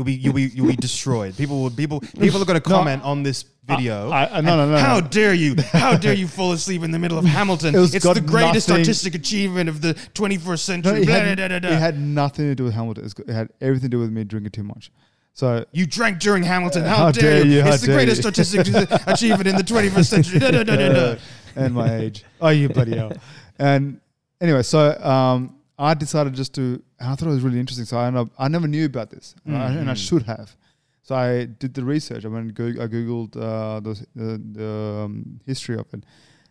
You'll 0.00 0.06
be 0.06 0.14
you'll 0.14 0.32
be 0.32 0.42
you'll 0.44 0.66
be 0.66 0.76
destroyed. 0.76 1.36
People 1.36 1.60
will 1.60 1.70
people 1.70 2.00
people 2.18 2.40
are 2.40 2.46
going 2.46 2.58
to 2.58 2.66
No, 2.70 2.74
comment 2.76 3.02
on 3.02 3.22
this 3.22 3.44
video. 3.66 4.08
I- 4.08 4.38
I- 4.38 4.40
no, 4.40 4.56
no, 4.56 4.70
no, 4.70 4.78
How 4.78 4.98
no. 5.00 5.06
dare 5.06 5.34
you? 5.34 5.56
How 5.72 5.94
dare 5.98 6.14
you 6.14 6.26
fall 6.38 6.52
asleep 6.52 6.82
in 6.82 6.90
the 6.90 6.98
middle 6.98 7.18
of 7.18 7.26
Hamilton? 7.26 7.74
It 7.74 7.78
was 7.78 7.92
the 7.92 8.22
greatest 8.24 8.68
nothing- 8.70 8.80
artistic 8.80 9.14
achievement 9.14 9.68
of 9.68 9.82
the 9.82 9.92
21st 10.14 10.46
no, 10.46 10.56
century. 10.56 11.02
it, 11.02 11.06
Blah, 11.06 11.14
had, 11.16 11.36
da, 11.36 11.48
da, 11.48 11.58
da. 11.58 11.68
it 11.68 11.78
had 11.78 11.98
nothing 12.00 12.46
to 12.46 12.54
do 12.54 12.64
with 12.64 12.72
Hamilton. 12.72 13.04
It's 13.04 13.14
It 13.18 13.28
had 13.28 13.50
everything 13.60 13.90
to 13.90 13.96
do 13.96 13.98
with 13.98 14.10
me 14.10 14.24
drinking 14.24 14.52
too 14.52 14.62
much. 14.62 14.90
So 15.34 15.66
You 15.72 15.86
drank 15.86 16.18
during 16.18 16.42
Hamilton. 16.44 16.84
How, 16.86 16.96
How 16.96 17.12
dare, 17.12 17.42
dare 17.42 17.46
you? 17.46 17.60
how 17.62 17.74
It's 17.74 17.82
the 17.82 17.92
greatest 17.92 18.22
you. 18.22 18.26
artistic 18.28 18.60
achievement 19.06 19.48
in 19.48 19.56
the 19.56 19.62
21st 19.62 20.06
century. 20.06 20.40
Uh, 20.42 21.16
and 21.56 21.74
my 21.74 21.94
age. 21.96 22.24
Oh, 22.40 22.48
you 22.48 22.70
bloody 22.70 22.96
hell! 22.96 23.12
And 23.58 24.00
anyway, 24.40 24.62
so 24.62 24.98
um, 25.02 25.56
I 25.78 25.92
decided 25.92 26.32
just 26.32 26.54
to. 26.54 26.82
And 27.00 27.08
I 27.10 27.14
thought 27.16 27.28
it 27.28 27.32
was 27.32 27.42
really 27.42 27.58
interesting. 27.58 27.86
So 27.86 27.96
I 27.98 28.08
up, 28.10 28.28
I 28.38 28.48
never 28.48 28.68
knew 28.68 28.84
about 28.84 29.10
this, 29.10 29.34
and 29.46 29.56
I- 29.56 29.72
and 29.72 29.88
I 29.90 29.94
Mhm. 29.94 30.08
should 30.08 30.22
have. 30.24 30.54
So 31.02 31.14
I 31.16 31.46
did 31.46 31.72
the 31.74 31.84
research. 31.84 32.24
I 32.24 32.28
went 32.28 32.54
Goog- 32.54 32.78
I 32.78 32.86
googled 32.86 33.34
uh, 33.36 33.80
the 33.80 34.06
the, 34.14 34.28
the 34.58 34.68
um, 35.06 35.40
history 35.46 35.76
of 35.78 35.86
it, 35.94 36.04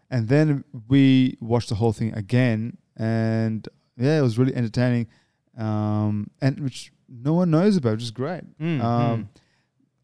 and 0.09 0.27
then 0.27 0.63
we 0.89 1.37
watched 1.39 1.69
the 1.69 1.75
whole 1.75 1.93
thing 1.93 2.13
again. 2.13 2.77
And 2.97 3.67
yeah, 3.95 4.17
it 4.19 4.21
was 4.23 4.37
really 4.39 4.55
entertaining, 4.55 5.07
um, 5.57 6.29
and 6.41 6.59
which 6.59 6.91
no 7.07 7.33
one 7.33 7.51
knows 7.51 7.77
about, 7.77 7.93
which 7.93 8.03
is 8.03 8.11
great. 8.11 8.43
Mm, 8.59 8.81
Um, 8.83 9.29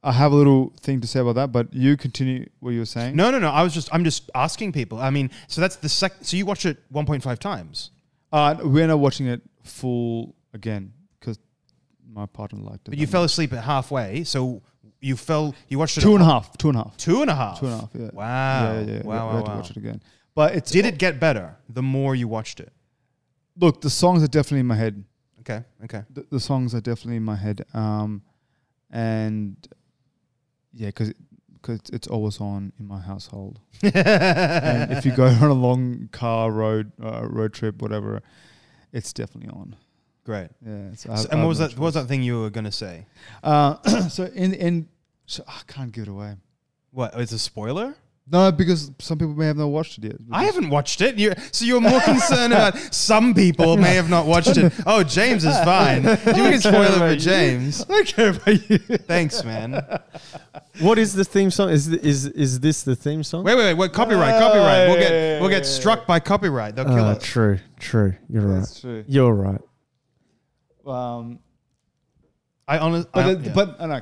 I 0.03 0.11
have 0.11 0.31
a 0.31 0.35
little 0.35 0.71
thing 0.81 1.01
to 1.01 1.07
say 1.07 1.19
about 1.19 1.35
that, 1.35 1.51
but 1.51 1.73
you 1.73 1.97
continue 1.97 2.47
what 2.59 2.71
you 2.71 2.79
were 2.79 2.85
saying. 2.85 3.15
No, 3.15 3.31
no, 3.31 3.39
no. 3.39 3.49
I 3.49 3.63
was 3.63 3.73
just, 3.73 3.89
I'm 3.91 4.03
just 4.03 4.29
asking 4.35 4.71
people. 4.71 4.99
I 4.99 5.09
mean, 5.09 5.31
so 5.47 5.61
that's 5.61 5.77
the 5.77 5.89
sec. 5.89 6.13
So 6.21 6.37
you 6.37 6.45
watched 6.45 6.65
it 6.65 6.77
1.5 6.93 7.39
times. 7.39 7.89
Uh, 8.31 8.55
we're 8.63 8.85
not 8.87 8.99
watching 8.99 9.25
it 9.25 9.41
full 9.65 10.35
again 10.53 10.93
because 11.19 11.39
my 12.11 12.25
partner 12.25 12.59
liked 12.59 12.87
it. 12.87 12.91
But 12.91 12.99
you 12.99 13.07
fell 13.07 13.23
asleep 13.23 13.53
at 13.53 13.63
halfway. 13.63 14.23
So 14.23 14.61
you 15.01 15.15
fell, 15.15 15.53
you 15.67 15.77
watched 15.79 15.97
it 15.97 16.01
two 16.01 16.13
and 16.15 16.21
a 16.23 16.25
half, 16.25 16.57
two 16.57 16.69
and 16.69 16.77
a 16.77 16.83
half, 16.83 16.97
Two 16.97 17.21
and 17.21 17.29
a 17.29 17.35
half. 17.35 17.59
two 17.59 17.65
and 17.65 17.75
a 17.75 17.77
half. 17.77 17.89
Yeah. 17.93 18.09
Wow. 18.13 18.73
Yeah, 18.73 18.79
yeah, 18.81 18.91
yeah. 18.93 19.01
Wow, 19.03 19.03
we, 19.03 19.07
wow, 19.09 19.29
we 19.29 19.35
had 19.37 19.45
to 19.45 19.51
watch 19.51 19.69
it 19.71 19.77
again. 19.77 20.01
But 20.33 20.55
it's 20.55 20.71
Did 20.71 20.85
it 20.85 20.97
get 20.97 21.19
better 21.19 21.55
the 21.69 21.81
more 21.83 22.15
you 22.15 22.27
watched 22.27 22.59
it? 22.59 22.71
look? 23.57 23.81
The 23.81 23.89
songs 23.89 24.23
are 24.23 24.27
definitely 24.27 24.59
in 24.61 24.67
my 24.67 24.75
head. 24.75 25.03
Okay. 25.41 25.63
Okay. 25.83 26.03
The, 26.09 26.25
the 26.31 26.39
songs 26.39 26.73
are 26.73 26.81
definitely 26.81 27.17
in 27.17 27.23
my 27.23 27.35
head. 27.35 27.65
Um, 27.73 28.21
and 28.91 29.55
yeah, 30.73 30.87
because 30.87 31.13
because 31.53 31.79
it's 31.93 32.07
always 32.07 32.39
on 32.41 32.73
in 32.79 32.87
my 32.87 32.99
household. 32.99 33.59
and 33.83 34.91
if 34.91 35.05
you 35.05 35.11
go 35.11 35.25
on 35.41 35.49
a 35.49 35.53
long 35.53 36.09
car 36.11 36.51
road 36.51 36.91
uh, 37.01 37.25
road 37.27 37.53
trip, 37.53 37.81
whatever, 37.81 38.21
it's 38.95 39.13
definitely 39.13 39.49
on. 39.49 39.75
Great. 40.25 40.49
Yeah. 40.65 40.95
So 40.95 41.11
I 41.11 41.15
So- 41.17 41.29
and 41.31 41.41
what 41.41 41.49
was 41.49 41.59
that? 41.59 41.71
no 41.75 41.81
What 41.81 41.85
was 41.87 41.93
that 41.95 42.07
thing 42.07 42.23
you 42.23 42.39
were 42.41 42.49
gonna 42.49 42.71
say? 42.71 43.05
Uh, 43.43 43.75
so 44.09 44.23
in 44.25 44.53
in 44.53 44.87
so 45.27 45.43
I 45.47 45.61
can't 45.67 45.91
give 45.91 46.03
it 46.03 46.09
away. 46.09 46.37
What? 46.91 47.13
It's 47.19 47.31
a 47.31 47.39
spoiler. 47.39 47.95
No, 48.27 48.51
because 48.51 48.91
some 48.97 49.19
people 49.19 49.35
may 49.35 49.45
have 49.45 49.57
not 49.57 49.67
watched 49.67 49.99
it 49.99 50.05
yet. 50.05 50.15
I 50.31 50.45
haven't 50.45 50.71
watched 50.71 50.99
it. 51.01 51.15
You 51.17 51.33
so 51.51 51.63
you're 51.63 51.79
more 51.79 52.01
concerned 52.05 52.53
about 52.53 52.75
some 52.91 53.35
people 53.35 53.77
may 53.77 53.93
have 53.93 54.09
not 54.09 54.25
watched 54.25 54.57
it. 54.57 54.73
Oh, 54.87 55.03
James 55.03 55.45
is 55.45 55.55
fine. 55.59 56.03
You 56.03 56.17
can 56.51 56.59
spoil 56.59 56.81
it 56.83 56.97
for 56.97 57.15
James. 57.17 57.83
I 57.83 57.87
don't 57.87 58.07
care 58.07 58.29
about 58.29 58.69
you. 58.69 58.77
Thanks, 58.79 59.43
man. 59.43 59.79
What 60.79 60.97
is 60.97 61.13
the 61.13 61.23
theme 61.23 61.51
song? 61.51 61.69
Is 61.69 61.87
th- 61.87 62.01
is 62.01 62.25
is 62.25 62.59
this 62.61 62.81
the 62.81 62.95
theme 62.95 63.21
song? 63.23 63.43
Wait, 63.43 63.55
wait, 63.55 63.65
wait. 63.65 63.73
What 63.75 63.93
copyright? 63.93 64.39
Copyright. 64.41 64.89
We'll 64.89 64.99
get 64.99 65.41
we'll 65.41 65.49
get 65.51 65.65
struck 65.67 66.07
by 66.07 66.19
copyright. 66.19 66.75
They'll 66.75 66.85
kill 66.85 67.05
Uh, 67.05 67.13
us. 67.15 67.23
true, 67.23 67.59
true. 67.79 68.15
You're 68.27 68.47
right. 68.47 68.55
That's 68.61 68.79
true. 68.81 69.03
You're 69.07 69.33
right. 69.35 69.61
Um, 70.87 71.39
I 72.67 72.79
honestly, 72.79 73.09
but 73.13 73.27
it- 73.27 73.53
but 73.53 73.75
I 73.79 73.85
know. 73.85 74.01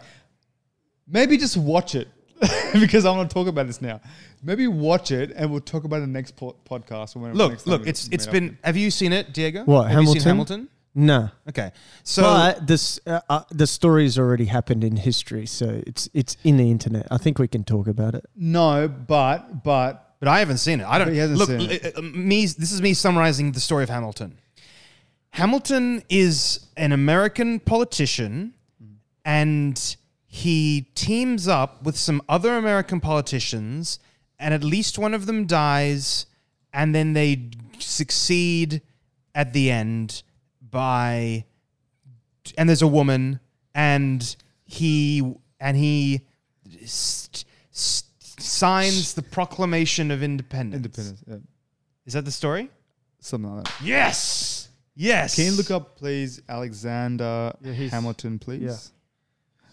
Maybe 1.09 1.36
just 1.38 1.57
watch 1.57 1.95
it 1.95 2.07
because 2.79 3.06
I 3.06 3.12
want 3.12 3.29
to 3.29 3.34
talk 3.34 3.47
about 3.47 3.67
this 3.67 3.82
now. 3.82 4.01
Maybe 4.43 4.67
watch 4.67 5.12
it 5.12 5.32
and 5.36 5.49
we'll 5.51 5.62
talk 5.62 5.84
about 5.84 5.97
it 6.01 6.03
in 6.03 6.13
the 6.13 6.19
next 6.19 6.36
po- 6.36 6.56
podcast. 6.69 7.15
Or 7.15 7.19
whenever 7.19 7.38
look, 7.38 7.51
next 7.51 7.63
time 7.63 7.71
look. 7.71 7.84
we 7.84 7.89
It's 7.89 8.08
meet 8.10 8.13
it's 8.15 8.27
up. 8.27 8.34
been. 8.34 8.58
Have 8.63 8.77
you 8.77 8.91
seen 8.91 9.13
it, 9.13 9.34
Diego? 9.34 9.63
What, 9.65 9.89
Have 9.91 10.01
you 10.01 10.08
seen 10.13 10.21
Hamilton? 10.21 10.60
Hamilton? 10.60 10.69
Nah. 10.95 11.29
Okay. 11.49 11.71
So 12.03 12.21
but 12.21 12.67
this 12.67 12.99
uh, 13.08 13.19
uh, 13.29 13.43
the 13.49 13.65
story's 13.65 14.19
already 14.19 14.45
happened 14.45 14.84
in 14.84 14.95
history, 14.97 15.45
so 15.47 15.82
it's 15.88 16.08
it's 16.13 16.38
in 16.43 16.58
the 16.58 16.69
internet. 16.69 17.08
I 17.10 17.17
think 17.17 17.39
we 17.39 17.47
can 17.47 17.63
talk 17.63 17.88
about 17.88 18.13
it. 18.15 18.25
no, 18.36 18.88
but 18.88 19.63
but 19.63 20.15
But 20.19 20.27
I 20.27 20.39
haven't 20.39 20.60
seen 20.60 20.82
it. 20.82 20.86
I 20.86 20.97
don't 20.99 21.08
But 21.08 21.13
he 21.13 21.19
hasn't 21.19 21.39
look. 21.39 21.49
seen 21.49 21.62
uh, 21.84 21.97
uh, 21.97 22.01
Me. 22.01 22.45
This 22.45 22.71
is 22.71 22.82
me 22.82 22.93
summarizing 22.93 23.53
the 23.53 23.60
story 23.60 23.84
of 23.84 23.89
Hamilton. 23.89 24.38
Hamilton 25.32 26.03
is 26.10 26.67
an 26.77 26.91
American 26.91 27.60
politician, 27.60 28.53
and 29.25 29.95
he 30.35 30.87
teams 30.95 31.47
up 31.47 31.83
with 31.83 31.95
some 31.95 32.19
other 32.27 32.57
American 32.57 32.99
politicians, 32.99 33.99
and 34.39 34.51
at 34.51 34.63
least 34.63 34.97
one 34.97 35.13
of 35.13 35.27
them 35.27 35.45
dies, 35.45 36.25
and 36.73 36.95
then 36.95 37.13
they 37.13 37.51
succeed 37.77 38.81
at 39.35 39.53
the 39.53 39.69
end 39.69 40.23
by, 40.71 41.45
and 42.57 42.67
there's 42.67 42.81
a 42.81 42.87
woman, 42.87 43.39
and 43.75 44.35
he 44.65 45.35
and 45.59 45.77
he 45.77 46.21
st- 46.83 47.45
st- 47.69 48.09
signs 48.41 49.13
the 49.13 49.21
Proclamation 49.21 50.09
of 50.09 50.23
Independence. 50.23 50.75
independence. 50.77 51.23
Yeah. 51.27 51.35
Is 52.07 52.13
that 52.13 52.25
the 52.25 52.31
story? 52.31 52.71
something 53.19 53.55
like 53.55 53.65
that. 53.65 53.73
Yes. 53.83 54.67
Yes. 54.95 55.35
Can 55.35 55.45
you 55.45 55.51
look 55.51 55.69
up, 55.69 55.95
please, 55.95 56.41
Alexander 56.49 57.53
Yeah, 57.61 57.71
Hamilton, 57.89 58.39
please? 58.39 58.61
yeah. 58.63 58.75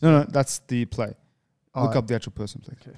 No, 0.02 0.20
no, 0.20 0.26
that's 0.28 0.58
the 0.68 0.84
play. 0.86 1.14
Look 1.76 1.94
Oh, 1.94 1.98
up 1.98 2.06
the 2.06 2.14
actual 2.14 2.32
person, 2.32 2.60
please. 2.64 2.76
Okay. 2.86 2.96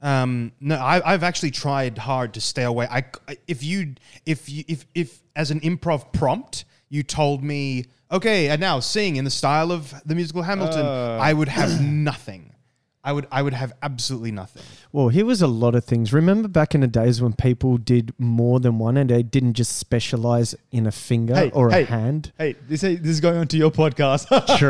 Um, 0.00 0.52
no, 0.60 0.76
I, 0.76 1.12
I've 1.12 1.22
actually 1.22 1.52
tried 1.52 1.96
hard 1.98 2.34
to 2.34 2.40
stay 2.40 2.64
away. 2.64 2.88
I, 2.90 3.04
if 3.46 3.62
you, 3.62 3.94
if 4.26 4.48
you, 4.48 4.64
if, 4.66 4.84
if 4.94 5.20
as 5.36 5.50
an 5.50 5.60
improv 5.60 6.12
prompt, 6.12 6.64
you 6.88 7.02
told 7.02 7.42
me, 7.44 7.84
okay, 8.10 8.48
and 8.48 8.60
now 8.60 8.80
sing 8.80 9.16
in 9.16 9.24
the 9.24 9.30
style 9.30 9.70
of 9.70 9.94
the 10.04 10.14
musical 10.14 10.42
Hamilton, 10.42 10.84
Uh. 10.84 11.18
I 11.20 11.32
would 11.32 11.48
have 11.48 11.80
nothing. 11.82 12.51
I 13.04 13.12
would, 13.12 13.26
I 13.32 13.42
would 13.42 13.52
have 13.52 13.72
absolutely 13.82 14.30
nothing. 14.30 14.62
Well, 14.92 15.08
here 15.08 15.24
was 15.26 15.42
a 15.42 15.48
lot 15.48 15.74
of 15.74 15.84
things. 15.84 16.12
Remember 16.12 16.46
back 16.46 16.74
in 16.74 16.82
the 16.82 16.86
days 16.86 17.20
when 17.20 17.32
people 17.32 17.76
did 17.76 18.14
more 18.18 18.60
than 18.60 18.78
one 18.78 18.96
and 18.96 19.10
they 19.10 19.24
didn't 19.24 19.54
just 19.54 19.76
specialize 19.76 20.54
in 20.70 20.86
a 20.86 20.92
finger 20.92 21.34
Hey, 21.34 21.50
or 21.50 21.70
hey. 21.70 21.82
a 21.82 21.86
hand? 21.86 22.30
Hey, 22.38 22.54
this 22.68 22.82
this 22.82 23.00
is 23.04 23.20
going 23.20 23.38
on 23.38 23.48
to 23.48 23.56
your 23.56 23.72
podcast. 23.72 24.28
True. 24.58 24.68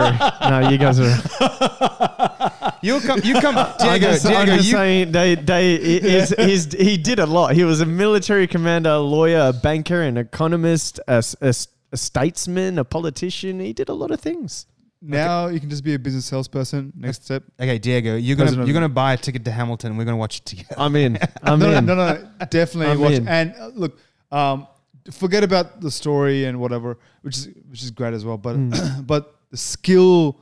no, 0.49 0.71
you 0.71 0.79
guys 0.79 0.99
are. 0.99 2.49
You 2.83 2.99
come, 3.01 3.21
you 3.23 3.35
come, 3.41 3.57
I'm 3.59 3.77
Diego, 3.79 4.09
I'm 4.09 4.47
just 4.47 4.65
you, 4.67 4.73
saying 4.73 5.13
they, 5.13 5.37
they, 5.37 6.01
he's, 6.01 6.31
he's, 6.37 6.73
he 6.73 6.97
did 6.97 7.21
a 7.21 7.27
lot. 7.27 7.55
He 7.55 7.63
was 7.63 7.81
a 7.81 7.87
military 7.87 8.49
commander, 8.49 8.91
a 8.91 8.99
lawyer, 8.99 9.51
a 9.51 9.53
banker, 9.53 10.03
an 10.03 10.17
economist, 10.17 10.99
a, 11.07 11.23
a 11.41 11.55
a 11.93 11.97
statesman, 11.97 12.79
a 12.79 12.85
politician. 12.85 13.61
He 13.61 13.73
did 13.73 13.89
a 13.89 13.95
lot 13.95 14.11
of 14.11 14.21
things. 14.21 14.67
Now 15.03 15.49
you 15.49 15.59
can 15.61 15.69
just 15.69 15.83
be 15.85 15.95
a 15.95 15.99
business 15.99 16.25
salesperson. 16.27 16.93
Next 16.97 17.25
step. 17.25 17.43
okay, 17.61 17.79
Diego, 17.79 18.17
you're 18.17 18.37
gonna, 18.37 18.47
President 18.47 18.69
you're 18.69 18.75
gonna 18.75 18.89
buy 18.89 19.15
a 19.15 19.17
ticket 19.17 19.45
to 19.45 19.51
Hamilton. 19.51 19.97
We're 19.97 20.05
gonna 20.05 20.17
watch 20.17 20.39
it 20.39 20.45
together. 20.47 20.75
I'm 20.79 20.95
in. 20.97 21.19
I'm 21.43 21.59
no, 21.59 21.71
in. 21.71 21.85
no, 21.87 21.95
no, 21.95 22.15
no, 22.15 22.47
definitely 22.51 22.93
I'm 22.93 23.01
watch. 23.01 23.13
in. 23.15 23.29
And 23.29 23.55
uh, 23.59 23.71
look, 23.75 23.99
um, 24.31 24.67
forget 25.11 25.43
about 25.45 25.81
the 25.81 25.91
story 25.91 26.45
and 26.45 26.61
whatever, 26.61 26.99
which 27.23 27.37
is 27.37 27.49
which 27.69 27.83
is 27.83 27.91
great 27.91 28.15
as 28.15 28.25
well. 28.25 28.39
But 28.39 28.57
Mm. 28.57 29.07
but 29.07 29.35
the 29.51 29.57
skill 29.57 30.39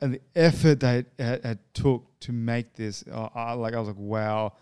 and 0.00 0.14
the 0.14 0.20
effort 0.34 0.80
that 0.80 0.96
it, 0.96 1.06
it, 1.18 1.44
it 1.44 1.58
took 1.74 2.04
to 2.20 2.32
make 2.32 2.74
this, 2.74 3.04
uh, 3.10 3.28
I, 3.34 3.52
like 3.52 3.74
I 3.74 3.78
was 3.78 3.88
like, 3.88 3.96
wow, 3.98 4.52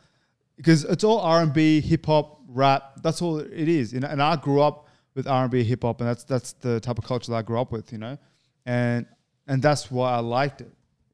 because 0.57 0.85
it's 0.85 1.03
all 1.05 1.21
R 1.21 1.43
and 1.43 1.53
B, 1.53 1.81
hip 1.81 2.07
hop, 2.07 2.41
rap. 2.49 3.01
That's 3.03 3.21
all 3.23 3.39
it 3.39 3.69
is. 3.69 3.93
You 3.93 4.01
know, 4.01 4.09
and 4.09 4.23
I 4.23 4.37
grew 4.37 4.61
up 4.61 4.84
with 5.15 5.27
R 5.27 5.43
and 5.45 5.51
B, 5.51 5.63
hip 5.65 5.83
hop, 5.83 6.01
and 6.01 6.09
that's 6.09 6.25
that's 6.25 6.53
the 6.55 6.81
type 6.81 6.99
of 6.99 7.05
culture 7.05 7.31
that 7.33 7.39
I 7.39 7.43
grew 7.43 7.61
up 7.61 7.73
with. 7.73 7.93
You 7.93 7.99
know, 7.99 8.19
and 8.67 9.07
and 9.47 9.63
that's 9.63 9.91
why 9.91 10.13
I 10.15 10.19
liked 10.21 10.61
it. 10.61 10.73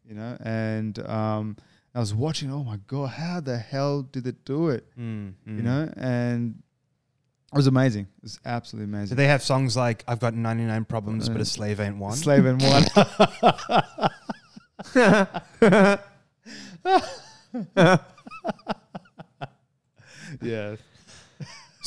You 0.09 0.15
know, 0.15 0.37
and 0.41 0.99
um, 1.09 1.57
I 1.95 2.01
was 2.01 2.15
watching. 2.15 2.53
Oh 2.53 2.65
my 2.65 2.79
god, 2.87 3.11
how 3.11 3.41
the 3.41 3.59
hell 3.59 4.03
did 4.03 4.25
they 4.25 4.33
do 4.45 4.69
it? 4.71 4.87
Mm, 4.99 5.35
mm. 5.47 5.57
You 5.57 5.63
know, 5.63 5.93
and 5.97 6.63
it 7.53 7.57
was 7.57 7.67
amazing. 7.67 8.05
It 8.19 8.23
was 8.23 8.39
absolutely 8.45 8.91
Do 8.93 8.97
amazing. 8.97 9.17
they 9.17 9.27
have 9.27 9.43
songs 9.43 9.77
like 9.77 10.05
"I've 10.09 10.21
got 10.21 10.35
99 10.35 10.85
problems, 10.87 11.29
but 11.29 11.39
Uh, 11.39 11.43
a 11.43 11.45
slave 11.45 11.81
ain't 11.81 11.99
one"? 11.99 12.17
Slave 12.17 12.47
and 12.47 12.63
one. 12.63 12.85
yes. 20.41 20.79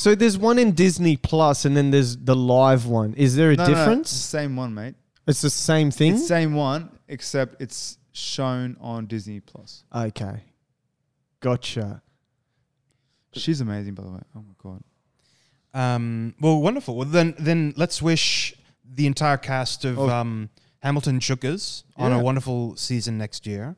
So 0.04 0.14
there's 0.14 0.36
one 0.36 0.58
in 0.58 0.72
Disney 0.72 1.16
Plus, 1.16 1.64
and 1.64 1.74
then 1.74 1.90
there's 1.90 2.14
the 2.14 2.36
live 2.36 2.84
one. 2.84 3.14
Is 3.14 3.36
there 3.36 3.52
a 3.52 3.56
No, 3.56 3.64
no, 3.64 3.70
no, 3.70 3.74
difference? 3.74 4.12
it's 4.12 4.22
the 4.30 4.38
same 4.38 4.54
one, 4.54 4.74
mate. 4.74 4.96
It's 5.26 5.40
the 5.40 5.48
same 5.48 5.90
thing. 5.90 6.12
It's 6.12 6.20
the 6.24 6.28
same 6.28 6.52
one, 6.52 6.90
except 7.08 7.62
it's 7.62 7.96
shown 8.12 8.76
on 8.82 9.06
Disney 9.06 9.40
Plus. 9.40 9.82
okay, 9.94 10.42
gotcha. 11.40 12.02
She's 13.32 13.62
amazing, 13.62 13.94
by 13.94 14.02
the 14.02 14.10
way. 14.10 14.20
Oh 14.36 14.42
my 14.46 14.54
god. 14.62 14.84
Um, 15.72 16.34
well, 16.38 16.60
wonderful. 16.60 16.96
Well, 16.96 17.08
then, 17.08 17.34
then 17.38 17.72
let's 17.78 18.02
wish 18.02 18.52
the 18.84 19.06
entire 19.06 19.38
cast 19.38 19.86
of 19.86 19.98
Oh. 19.98 20.10
um, 20.10 20.50
Hamilton 20.80 21.18
Chookas 21.18 21.84
on 21.96 22.10
Yeah. 22.10 22.18
a 22.18 22.22
wonderful 22.22 22.76
season 22.76 23.16
next 23.16 23.46
year. 23.46 23.74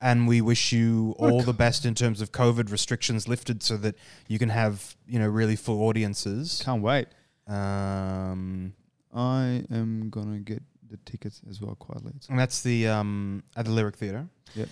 And 0.00 0.28
we 0.28 0.40
wish 0.40 0.72
you 0.72 1.16
all 1.18 1.42
the 1.42 1.52
best 1.52 1.84
in 1.84 1.94
terms 1.94 2.20
of 2.20 2.30
COVID 2.30 2.70
restrictions 2.70 3.26
lifted 3.26 3.62
so 3.64 3.76
that 3.78 3.96
you 4.28 4.38
can 4.38 4.48
have, 4.50 4.96
you 5.08 5.18
know, 5.18 5.26
really 5.26 5.56
full 5.56 5.82
audiences. 5.88 6.62
Can't 6.64 6.82
wait. 6.82 7.08
Um, 7.48 8.74
I 9.12 9.64
am 9.72 10.08
gonna 10.10 10.38
get 10.38 10.62
the 10.88 10.98
tickets 10.98 11.40
as 11.50 11.60
well 11.60 11.74
quietly. 11.74 12.10
It's- 12.10 12.28
and 12.28 12.38
that's 12.38 12.62
the 12.62 12.86
um, 12.88 13.42
at 13.56 13.64
the 13.64 13.72
Lyric 13.72 13.96
Theatre. 13.96 14.28
Yep. 14.54 14.68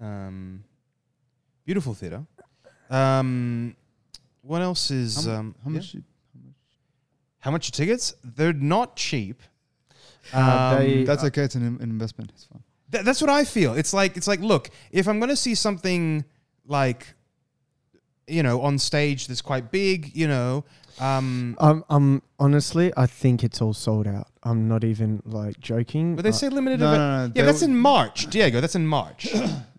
Um, 0.00 0.64
beautiful 1.64 1.94
theatre. 1.94 2.24
Um, 2.90 3.76
what 4.42 4.60
else 4.62 4.90
is 4.90 5.24
How, 5.24 5.32
um, 5.36 5.54
how 5.64 5.70
yeah? 5.70 5.76
much? 5.76 5.96
How 7.40 7.50
much 7.52 7.68
are 7.68 7.72
tickets? 7.72 8.14
They're 8.24 8.52
not 8.52 8.96
cheap. 8.96 9.40
Uh, 10.34 10.38
Um, 10.40 10.78
they- 10.82 11.04
That's 11.04 11.22
okay. 11.24 11.42
It's 11.42 11.54
an 11.54 11.78
investment. 11.80 12.32
It's 12.34 12.44
fine. 12.44 12.62
Th- 12.92 13.04
that's 13.04 13.20
what 13.20 13.30
I 13.30 13.44
feel. 13.44 13.74
It's 13.74 13.92
like 13.92 14.16
it's 14.16 14.28
like 14.28 14.40
look, 14.40 14.70
if 14.90 15.06
I'm 15.08 15.18
going 15.18 15.30
to 15.30 15.36
see 15.36 15.54
something 15.54 16.24
like 16.66 17.14
you 18.26 18.42
know 18.42 18.60
on 18.62 18.78
stage 18.78 19.26
that's 19.28 19.42
quite 19.42 19.70
big, 19.70 20.14
you 20.14 20.28
know, 20.28 20.64
um, 21.00 21.56
Um, 21.60 21.84
um, 21.90 22.22
honestly, 22.38 22.92
I 22.96 23.06
think 23.06 23.44
it's 23.44 23.60
all 23.62 23.74
sold 23.74 24.06
out. 24.06 24.28
I'm 24.42 24.68
not 24.68 24.82
even 24.84 25.22
like 25.24 25.60
joking. 25.60 26.16
but 26.16 26.22
they 26.22 26.30
Uh, 26.30 26.32
say 26.32 26.48
limited 26.48 26.80
No, 26.80 26.86
event. 26.88 27.00
no, 27.02 27.26
no. 27.26 27.32
Yeah, 27.34 27.44
that's 27.44 27.60
w- 27.60 27.74
in 27.76 27.80
March, 27.80 28.26
Diego. 28.30 28.60
That's 28.60 28.74
in 28.76 28.86
March. 28.86 29.28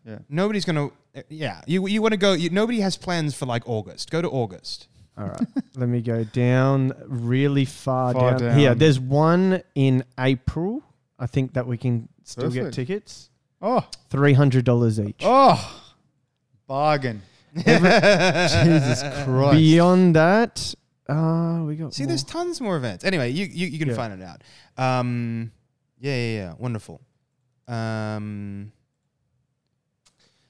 Yeah. 0.08 0.20
Nobody's 0.30 0.64
gonna. 0.64 0.86
uh, 0.86 1.22
Yeah, 1.28 1.60
you 1.68 1.86
you 1.86 2.02
want 2.02 2.14
to 2.14 2.18
go? 2.18 2.32
You, 2.32 2.50
nobody 2.50 2.80
has 2.80 2.96
plans 2.96 3.36
for 3.36 3.46
like 3.46 3.64
August. 3.68 4.10
Go 4.10 4.22
to 4.22 4.30
August. 4.30 4.88
All 5.18 5.26
right, 5.28 5.42
let 5.76 5.90
me 5.90 6.00
go 6.02 6.24
down 6.24 6.94
really 7.08 7.66
far, 7.66 8.14
Far 8.14 8.32
down. 8.32 8.40
down. 8.40 8.58
Here, 8.58 8.74
there's 8.74 9.02
one 9.02 9.62
in 9.76 10.06
April. 10.18 10.82
I 11.20 11.28
think 11.28 11.56
that 11.56 11.68
we 11.68 11.76
can 11.76 12.08
still 12.28 12.50
get 12.50 12.60
Perfect. 12.60 12.76
tickets. 12.76 13.30
Oh, 13.62 13.88
Three 14.10 14.34
hundred 14.34 14.66
dollars 14.66 15.00
each. 15.00 15.22
oh, 15.24 15.82
bargain. 16.68 17.22
Jesus 17.56 19.02
Christ. 19.26 19.54
Beyond 19.58 20.16
that, 20.16 20.76
uh, 21.10 21.64
we 21.66 21.76
got 21.76 21.94
See, 21.94 22.04
more. 22.04 22.08
there's 22.10 22.24
tons 22.24 22.62
more 22.62 22.78
events. 22.78 23.04
Anyway, 23.04 23.32
you 23.32 23.46
you, 23.46 23.68
you 23.68 23.80
can 23.80 23.88
Yeah. 23.90 23.96
find 23.96 24.14
it 24.22 24.24
out. 24.24 24.44
Um, 24.78 25.52
yeah, 26.00 26.16
yeah, 26.16 26.34
yeah. 26.36 26.54
Wonderful. 26.60 27.02
Um, 27.68 28.72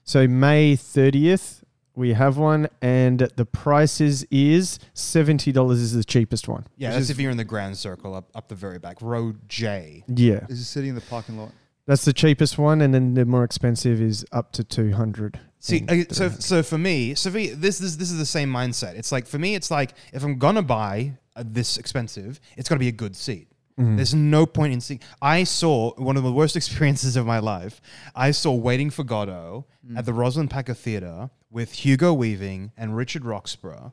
So 0.03 0.27
May 0.27 0.75
30th, 0.75 1.63
we 1.95 2.13
have 2.13 2.37
one, 2.37 2.67
and 2.81 3.19
the 3.35 3.45
prices 3.45 4.25
is 4.29 4.79
$70 4.93 5.71
is 5.71 5.93
the 5.93 6.03
cheapest 6.03 6.47
one. 6.47 6.65
yeah, 6.77 6.89
Which 6.89 6.93
that's 6.95 7.03
is- 7.05 7.09
if 7.11 7.19
you're 7.19 7.31
in 7.31 7.37
the 7.37 7.43
grand 7.45 7.77
circle 7.77 8.13
up 8.15 8.29
up 8.35 8.47
the 8.49 8.55
very 8.55 8.79
back, 8.79 8.97
row 9.01 9.33
J. 9.47 10.03
Yeah. 10.07 10.45
Is 10.49 10.59
it 10.59 10.65
sitting 10.65 10.89
in 10.89 10.95
the 10.95 11.01
parking 11.01 11.37
lot? 11.37 11.51
That's 11.87 12.05
the 12.05 12.13
cheapest 12.13 12.57
one, 12.57 12.81
and 12.81 12.93
then 12.93 13.15
the 13.15 13.25
more 13.25 13.43
expensive 13.43 14.01
is 14.01 14.25
up 14.31 14.51
to 14.53 14.63
200 14.63 15.39
See, 15.59 15.85
uh, 15.89 16.03
so 16.13 16.29
so 16.29 16.61
for 16.61 16.77
me, 16.77 17.15
so 17.15 17.31
for 17.31 17.37
me, 17.37 17.47
this 17.47 17.81
is 17.81 17.97
this 17.97 18.11
is 18.11 18.17
the 18.17 18.25
same 18.25 18.51
mindset. 18.51 18.95
It's 18.95 19.11
like 19.11 19.25
for 19.25 19.39
me, 19.39 19.55
it's 19.55 19.71
like 19.71 19.95
if 20.13 20.23
I'm 20.23 20.37
gonna 20.37 20.61
buy 20.61 21.17
uh, 21.35 21.43
this 21.45 21.77
expensive, 21.77 22.39
it's 22.55 22.69
gotta 22.69 22.79
be 22.79 22.87
a 22.87 22.93
good 22.93 23.15
seat. 23.15 23.47
Mm. 23.79 23.95
There's 23.95 24.13
no 24.13 24.45
point 24.45 24.73
in 24.73 24.81
seeing. 24.81 25.01
I 25.21 25.43
saw 25.43 25.93
one 25.95 26.15
of 26.15 26.23
the 26.23 26.31
worst 26.31 26.55
experiences 26.61 27.15
of 27.15 27.25
my 27.25 27.39
life. 27.39 27.81
I 28.15 28.31
saw 28.31 28.53
Waiting 28.53 28.89
for 28.89 29.03
Godot 29.03 29.65
at 29.95 30.05
the 30.05 30.13
Roslyn 30.13 30.47
Packer 30.47 30.73
Theatre 30.73 31.29
with 31.49 31.71
Hugo 31.71 32.13
Weaving 32.13 32.71
and 32.77 32.95
Richard 32.95 33.25
Roxburgh. 33.25 33.91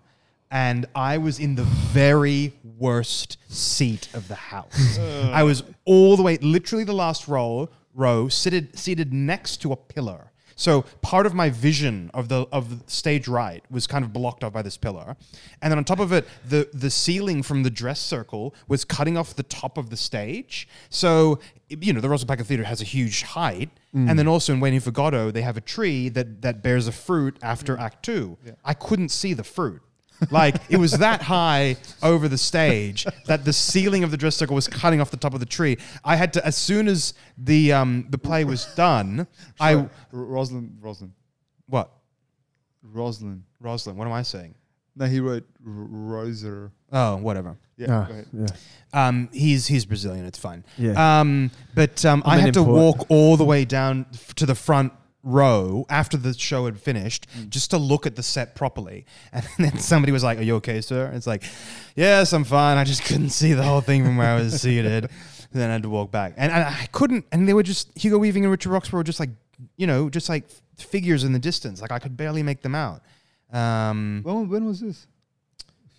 And 0.51 0.87
I 0.95 1.19
was 1.19 1.41
in 1.41 1.57
the 1.57 1.65
very 1.65 2.53
worst 2.63 3.39
seat 3.49 4.09
of 4.15 4.29
the 4.29 4.35
house. 4.37 4.99
I 5.33 5.43
was 5.43 5.65
all 5.85 6.17
the 6.17 6.23
way, 6.23 6.37
literally 6.39 6.85
the 6.85 6.95
last 6.95 7.27
row, 7.27 7.69
row, 7.95 8.29
seated, 8.29 8.79
seated 8.79 9.13
next 9.13 9.59
to 9.59 9.73
a 9.73 9.77
pillar. 9.77 10.33
So 10.57 10.83
part 11.03 11.27
of 11.27 11.35
my 11.35 11.51
vision 11.51 12.11
of 12.15 12.29
the 12.29 12.47
of 12.53 12.83
stage 12.87 13.27
right 13.29 13.65
was 13.71 13.87
kind 13.87 14.05
of 14.05 14.13
blocked 14.13 14.45
off 14.45 14.53
by 14.53 14.63
this 14.63 14.77
pillar, 14.77 15.17
and 15.61 15.71
then 15.71 15.79
on 15.79 15.85
top 15.85 16.01
of 16.01 16.13
it, 16.13 16.27
the 16.49 16.69
the 16.73 16.91
ceiling 16.91 17.43
from 17.43 17.63
the 17.63 17.71
dress 17.71 18.01
circle 18.01 18.55
was 18.69 18.85
cutting 18.85 19.17
off 19.17 19.35
the 19.35 19.43
top 19.43 19.77
of 19.79 19.91
the 19.91 19.97
stage. 19.97 20.69
So 20.91 21.41
you 21.69 21.93
know 21.93 22.01
the 22.01 22.09
Roslyn 22.09 22.29
Packer 22.29 22.45
Theatre 22.45 22.65
has 22.65 22.81
a 22.81 22.85
huge 22.85 23.23
height, 23.23 23.71
mm. 23.95 24.09
and 24.09 24.19
then 24.19 24.29
also 24.29 24.53
in 24.53 24.61
Waiting 24.61 24.81
for 24.81 24.91
Godot, 24.91 25.31
they 25.31 25.43
have 25.43 25.57
a 25.57 25.61
tree 25.61 26.09
that 26.11 26.43
that 26.43 26.63
bears 26.63 26.87
a 26.87 26.93
fruit 26.93 27.37
after 27.43 27.77
mm. 27.77 27.81
Act 27.81 28.05
Two. 28.05 28.39
I 28.65 28.75
couldn't 28.75 29.09
see 29.09 29.35
the 29.35 29.45
fruit. 29.45 29.83
Like 30.31 30.57
it 30.69 30.77
was 30.77 30.93
that 30.99 31.23
high 31.23 31.77
over 32.03 32.29
the 32.29 32.39
stage 32.39 33.07
that 33.27 33.45
the 33.45 33.53
ceiling 33.53 34.05
of 34.05 34.11
the 34.11 34.17
dress 34.17 34.37
circle 34.37 34.55
was 34.55 34.69
cutting 34.69 35.01
off 35.01 35.11
the 35.11 35.17
top 35.17 35.35
of 35.35 35.41
the 35.41 35.47
tree. 35.47 35.77
I 36.05 36.17
had 36.17 36.33
to, 36.35 36.47
as 36.47 36.57
soon 36.57 36.89
as 36.89 37.15
the 37.39 37.73
um, 37.73 38.07
the 38.11 38.19
play 38.19 38.45
was 38.45 38.67
done, 38.75 39.27
I 39.61 39.87
Rosalind, 40.13 40.79
Rosalind, 40.81 41.13
what 41.67 41.91
Rosalind. 42.83 43.43
Rosalind? 43.61 43.99
What 43.99 44.07
am 44.07 44.13
I 44.13 44.23
saying? 44.23 44.55
No, 44.97 45.07
he 45.07 45.19
wrote 45.21 45.45
R- 45.67 45.73
Roser. 45.73 46.71
Oh, 46.93 47.17
whatever. 47.17 47.57
Yeah, 47.77 47.87
Ah, 47.91 48.05
go 48.05 48.13
ahead. 48.13 48.27
yeah. 48.33 48.47
Um, 49.09 49.29
he's 49.33 49.67
he's 49.67 49.85
Brazilian. 49.85 50.25
It's 50.27 50.39
fine. 50.39 50.65
Yeah. 50.79 51.21
Um, 51.21 51.51
but 51.75 52.05
um, 52.05 52.23
I'm 52.25 52.31
I 52.31 52.35
an 52.37 52.41
had 52.43 52.55
to 52.55 52.61
import. 52.61 52.77
walk 52.99 53.07
all 53.09 53.37
the 53.37 53.45
way 53.45 53.65
down 53.65 54.07
f- 54.15 54.35
to 54.37 54.47
the 54.47 54.55
front 54.55 54.93
row 55.25 55.87
after 55.89 56.17
the 56.17 56.35
show 56.35 56.67
had 56.67 56.79
finished 56.79 57.27
just 57.49 57.71
to 57.71 57.79
look 57.79 58.07
at 58.07 58.15
the 58.15 58.23
set 58.23 58.55
properly. 58.55 59.07
And 59.33 59.45
then 59.59 59.79
somebody 59.79 60.13
was 60.13 60.23
like, 60.23 60.39
Are 60.39 60.43
you 60.43 60.57
okay, 60.57 60.81
sir? 60.81 61.07
And 61.07 61.17
it's 61.17 61.27
like, 61.27 61.43
Yes, 61.97 62.33
I'm 62.33 62.45
fine. 62.45 62.77
I 62.77 62.85
just 62.85 63.03
couldn't 63.05 63.31
see 63.31 63.53
the 63.55 63.63
whole 63.65 63.81
thing 63.81 64.05
from 64.05 64.17
where 64.17 64.29
I 64.29 64.37
was 64.41 64.61
seated. 64.61 65.05
And 65.53 65.61
then 65.63 65.71
I 65.71 65.73
had 65.75 65.83
to 65.85 65.89
walk 65.91 66.11
back. 66.11 66.35
And 66.37 66.53
I, 66.53 66.69
I 66.83 66.87
couldn't, 66.93 67.25
and 67.33 67.49
they 67.49 67.55
were 67.55 67.63
just, 67.63 67.97
Hugo 67.97 68.19
Weaving 68.19 68.45
and 68.45 68.51
Richard 68.51 68.71
Roxburgh 68.71 68.99
were 68.99 69.05
just 69.05 69.21
like, 69.21 69.31
you 69.77 69.87
know, 69.87 70.11
just 70.11 70.29
like 70.29 70.45
figures 70.77 71.25
in 71.25 71.33
the 71.33 71.39
distance. 71.39 71.81
Like 71.81 71.93
I 71.93 71.99
could 71.99 72.17
barely 72.17 72.43
make 72.43 72.61
them 72.63 72.75
out. 72.75 73.03
Um, 73.53 74.21
When, 74.25 74.49
when 74.49 74.65
was 74.67 74.81
this? 74.81 75.07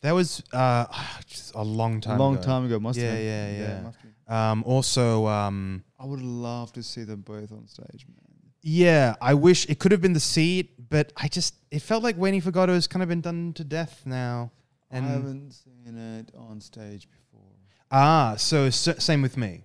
that 0.01 0.11
was 0.13 0.43
uh, 0.53 0.85
just 1.27 1.55
a 1.55 1.63
long 1.63 1.99
time 2.01 2.17
a 2.17 2.23
long 2.23 2.35
ago. 2.35 2.43
time 2.43 2.65
ago. 2.65 2.79
Must 2.79 2.99
Yeah, 2.99 3.05
have 3.05 3.15
been. 3.17 3.25
yeah, 3.25 3.81
yeah. 3.83 3.91
be. 4.03 4.33
Um, 4.33 4.63
also, 4.65 5.25
um, 5.27 5.83
I 5.99 6.05
would 6.05 6.21
love 6.21 6.73
to 6.73 6.83
see 6.83 7.03
them 7.03 7.21
both 7.21 7.51
on 7.51 7.67
stage, 7.67 8.05
man. 8.07 8.24
Yeah, 8.65 9.15
I 9.21 9.33
wish 9.35 9.69
it 9.69 9.77
could 9.79 9.91
have 9.91 10.01
been 10.01 10.13
the 10.13 10.19
seat, 10.19 10.89
but 10.89 11.13
I 11.15 11.27
just 11.27 11.53
it 11.71 11.81
felt 11.81 12.01
like 12.03 12.17
Waiting 12.17 12.41
for 12.41 12.51
Godot 12.51 12.73
has 12.73 12.87
kind 12.87 13.03
of 13.03 13.09
been 13.09 13.21
done 13.21 13.53
to 13.53 13.63
death 13.63 14.01
now. 14.05 14.51
And 14.89 15.05
I 15.05 15.09
haven't 15.09 15.51
seen 15.51 15.97
it 15.97 16.31
on 16.37 16.59
stage 16.61 17.07
before. 17.09 17.45
ah, 17.91 18.35
so 18.37 18.63
s- 18.65 19.03
same 19.03 19.21
with 19.21 19.37
me. 19.37 19.63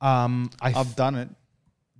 Um, 0.00 0.50
I 0.60 0.72
I've 0.74 0.96
done 0.96 1.14
it. 1.14 1.28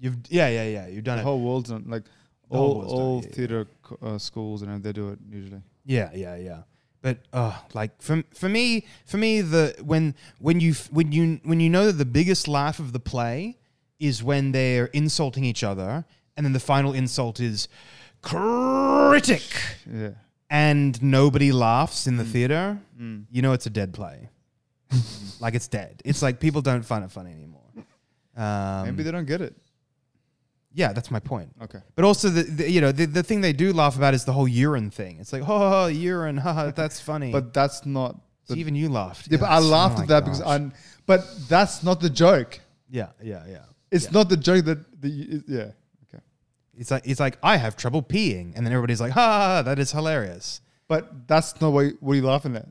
you've 0.01 0.17
yeah 0.29 0.49
yeah 0.49 0.65
yeah 0.65 0.87
you've 0.89 1.05
done 1.05 1.17
the 1.19 1.23
it. 1.23 1.25
whole 1.25 1.41
world's 1.41 1.69
done 1.71 1.85
like 1.87 2.05
The 2.51 2.57
all 2.59 2.81
done 2.83 2.91
all 2.91 3.21
yeah, 3.23 3.29
yeah. 3.29 3.35
theater 3.37 3.67
co- 3.83 3.99
uh, 4.03 4.19
schools 4.19 4.63
and 4.63 4.83
they 4.83 4.93
do 4.93 5.11
it 5.11 5.19
usually. 5.31 5.63
Yeah, 5.85 6.11
yeah, 6.15 6.37
yeah. 6.37 6.63
But 7.03 7.19
uh, 7.33 7.57
like 7.75 8.01
for 8.03 8.23
for 8.35 8.49
me, 8.49 8.87
for 9.07 9.19
me, 9.19 9.43
the 9.43 9.75
when 9.85 10.15
when 10.39 10.61
you 10.61 10.75
when 10.91 11.13
you 11.13 11.41
when 11.45 11.61
you 11.61 11.69
know 11.71 11.87
that 11.87 11.99
the 11.99 12.05
biggest 12.21 12.49
laugh 12.49 12.79
of 12.79 12.93
the 12.93 13.01
play 13.01 13.59
is 14.01 14.23
when 14.23 14.53
they're 14.53 14.87
insulting 14.87 15.45
each 15.45 15.63
other, 15.63 16.05
and 16.37 16.45
then 16.45 16.53
the 16.53 16.61
final 16.61 16.93
insult 16.93 17.39
is 17.39 17.69
critic, 18.23 19.43
Yeah. 19.93 20.11
and 20.49 21.01
nobody 21.03 21.53
laughs 21.53 22.07
in 22.07 22.17
the 22.17 22.25
Mm. 22.25 22.33
theater. 22.33 22.79
Mm. 23.01 23.27
You 23.31 23.43
know 23.43 23.53
it's 23.53 23.67
a 23.67 23.71
dead 23.71 23.93
play. 23.93 24.29
like 25.41 25.55
it's 25.55 25.69
dead. 25.69 26.03
It's 26.05 26.23
like 26.23 26.41
people 26.41 26.63
don't 26.63 26.85
find 26.85 27.05
it 27.05 27.11
funny 27.11 27.33
anymore. 27.33 27.61
Um, 28.37 28.87
Maybe 28.87 29.03
they 29.03 29.11
don't 29.13 29.27
get 29.27 29.41
it. 29.41 29.55
yeah, 30.73 30.93
that's 30.93 31.11
my 31.11 31.21
point. 31.21 31.51
Okay. 31.63 31.81
But 31.95 32.05
also, 32.05 32.29
the, 32.29 32.43
the 32.43 32.71
you 32.71 32.81
know 32.81 32.93
the, 32.93 33.05
the 33.07 33.23
thing 33.23 33.41
they 33.41 33.53
do 33.53 33.73
laugh 33.73 33.97
about 33.97 34.15
is 34.15 34.25
the 34.25 34.33
whole 34.33 34.49
urine 34.49 34.91
thing. 34.91 35.19
It's 35.21 35.33
like, 35.33 35.43
oh, 35.47 35.87
urine, 35.87 36.39
haha, 36.39 36.71
that's 36.71 37.01
funny. 37.11 37.31
But 37.33 37.53
that's 37.53 37.85
not. 37.85 38.17
The, 38.47 38.57
even 38.57 38.75
you 38.75 38.89
laughed. 38.89 39.29
yeah, 39.31 39.39
but 39.39 39.49
I 39.51 39.59
laughed 39.61 39.99
Oh 39.99 40.03
at 40.03 40.09
that 40.09 40.25
because 40.25 40.41
gosh. 40.41 40.61
I. 40.61 40.71
But 41.07 41.21
that's 41.49 41.83
not 41.85 42.01
the 42.01 42.11
joke. 42.11 42.59
Yeah, 42.89 43.11
yeah, 43.23 43.45
yeah. 43.49 43.65
It's 43.91 44.05
Yeah. 44.05 44.11
not 44.12 44.28
the 44.28 44.36
joke 44.36 44.64
that 44.66 45.01
the 45.01 45.43
yeah. 45.47 45.70
Okay. 46.09 46.22
It's 46.76 46.91
like 46.91 47.03
it's 47.07 47.20
like 47.20 47.38
I 47.43 47.57
have 47.57 47.76
trouble 47.76 48.03
peeing, 48.03 48.53
and 48.57 48.64
then 48.66 48.72
everybody's 48.72 49.01
like, 49.01 49.12
"Ha, 49.12 49.62
that 49.62 49.78
is 49.78 49.91
hilarious." 49.93 50.61
But 50.88 51.28
that's 51.28 51.61
not 51.61 51.72
what, 51.72 51.86
what 52.01 52.12
are 52.12 52.16
you 52.16 52.22
laughing 52.26 52.57
at. 52.57 52.66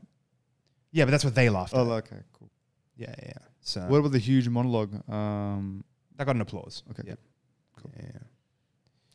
Yeah, 0.92 1.04
but 1.06 1.10
that's 1.12 1.24
what 1.24 1.34
they 1.34 1.48
laughed. 1.48 1.72
At. 1.72 1.78
Oh, 1.80 1.92
okay, 1.92 2.16
cool. 2.32 2.50
Yeah, 2.96 3.14
yeah. 3.18 3.28
yeah. 3.28 3.38
So 3.62 3.80
What 3.82 3.98
about 3.98 4.12
the 4.12 4.18
huge 4.18 4.48
monologue? 4.48 4.92
Um, 5.10 5.84
that 6.16 6.24
got 6.26 6.34
an 6.34 6.42
applause. 6.42 6.82
Okay, 6.90 7.02
Yeah. 7.06 7.14
Cool. 7.80 7.92
Yeah, 7.96 8.08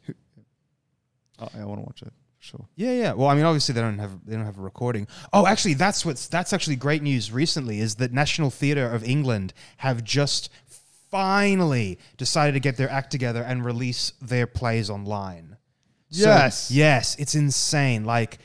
yeah. 0.07 0.13
oh, 1.39 1.49
I 1.61 1.65
want 1.65 1.79
to 1.81 1.85
watch 1.85 2.01
it 2.01 2.13
for 2.39 2.43
sure. 2.43 2.67
Yeah, 2.75 2.93
yeah. 2.93 3.13
Well, 3.13 3.27
I 3.27 3.35
mean, 3.35 3.45
obviously 3.45 3.73
they 3.73 3.81
don't 3.81 3.99
have 3.99 4.25
they 4.25 4.35
don't 4.35 4.45
have 4.45 4.57
a 4.57 4.61
recording. 4.61 5.07
Oh, 5.33 5.45
actually, 5.45 5.73
that's 5.75 6.05
what's 6.05 6.27
that's 6.27 6.53
actually 6.53 6.75
great 6.77 7.01
news. 7.03 7.31
Recently, 7.31 7.79
is 7.79 7.95
that 7.95 8.11
National 8.11 8.49
Theatre 8.49 8.89
of 8.89 9.03
England 9.03 9.53
have 9.77 10.03
just 10.03 10.49
finally 11.19 11.97
decided 12.17 12.53
to 12.53 12.59
get 12.67 12.75
their 12.77 12.89
act 12.99 13.09
together 13.11 13.41
and 13.49 13.63
release 13.65 14.13
their 14.21 14.47
plays 14.47 14.89
online. 14.89 15.47
So- 16.11 16.29
Yes. 16.29 16.71
yes, 16.71 17.15
it's 17.21 17.35
insane. 17.35 18.01
Like, 18.05 18.37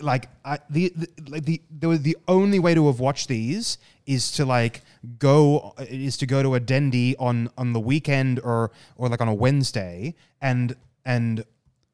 like 0.00 0.24
I, 0.44 0.58
the, 0.70 0.92
the 0.96 1.08
like 1.28 1.44
the 1.44 1.60
the, 1.80 1.88
the 2.08 2.16
only 2.26 2.58
way 2.58 2.74
to 2.74 2.86
have 2.90 2.98
watched 3.08 3.28
these 3.28 3.78
is 4.06 4.32
to 4.32 4.44
like 4.44 4.76
go 5.18 5.72
uh, 5.78 5.84
is 5.88 6.16
to 6.22 6.26
go 6.26 6.42
to 6.42 6.50
a 6.56 6.60
dendy 6.60 7.14
on 7.18 7.36
on 7.56 7.72
the 7.76 7.80
weekend 7.90 8.40
or 8.50 8.70
or 8.96 9.08
like 9.08 9.20
on 9.20 9.28
a 9.28 9.34
Wednesday 9.44 10.14
and 10.40 10.74
and 11.04 11.44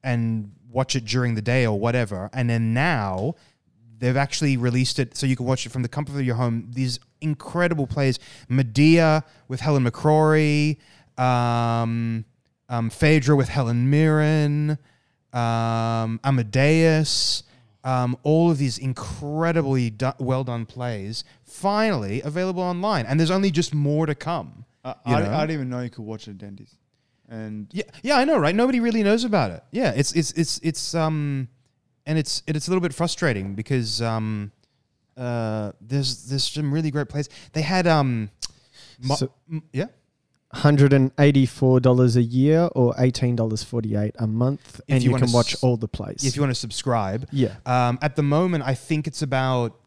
and 0.03 0.51
watch 0.77 0.95
it 0.95 1.05
during 1.05 1.35
the 1.35 1.41
day 1.53 1.63
or 1.71 1.77
whatever. 1.85 2.29
And 2.33 2.49
then 2.49 2.73
now 2.73 3.35
they've 4.01 4.17
actually 4.17 4.57
released 4.57 4.99
it 4.99 5.15
so 5.15 5.25
you 5.25 5.37
can 5.37 5.45
watch 5.45 5.65
it 5.65 5.69
from 5.69 5.83
the 5.83 5.87
comfort 5.87 6.15
of 6.15 6.23
your 6.25 6.35
home. 6.35 6.67
These 6.73 6.99
incredible 7.21 7.87
plays, 7.87 8.19
Medea 8.49 9.23
with 9.47 9.61
Helen 9.61 9.85
McCrory, 9.85 10.77
um, 11.17 12.25
um, 12.67 12.89
Phaedra 12.89 13.35
with 13.35 13.47
Helen 13.47 13.89
Mirren, 13.89 14.77
um, 15.31 16.19
Amadeus. 16.23 17.43
Um, 17.83 18.15
all 18.21 18.51
of 18.51 18.59
these 18.59 18.77
incredibly 18.77 19.89
do- 19.89 20.11
well 20.19 20.43
done 20.43 20.67
plays 20.67 21.23
finally 21.43 22.21
available 22.21 22.61
online, 22.61 23.07
and 23.07 23.19
there's 23.19 23.31
only 23.31 23.49
just 23.49 23.73
more 23.73 24.05
to 24.05 24.13
come. 24.13 24.65
I, 24.85 24.89
You 25.07 25.15
I? 25.15 25.37
I 25.37 25.41
didn't 25.41 25.51
even 25.51 25.69
know 25.69 25.79
you 25.81 25.89
could 25.89 26.05
watch 26.05 26.27
it 26.27 26.31
at 26.31 26.37
Dendy's. 26.37 26.75
And 27.27 27.67
Yeah, 27.71 27.83
yeah, 28.03 28.17
I 28.17 28.25
know, 28.25 28.37
right? 28.37 28.53
Nobody 28.53 28.79
really 28.79 29.01
knows 29.03 29.23
about 29.23 29.51
it. 29.51 29.63
Yeah, 29.71 29.93
it's 29.95 30.11
it's 30.13 30.31
it's 30.33 30.59
it's 30.61 30.93
um, 30.93 31.47
and 32.05 32.17
it's 32.17 32.43
it's 32.47 32.67
a 32.67 32.71
little 32.71 32.81
bit 32.81 32.93
frustrating 32.93 33.53
because 33.55 34.01
um, 34.01 34.51
uh, 35.17 35.71
there's 35.81 36.25
there's 36.29 36.43
some 36.49 36.73
really 36.73 36.91
great 36.91 37.09
plays. 37.09 37.29
They 37.53 37.61
had 37.61 37.87
um, 37.87 38.29
mo- 39.01 39.15
So- 39.15 39.31
m- 39.51 39.63
yeah, 39.73 39.85
$184 40.53 42.15
a 42.15 42.21
year 42.21 42.69
or 42.75 42.93
$18.48 42.95 44.11
a 44.19 44.27
month. 44.27 44.81
If 44.87 44.93
and 44.95 45.03
you 45.03 45.11
you, 45.11 45.17
can 45.17 45.31
watch 45.31 45.53
s- 45.53 45.63
all 45.63 45.77
the 45.77 45.87
plays. 45.87 46.23
if 46.25 46.35
you 46.35 46.41
want 46.41 46.51
to 46.51 46.59
subscribe. 46.59 47.27
yeah. 47.31 47.55
Um, 47.65 47.99
at 48.01 48.15
the 48.15 48.23
moment, 48.23 48.63
I 48.65 48.73
think 48.75 49.07
it's 49.07 49.21
about 49.21 49.77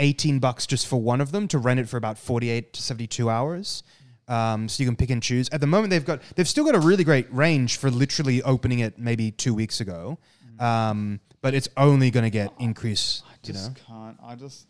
eighteen 0.00 0.38
bucks 0.38 0.64
just 0.66 0.86
for 0.86 1.00
one 1.00 1.20
of 1.20 1.32
them 1.32 1.48
to 1.48 1.58
rent 1.58 1.80
it 1.80 1.88
for 1.88 1.96
about 1.96 2.18
forty-eight 2.18 2.72
to 2.74 2.82
seventy-two 2.82 3.28
hours. 3.28 3.82
Um, 4.28 4.68
so 4.68 4.82
you 4.82 4.86
can 4.88 4.94
pick 4.96 5.10
and 5.10 5.22
choose. 5.22 5.48
At 5.50 5.60
the 5.60 5.66
moment, 5.66 5.90
they've 5.90 6.04
got 6.04 6.20
they've 6.36 6.48
still 6.48 6.64
got 6.64 6.74
a 6.74 6.80
really 6.80 7.04
great 7.04 7.32
range 7.32 7.76
for 7.78 7.90
literally 7.90 8.42
opening 8.42 8.80
it 8.80 8.98
maybe 8.98 9.30
two 9.30 9.54
weeks 9.54 9.80
ago, 9.80 10.18
um, 10.60 11.18
but 11.40 11.54
it's 11.54 11.68
only 11.76 12.10
going 12.10 12.24
to 12.24 12.30
get 12.30 12.52
increase. 12.58 13.22
I 13.26 13.32
You 13.44 13.52
just 13.52 13.68
know, 13.70 13.74
can't. 13.86 14.16
I 14.22 14.34
just. 14.34 14.66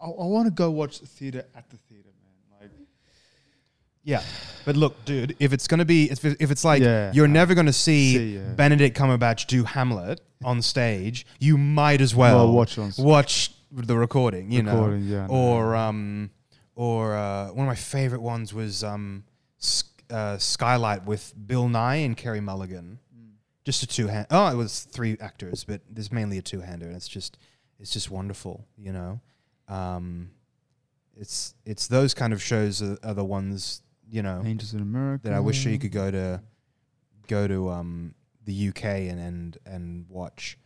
I, 0.00 0.06
I 0.06 0.26
want 0.26 0.46
to 0.46 0.50
go 0.52 0.70
watch 0.70 0.98
theater 0.98 1.44
at 1.54 1.68
the 1.70 1.76
theater, 1.88 2.10
man. 2.22 2.60
Like, 2.60 2.70
yeah. 4.04 4.22
But 4.64 4.76
look, 4.76 5.04
dude, 5.04 5.36
if 5.38 5.52
it's 5.52 5.66
going 5.68 5.78
to 5.78 5.84
be 5.84 6.10
if, 6.10 6.24
if 6.24 6.50
it's 6.50 6.64
like 6.64 6.82
Yeah, 6.82 7.12
you're 7.14 7.26
I 7.26 7.30
never 7.30 7.54
going 7.54 7.66
to 7.66 7.72
see, 7.72 8.14
see, 8.16 8.34
yeah. 8.36 8.52
Benedict 8.54 8.96
Cumberbatch 8.98 9.46
do 9.46 9.64
Hamlet 9.64 10.20
on 10.44 10.60
stage, 10.60 11.26
you 11.38 11.56
might 11.56 12.00
as 12.00 12.14
well, 12.14 12.38
Well, 12.48 12.52
watch 12.52 12.76
it 12.76 12.80
on 12.82 12.88
s- 12.88 12.98
watch 12.98 13.52
the 13.70 13.96
recording. 13.96 14.50
You 14.50 14.62
know, 14.62 14.74
recording, 14.74 15.02
yeah. 15.08 15.24
I 15.24 15.26
know. 15.28 15.32
or 15.32 15.76
um, 15.76 16.30
or 16.74 17.14
uh, 17.16 17.46
one 17.52 17.60
of 17.66 17.68
my 17.68 17.74
favorite 17.76 18.20
ones 18.22 18.52
was 18.52 18.82
um, 18.84 19.24
S- 19.62 19.84
uh, 20.10 20.36
Skylight 20.36 21.06
with 21.06 21.32
Bill 21.46 21.68
Nighy 21.68 22.04
and 22.04 22.16
Carey 22.16 22.40
Mulligan. 22.40 22.98
Just 23.66 23.82
a 23.82 23.86
two 23.88 24.06
hand. 24.06 24.28
Oh, 24.30 24.46
it 24.46 24.54
was 24.54 24.84
three 24.84 25.16
actors, 25.20 25.64
but 25.64 25.80
there's 25.90 26.12
mainly 26.12 26.38
a 26.38 26.42
two 26.42 26.60
hander, 26.60 26.86
and 26.86 26.94
it's 26.94 27.08
just 27.08 27.36
it's 27.80 27.90
just 27.92 28.12
wonderful. 28.12 28.64
You 28.78 28.92
know, 28.92 29.20
um, 29.66 30.30
it's 31.16 31.54
it's 31.64 31.88
those 31.88 32.14
kind 32.14 32.32
of 32.32 32.40
shows 32.40 32.80
are, 32.80 32.96
are 33.02 33.12
the 33.14 33.24
ones 33.24 33.82
you 34.08 34.22
know 34.22 34.40
Angels 34.44 34.72
in 34.72 34.80
America. 34.80 35.24
that 35.24 35.32
I 35.32 35.40
wish 35.40 35.66
you 35.66 35.80
could 35.80 35.90
go 35.90 36.12
to 36.12 36.40
go 37.26 37.48
to 37.48 37.68
um, 37.70 38.14
the 38.44 38.68
UK 38.68 38.84
and 38.84 39.18
and 39.18 39.58
and 39.66 40.06
watch. 40.08 40.58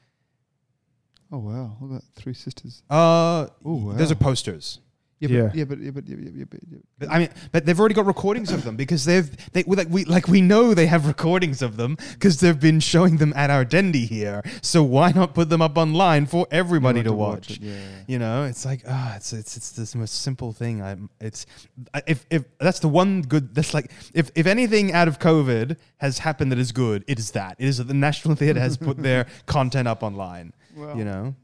Oh 1.32 1.38
wow! 1.38 1.78
Look 1.80 1.92
at 1.92 2.02
that, 2.02 2.20
Three 2.20 2.34
Sisters. 2.34 2.82
Uh, 2.90 3.46
Oh, 3.64 3.92
those 3.94 4.12
are 4.12 4.16
posters. 4.16 4.80
Yeah, 5.20 5.28
Yeah. 5.28 5.42
but 5.44 5.54
yeah, 5.54 5.64
but 5.64 5.78
yeah, 5.80 5.90
but 5.90 6.08
yeah, 6.08 6.16
yeah, 6.18 6.30
yeah, 6.34 6.44
but, 6.50 6.60
yeah. 6.70 6.78
But, 6.98 7.10
I 7.10 7.18
mean, 7.18 7.28
but 7.52 7.66
they've 7.66 7.78
already 7.78 7.94
got 7.94 8.06
recordings 8.06 8.50
of 8.52 8.64
them 8.64 8.74
because 8.76 9.04
they've 9.04 9.28
they 9.52 9.64
well, 9.66 9.76
like 9.76 9.88
we 9.90 10.04
like 10.06 10.28
we 10.28 10.40
know 10.40 10.72
they 10.72 10.86
have 10.86 11.06
recordings 11.06 11.60
of 11.60 11.76
them 11.76 11.96
because 12.14 12.40
they've 12.40 12.58
been 12.58 12.80
showing 12.80 13.18
them 13.18 13.32
at 13.36 13.50
our 13.50 13.64
dendy 13.64 14.06
here. 14.06 14.42
So 14.62 14.82
why 14.82 15.12
not 15.12 15.34
put 15.34 15.50
them 15.50 15.60
up 15.60 15.76
online 15.76 16.24
for 16.24 16.46
everybody 16.50 17.00
You 17.00 17.04
to 17.04 17.12
want 17.12 17.32
watch? 17.48 17.50
it, 17.50 17.60
Yeah. 17.62 17.74
You 18.06 18.18
know, 18.18 18.44
it's 18.44 18.64
like 18.64 18.82
ah, 18.88 19.16
it's 19.16 19.32
it's 19.34 19.56
it's 19.58 19.70
this 19.72 19.94
most 19.94 20.22
simple 20.22 20.52
thing. 20.52 20.80
I 20.82 20.96
it's 21.20 21.44
I- 21.92 22.02
if 22.06 22.24
if 22.30 22.44
that's 22.58 22.80
the 22.80 22.88
one 22.88 23.20
good 23.20 23.54
that's 23.54 23.74
like 23.74 23.90
if 24.14 24.30
if 24.34 24.46
anything 24.46 24.92
out 24.92 25.06
of 25.06 25.18
COVID 25.18 25.76
has 25.98 26.18
happened 26.20 26.50
that 26.52 26.58
is 26.58 26.72
good, 26.72 27.04
it 27.06 27.18
is 27.18 27.32
that 27.32 27.56
it 27.58 27.66
is 27.68 27.76
that 27.76 27.88
the 27.88 27.94
National 28.08 28.34
Theatre 28.36 28.60
has 28.60 28.78
put 28.78 28.96
their 28.96 29.26
content 29.46 29.86
up 29.86 30.02
online. 30.02 30.54
Well, 30.74 30.96
You 30.96 31.04
know, 31.04 31.34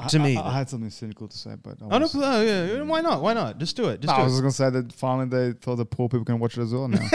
I, 0.00 0.06
to 0.08 0.18
me, 0.18 0.36
I, 0.36 0.48
I 0.48 0.52
had 0.52 0.68
something 0.70 0.90
cynical 0.90 1.28
to 1.28 1.36
say, 1.36 1.54
but 1.62 1.76
I 1.82 1.84
oh 1.84 1.88
no, 1.88 1.98
was, 2.00 2.14
oh, 2.16 2.42
yeah, 2.42 2.82
why 2.82 3.00
not? 3.00 3.22
Why 3.22 3.34
not? 3.34 3.58
Just 3.58 3.76
do 3.76 3.88
it. 3.88 4.00
Just 4.00 4.12
I 4.12 4.18
do 4.18 4.24
was 4.24 4.38
it. 4.38 4.42
gonna 4.42 4.52
say 4.52 4.70
that 4.70 4.92
finally 4.92 5.26
they 5.26 5.52
thought 5.58 5.76
the 5.76 5.84
poor 5.84 6.08
people 6.08 6.24
can 6.24 6.38
watch 6.38 6.56
it 6.56 6.62
as 6.62 6.72
well 6.72 6.88
now. 6.88 6.98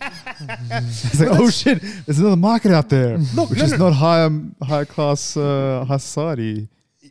it's 0.00 1.20
like, 1.20 1.28
oh 1.30 1.50
shit, 1.50 1.80
there's 2.06 2.18
another 2.18 2.36
market 2.36 2.72
out 2.72 2.88
there, 2.88 3.18
Look, 3.34 3.50
which 3.50 3.58
no, 3.58 3.64
is 3.64 3.72
no. 3.72 3.88
not 3.88 3.92
high, 3.94 4.24
um, 4.24 4.54
high 4.62 4.84
class, 4.84 5.36
uh, 5.36 5.84
high 5.86 5.98
society. 5.98 6.68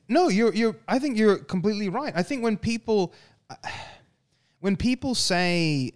No, 0.07 0.29
you're 0.29 0.53
you're. 0.53 0.75
I 0.87 0.99
think 0.99 1.17
you're 1.17 1.37
completely 1.37 1.89
right. 1.89 2.13
I 2.15 2.23
think 2.23 2.43
when 2.43 2.57
people, 2.57 3.13
when 4.59 4.75
people 4.75 5.13
say 5.15 5.93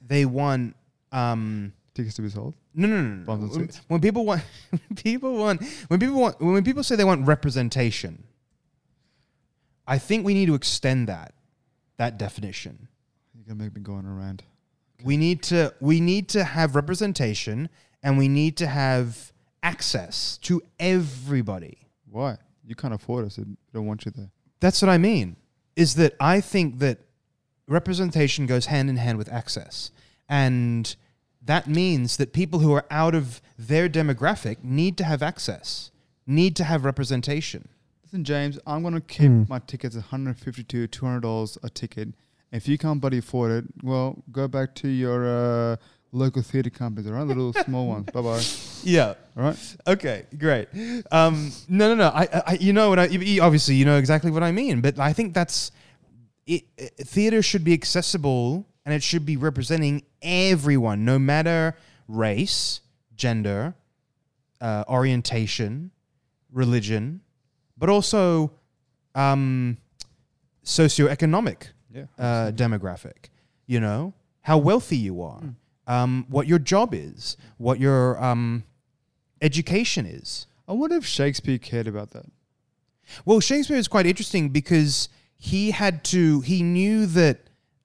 they 0.00 0.24
want 0.24 0.76
um, 1.12 1.72
Tickets 1.96 2.16
to 2.16 2.22
be 2.22 2.28
sold. 2.28 2.52
no, 2.74 2.86
no, 2.86 3.00
no, 3.00 3.36
no. 3.36 3.46
When, 3.46 3.70
when 3.88 4.00
people 4.02 4.26
want, 4.26 4.42
people 4.96 5.34
want, 5.34 5.62
when 5.88 5.98
people 5.98 6.20
want, 6.20 6.38
when 6.42 6.62
people 6.62 6.82
say 6.82 6.94
they 6.94 7.04
want 7.04 7.26
representation, 7.26 8.22
I 9.86 9.96
think 9.96 10.26
we 10.26 10.34
need 10.34 10.44
to 10.44 10.54
extend 10.54 11.08
that, 11.08 11.32
that 11.96 12.18
definition. 12.18 12.88
You're 13.34 13.46
gonna 13.46 13.64
make 13.64 13.74
me 13.74 13.80
go 13.80 13.94
on 13.94 14.04
a 14.04 14.12
rant. 14.12 14.42
We 15.04 15.16
need 15.16 15.42
to, 15.44 15.72
we 15.80 16.00
need 16.00 16.28
to 16.30 16.44
have 16.44 16.76
representation, 16.76 17.70
and 18.02 18.18
we 18.18 18.28
need 18.28 18.58
to 18.58 18.66
have 18.66 19.32
access 19.62 20.36
to 20.42 20.62
everybody. 20.78 21.78
Why? 22.10 22.36
You 22.66 22.74
can't 22.74 22.92
afford 22.92 23.24
us. 23.24 23.38
We 23.38 23.44
don't 23.72 23.86
want 23.86 24.04
you 24.04 24.12
there. 24.14 24.30
That's 24.60 24.82
what 24.82 24.90
I 24.90 24.98
mean. 24.98 25.36
Is 25.76 25.94
that 25.94 26.14
I 26.20 26.42
think 26.42 26.78
that 26.80 26.98
representation 27.66 28.44
goes 28.44 28.66
hand 28.66 28.90
in 28.90 28.96
hand 28.96 29.16
with 29.16 29.32
access. 29.32 29.92
And 30.28 30.94
that 31.46 31.66
means 31.66 32.16
that 32.18 32.32
people 32.32 32.58
who 32.60 32.72
are 32.72 32.84
out 32.90 33.14
of 33.14 33.40
their 33.58 33.88
demographic 33.88 34.62
need 34.62 34.96
to 34.98 35.04
have 35.04 35.22
access, 35.22 35.90
need 36.26 36.54
to 36.56 36.64
have 36.64 36.84
representation. 36.84 37.68
Listen, 38.04 38.22
James, 38.24 38.58
I'm 38.66 38.82
gonna 38.82 39.00
keep 39.00 39.30
Mm. 39.30 39.48
my 39.48 39.58
tickets 39.60 39.96
150 39.96 40.62
to 40.64 40.86
200 40.86 41.20
dollars 41.20 41.58
a 41.62 41.70
ticket. 41.70 42.08
If 42.52 42.68
you 42.68 42.78
can't 42.78 43.00
bloody 43.00 43.18
afford 43.18 43.50
it, 43.52 43.64
well, 43.82 44.22
go 44.30 44.46
back 44.46 44.74
to 44.76 44.88
your 44.88 45.26
uh, 45.26 45.76
local 46.12 46.42
theatre 46.42 46.70
companies, 46.70 47.08
all 47.10 47.16
right? 47.16 47.26
Little 47.26 47.52
small 47.64 47.88
ones. 47.88 48.06
Bye 48.12 48.20
bye. 48.22 48.42
Yeah. 48.84 49.14
All 49.36 49.42
right. 49.42 49.76
Okay. 49.86 50.24
Great. 50.38 50.68
Um, 51.10 51.50
no, 51.68 51.88
no, 51.88 51.94
no. 51.96 52.08
I, 52.08 52.42
I, 52.46 52.58
you 52.60 52.72
know 52.72 52.88
what? 52.88 52.98
I, 53.00 53.06
obviously, 53.42 53.74
you 53.74 53.84
know 53.84 53.98
exactly 53.98 54.30
what 54.30 54.42
I 54.44 54.52
mean. 54.52 54.80
But 54.80 54.98
I 55.00 55.12
think 55.12 55.34
that's 55.34 55.72
it. 56.46 56.62
it- 56.78 56.94
Theater 56.98 57.42
should 57.42 57.64
be 57.64 57.72
accessible, 57.74 58.66
and 58.86 58.94
it 58.94 59.02
should 59.02 59.26
be 59.26 59.36
representing 59.36 60.02
everyone, 60.22 61.04
no 61.04 61.18
matter 61.18 61.76
race, 62.06 62.80
gender, 63.16 63.74
uh, 64.60 64.84
orientation, 64.88 65.90
religion, 66.52 67.20
but 67.76 67.88
also 67.90 68.52
um, 69.16 69.76
socioeconomic 70.64 71.68
Yeah. 71.92 72.04
uh, 72.18 72.52
demographic. 72.52 73.30
You 73.66 73.80
know 73.80 74.14
how 74.42 74.58
wealthy 74.58 74.96
you 74.96 75.20
are, 75.22 75.42
um, 75.88 76.24
what 76.28 76.46
your 76.46 76.60
job 76.60 76.94
is, 76.94 77.36
what 77.58 77.80
your 77.80 78.22
um, 78.22 78.62
education 79.42 80.06
is. 80.06 80.46
I 80.68 80.72
wonder 80.72 80.96
if 80.96 81.04
Shakespeare 81.04 81.58
cared 81.58 81.88
about 81.88 82.10
that. 82.12 82.26
Well, 83.24 83.40
Shakespeare 83.40 83.76
is 83.76 83.88
quite 83.88 84.06
interesting 84.06 84.50
because 84.50 85.08
he 85.36 85.72
had 85.72 86.04
to. 86.04 86.40
He 86.42 86.62
knew 86.62 87.06
that 87.06 87.40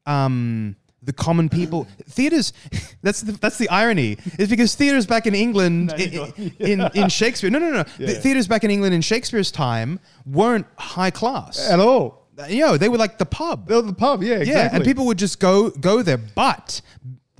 um, 0.06 0.76
the 1.04 1.14
common 1.14 1.49
people 1.49 1.88
theaters. 2.10 2.54
That's 3.02 3.22
the, 3.22 3.32
that's 3.32 3.58
the 3.58 3.68
irony. 3.70 4.18
Is 4.38 4.47
because 4.49 4.76
theaters 4.76 5.08
back 5.08 5.26
in 5.26 5.34
England 5.34 5.88
No, 5.88 5.95
i- 6.26 6.34
in, 6.60 6.82
in 6.93 7.10
Shakespeare. 7.22 7.49
No, 7.49 7.58
no, 7.58 7.72
no. 7.72 7.84
The 7.97 8.14
theaters 8.14 8.47
back 8.47 8.64
in 8.64 8.70
England 8.70 8.93
in 8.93 9.02
Shakespeare's 9.02 9.49
time 9.49 9.99
weren't 10.26 10.68
high 10.78 11.10
class. 11.10 11.68
At 11.68 11.80
all. 11.80 12.28
You 12.47 12.60
know, 12.66 12.78
they 12.78 12.89
were 12.89 12.97
like 12.99 13.18
the 13.18 13.26
pub. 13.26 13.68
They're 13.68 13.82
the 13.82 13.93
pub. 13.93 14.22
Yeah. 14.22 14.36
Exactly. 14.36 14.54
Yeah, 14.54 14.70
and 14.76 14.84
people 14.84 15.06
would 15.08 15.18
just 15.18 15.39
go 15.39 15.72
go 15.72 16.04
there. 16.04 16.18
But 16.20 16.82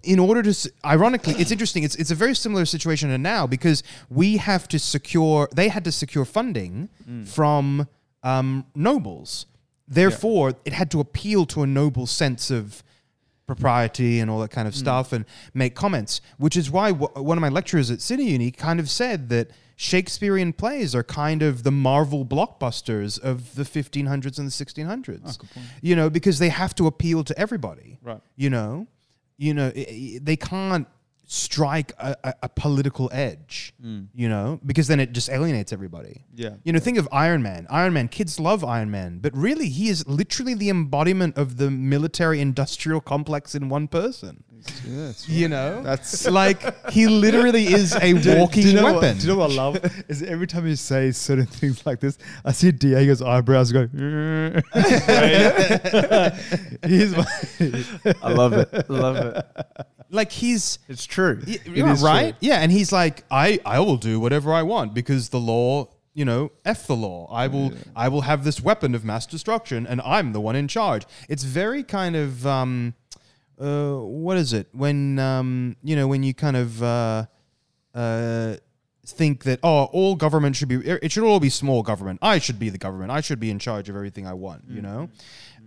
in 0.03 0.18
order 0.18 0.41
to, 0.41 0.72
ironically, 0.84 1.36
it's 1.38 1.51
interesting. 1.51 1.84
It's 1.84 1.95
it's 1.95 2.09
a 2.12 2.16
very 2.16 2.34
similar 2.34 2.66
situation 2.66 3.09
to 3.09 3.18
now 3.20 3.45
because 3.45 3.84
we 4.09 4.38
have 4.38 4.68
to 4.70 4.80
secure. 4.80 5.47
They 5.55 5.68
had 5.70 5.84
to 5.86 5.91
secure 5.91 6.26
funding 6.26 6.89
from 7.26 7.88
um, 8.24 8.66
nobles. 8.76 9.45
Therefore, 9.88 10.53
it 10.66 10.74
had 10.74 10.89
to 10.91 10.99
appeal 10.99 11.45
to 11.47 11.62
a 11.64 11.68
noble 11.68 12.07
sense 12.07 12.49
of 12.49 12.84
propriety 13.56 14.20
and 14.20 14.30
all 14.32 14.39
that 14.39 14.52
kind 14.52 14.68
of 14.68 14.74
mm. 14.74 14.78
stuff 14.78 15.12
and 15.12 15.26
make 15.54 15.76
comments, 15.76 16.22
which 16.38 16.56
is 16.56 16.72
why 16.72 16.91
w- 16.91 17.24
one 17.24 17.38
of 17.38 17.41
my 17.41 17.49
lecturers 17.49 17.91
at 17.91 18.02
City 18.02 18.26
Uni 18.26 18.49
kind 18.52 18.80
of 18.80 18.89
said 18.89 19.30
that 19.30 19.49
Shakespearean 19.76 20.54
plays 20.54 20.93
are 20.95 21.04
kind 21.04 21.41
of 21.41 21.64
the 21.64 21.72
Marvel 21.72 22.24
blockbusters 22.26 23.20
of 23.20 23.56
the 23.56 23.64
1500s 23.64 24.38
and 24.39 24.47
the 24.47 24.52
1600s. 24.52 25.38
Ah, 25.41 25.60
you 25.82 25.95
know, 25.95 26.10
because 26.10 26.39
they 26.39 26.49
have 26.49 26.74
to 26.76 26.88
appeal 26.88 27.24
to 27.26 27.38
everybody. 27.38 27.97
Right. 28.02 28.22
You 28.36 28.49
know, 28.52 28.88
you 29.38 29.54
know, 29.54 29.72
i- 29.76 29.88
i- 29.89 30.20
they 30.22 30.36
can't 30.36 30.88
strike 31.32 31.93
a, 31.97 32.13
a, 32.25 32.34
a 32.43 32.49
political 32.49 33.09
edge. 33.13 33.73
Mm. 33.84 34.07
You 34.13 34.27
know, 34.27 34.59
because 34.65 34.88
then 34.88 34.99
it 34.99 35.13
just 35.13 35.29
alienates 35.29 35.71
everybody. 35.71 36.25
Yeah. 36.36 36.55
You 36.63 36.73
know, 36.73 36.79
think 36.79 36.97
of 36.97 37.07
Iron 37.11 37.41
Man. 37.41 37.67
Iron 37.69 37.93
Man, 37.93 38.09
kids 38.09 38.39
love 38.39 38.65
Iron 38.65 38.91
Man, 38.91 39.19
but 39.19 39.36
really, 39.36 39.69
he 39.69 39.88
is 39.88 40.05
literally 40.07 40.53
the 40.53 40.69
embodiment 40.69 41.38
of 41.38 41.55
the 41.57 41.71
military 41.71 42.41
industrial 42.41 42.99
complex 42.99 43.55
in 43.55 43.69
one 43.69 43.88
person. 43.88 44.43
Yeah, 44.86 45.05
that's 45.05 45.29
You 45.29 45.47
know? 45.47 45.82
That's 45.82 46.27
like, 46.41 46.89
he 46.91 47.07
literally 47.07 47.65
is 47.65 47.95
a 48.01 48.13
walking 48.13 48.63
do 48.63 48.69
you 48.69 48.75
know 48.75 48.84
weapon. 48.84 49.15
What, 49.15 49.19
do 49.19 49.21
you 49.21 49.34
know 49.34 49.39
what 49.39 49.51
I 49.51 49.55
love? 49.55 50.03
Is 50.09 50.21
every 50.23 50.47
time 50.47 50.67
you 50.67 50.75
say 50.75 51.11
certain 51.11 51.45
things 51.45 51.86
like 51.86 52.01
this, 52.01 52.17
I 52.43 52.51
see 52.51 52.71
Diego's 52.71 53.21
eyebrows 53.21 53.71
go. 53.71 53.88
He's 56.86 57.15
my, 57.15 57.25
I 58.21 58.34
love 58.34 58.53
it. 58.53 58.69
I 58.73 58.84
love 58.89 59.15
it. 59.15 59.45
Like, 60.12 60.32
he's. 60.32 60.78
It's 60.88 61.05
true. 61.05 61.41
y- 61.47 61.57
It 61.66 61.78
yeah, 61.78 61.93
is 61.93 62.03
right? 62.03 62.36
Yeah, 62.39 62.59
and 62.59 62.72
he's 62.72 62.91
like, 62.91 63.24
I, 63.32 63.59
I 63.66 63.80
will 63.80 63.97
do 63.97 64.20
whatever 64.20 64.53
I 64.53 64.62
want 64.64 64.93
because 64.93 65.30
the 65.30 65.39
law, 65.39 65.88
you 66.14 66.26
know, 66.26 66.51
F 66.66 66.88
the 66.88 66.95
law. 66.95 67.28
I 67.32 67.47
will 67.47 67.74
I 67.95 68.09
will 68.09 68.22
have 68.22 68.43
this 68.43 68.62
weapon 68.62 68.93
of 68.95 69.05
mass 69.05 69.26
destruction 69.26 69.88
and 69.88 70.01
I'm 70.01 70.34
the 70.34 70.41
one 70.41 70.55
in 70.57 70.68
charge. 70.68 71.05
It's 71.30 71.43
very 71.43 71.84
kind 71.84 72.16
of 72.18 72.45
um 72.45 72.93
uh 73.59 73.93
what 73.95 74.36
is 74.38 74.51
it? 74.51 74.68
When 74.74 75.18
um 75.20 75.78
you 75.84 75.95
know, 75.95 76.07
when 76.09 76.22
you 76.24 76.34
kind 76.34 76.57
of 76.57 76.84
uh 76.84 77.26
uh 77.95 78.55
think 79.05 79.43
that 79.45 79.59
oh 79.64 79.86
all 79.86 80.16
government 80.16 80.55
should 80.55 80.68
be 80.68 80.76
it 80.76 81.12
should 81.12 81.24
all 81.24 81.39
be 81.39 81.49
small 81.49 81.82
government 81.82 82.20
i 82.22 82.38
should 82.38 82.59
be 82.59 82.70
the 82.70 82.78
government 82.78 83.12
i 83.12 83.20
should 83.20 83.39
be 83.39 83.49
in 83.49 83.57
charge 83.57 83.89
of 83.89 83.95
everything 83.95 84.28
i 84.28 84.32
want 84.34 84.64
you 84.70 84.80
know 84.82 85.09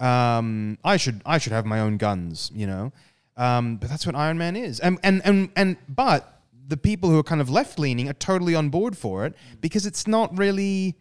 um 0.00 0.78
i 0.84 0.96
should 0.96 1.20
i 1.26 1.36
should 1.36 1.52
have 1.52 1.66
my 1.66 1.80
own 1.80 1.96
guns 1.96 2.50
you 2.54 2.66
know 2.66 2.92
um 3.36 3.76
but 3.76 3.88
that's 3.88 4.06
what 4.06 4.14
iron 4.14 4.38
man 4.38 4.56
is 4.56 4.80
and 4.80 4.98
and 5.02 5.20
and, 5.24 5.50
and 5.56 5.76
but 5.88 6.40
the 6.66 6.76
people 6.76 7.10
who 7.10 7.18
are 7.18 7.24
kind 7.24 7.40
of 7.40 7.50
left 7.50 7.78
leaning 7.78 8.08
are 8.08 8.14
totally 8.14 8.54
on 8.54 8.70
board 8.70 8.96
for 8.96 9.26
it 9.26 9.34
because 9.60 9.86
it's 9.86 10.06
not 10.06 10.36
really 10.38 10.96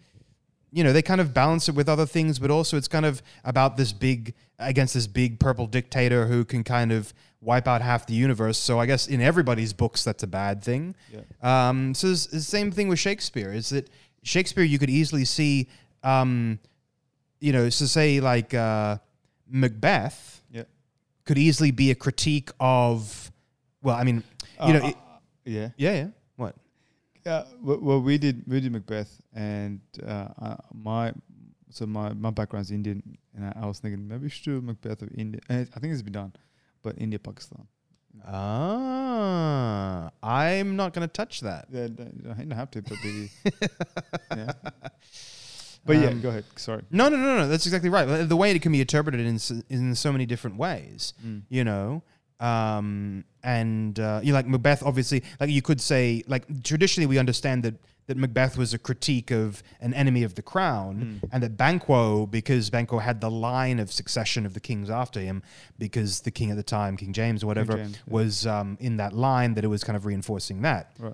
you 0.73 0.83
know, 0.83 0.91
they 0.91 1.03
kind 1.03 1.21
of 1.21 1.35
balance 1.35 1.69
it 1.69 1.75
with 1.75 1.87
other 1.87 2.07
things, 2.07 2.39
but 2.39 2.49
also 2.49 2.77
it's 2.77 2.87
kind 2.87 3.05
of 3.05 3.21
about 3.43 3.77
this 3.77 3.93
big 3.93 4.33
against 4.57 4.95
this 4.95 5.05
big 5.05 5.39
purple 5.39 5.67
dictator 5.67 6.25
who 6.25 6.43
can 6.43 6.63
kind 6.63 6.91
of 6.91 7.13
wipe 7.41 7.67
out 7.67 7.83
half 7.83 8.07
the 8.07 8.15
universe. 8.15 8.57
So 8.57 8.79
I 8.79 8.87
guess 8.87 9.07
in 9.07 9.21
everybody's 9.21 9.71
books, 9.71 10.03
that's 10.03 10.23
a 10.23 10.27
bad 10.27 10.63
thing. 10.63 10.95
Um, 11.43 11.93
so 11.93 12.07
it's 12.07 12.25
the 12.25 12.41
same 12.41 12.71
thing 12.71 12.87
with 12.87 12.97
Shakespeare. 12.97 13.53
Is 13.53 13.69
that 13.69 13.87
Shakespeare? 14.23 14.63
You 14.63 14.79
could 14.79 14.89
easily 14.89 15.25
see, 15.25 15.69
um, 16.01 16.57
you 17.39 17.53
know, 17.53 17.69
so 17.69 17.85
say 17.85 18.19
like 18.19 18.55
uh, 18.55 18.97
Macbeth 19.47 20.41
yeah. 20.42 20.42
Could 21.25 21.37
easily 21.37 21.71
be 21.71 21.91
a 21.91 21.95
critique 21.95 22.49
of, 22.59 23.31
well, 23.81 23.95
I 23.95 24.03
mean, 24.03 24.23
you 24.65 24.73
know, 24.73 24.81
Uh, 24.83 24.87
it- 24.89 24.97
yeah. 25.45 25.69
yeah, 25.77 25.93
yeah, 25.93 26.07
what? 26.35 26.55
Yeah, 27.25 27.43
well, 27.61 28.01
we 28.01 28.17
did 28.17 28.43
we 28.47 28.59
did 28.59 28.71
Macbeth, 28.71 29.21
and 29.33 29.79
uh, 30.05 30.27
uh, 30.41 30.57
my 30.73 31.13
so 31.69 31.85
my 31.85 32.11
my 32.13 32.31
background's 32.31 32.69
Indian, 32.71 33.01
and 33.35 33.45
I, 33.45 33.63
I 33.63 33.65
was 33.65 33.79
thinking 33.79 34.07
maybe 34.07 34.23
we 34.23 34.29
should 34.29 34.43
do 34.45 34.61
Macbeth 34.61 35.01
of 35.01 35.09
India. 35.15 35.39
And 35.49 35.67
I 35.75 35.79
think 35.79 35.93
it's 35.93 36.01
been 36.01 36.13
done, 36.13 36.33
but 36.83 36.95
India 36.99 37.19
Pakistan. 37.19 37.65
Ah, 38.25 40.11
I'm 40.21 40.75
not 40.75 40.93
going 40.93 41.07
to 41.07 41.11
touch 41.11 41.41
that. 41.41 41.67
Yeah, 41.71 41.83
you 41.87 42.45
don't 42.45 42.51
have 42.51 42.71
to, 42.71 42.81
but 42.81 42.97
the 43.01 43.29
yeah. 44.35 44.51
But 45.85 45.97
yeah, 45.97 46.07
Um, 46.07 46.21
go 46.21 46.29
ahead. 46.29 46.45
Sorry. 46.55 46.81
No, 46.91 47.09
no, 47.09 47.17
no, 47.17 47.37
no. 47.39 47.47
That's 47.47 47.65
exactly 47.65 47.89
right. 47.89 48.05
The 48.27 48.35
way 48.37 48.51
it 48.51 48.61
can 48.61 48.71
be 48.71 48.79
interpreted 48.81 49.19
in 49.19 49.35
s- 49.35 49.51
in 49.69 49.95
so 49.95 50.11
many 50.11 50.25
different 50.25 50.57
ways, 50.57 51.13
Mm. 51.25 51.41
you 51.49 51.63
know. 51.63 52.03
Um, 52.39 53.23
and 53.43 53.99
uh, 53.99 54.19
you 54.23 54.31
know, 54.31 54.37
like 54.37 54.47
Macbeth, 54.47 54.83
obviously, 54.83 55.23
like 55.39 55.49
you 55.49 55.61
could 55.61 55.81
say, 55.81 56.23
like 56.27 56.63
traditionally 56.63 57.07
we 57.07 57.17
understand 57.17 57.63
that 57.63 57.75
that 58.07 58.17
Macbeth 58.17 58.57
was 58.57 58.73
a 58.73 58.77
critique 58.77 59.31
of 59.31 59.63
an 59.79 59.93
enemy 59.93 60.23
of 60.23 60.35
the 60.35 60.41
crown, 60.41 61.19
Mm. 61.23 61.29
and 61.31 61.41
that 61.43 61.55
Banquo, 61.55 62.25
because 62.25 62.69
Banquo 62.69 62.99
had 62.99 63.21
the 63.21 63.31
line 63.31 63.79
of 63.79 63.93
succession 63.93 64.45
of 64.45 64.53
the 64.53 64.59
kings 64.59 64.89
after 64.89 65.21
him, 65.21 65.41
because 65.79 66.19
the 66.21 66.31
king 66.31 66.51
at 66.51 66.57
the 66.57 66.63
time, 66.63 66.97
King 66.97 67.13
James 67.13 67.43
or 67.43 67.47
whatever, 67.47 67.77
James, 67.77 67.95
yeah. 68.05 68.13
was 68.13 68.45
um, 68.45 68.77
in 68.81 68.97
that 68.97 69.13
line, 69.13 69.53
that 69.53 69.63
it 69.63 69.67
was 69.69 69.85
kind 69.85 69.95
of 69.95 70.05
reinforcing 70.05 70.63
that. 70.63 70.91
Right. 70.99 71.13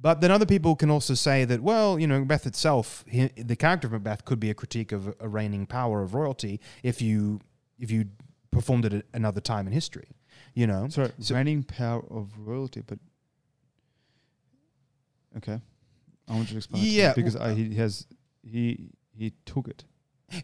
But 0.00 0.20
then 0.20 0.30
other 0.30 0.46
people 0.46 0.76
can 0.76 0.90
also 0.90 1.14
say 1.14 1.44
that, 1.44 1.60
well, 1.60 1.98
you 1.98 2.06
know, 2.06 2.20
Macbeth 2.20 2.46
itself, 2.46 3.04
he, 3.08 3.26
the 3.36 3.56
character 3.56 3.88
of 3.88 3.92
Macbeth 3.92 4.24
could 4.24 4.38
be 4.38 4.48
a 4.50 4.54
critique 4.54 4.92
of 4.92 5.12
a 5.18 5.28
reigning 5.28 5.66
power 5.66 6.02
of 6.02 6.14
royalty 6.14 6.60
if 6.82 7.02
you 7.02 7.40
if 7.80 7.90
you 7.90 8.06
performed 8.50 8.84
it 8.84 8.92
at 8.92 9.04
another 9.12 9.40
time 9.40 9.66
in 9.66 9.72
history. 9.72 10.08
You 10.54 10.66
know, 10.66 10.88
Sorry, 10.88 11.10
So- 11.20 11.34
reigning 11.34 11.62
power 11.64 12.04
of 12.10 12.30
royalty, 12.38 12.82
but 12.86 12.98
okay, 15.38 15.60
I 16.28 16.32
want 16.32 16.44
you 16.48 16.52
to 16.54 16.56
explain. 16.58 16.82
Yeah, 16.84 17.12
because 17.14 17.36
I, 17.36 17.54
he 17.54 17.74
has 17.76 18.06
he 18.42 18.90
he 19.16 19.32
took 19.44 19.68
it. 19.68 19.84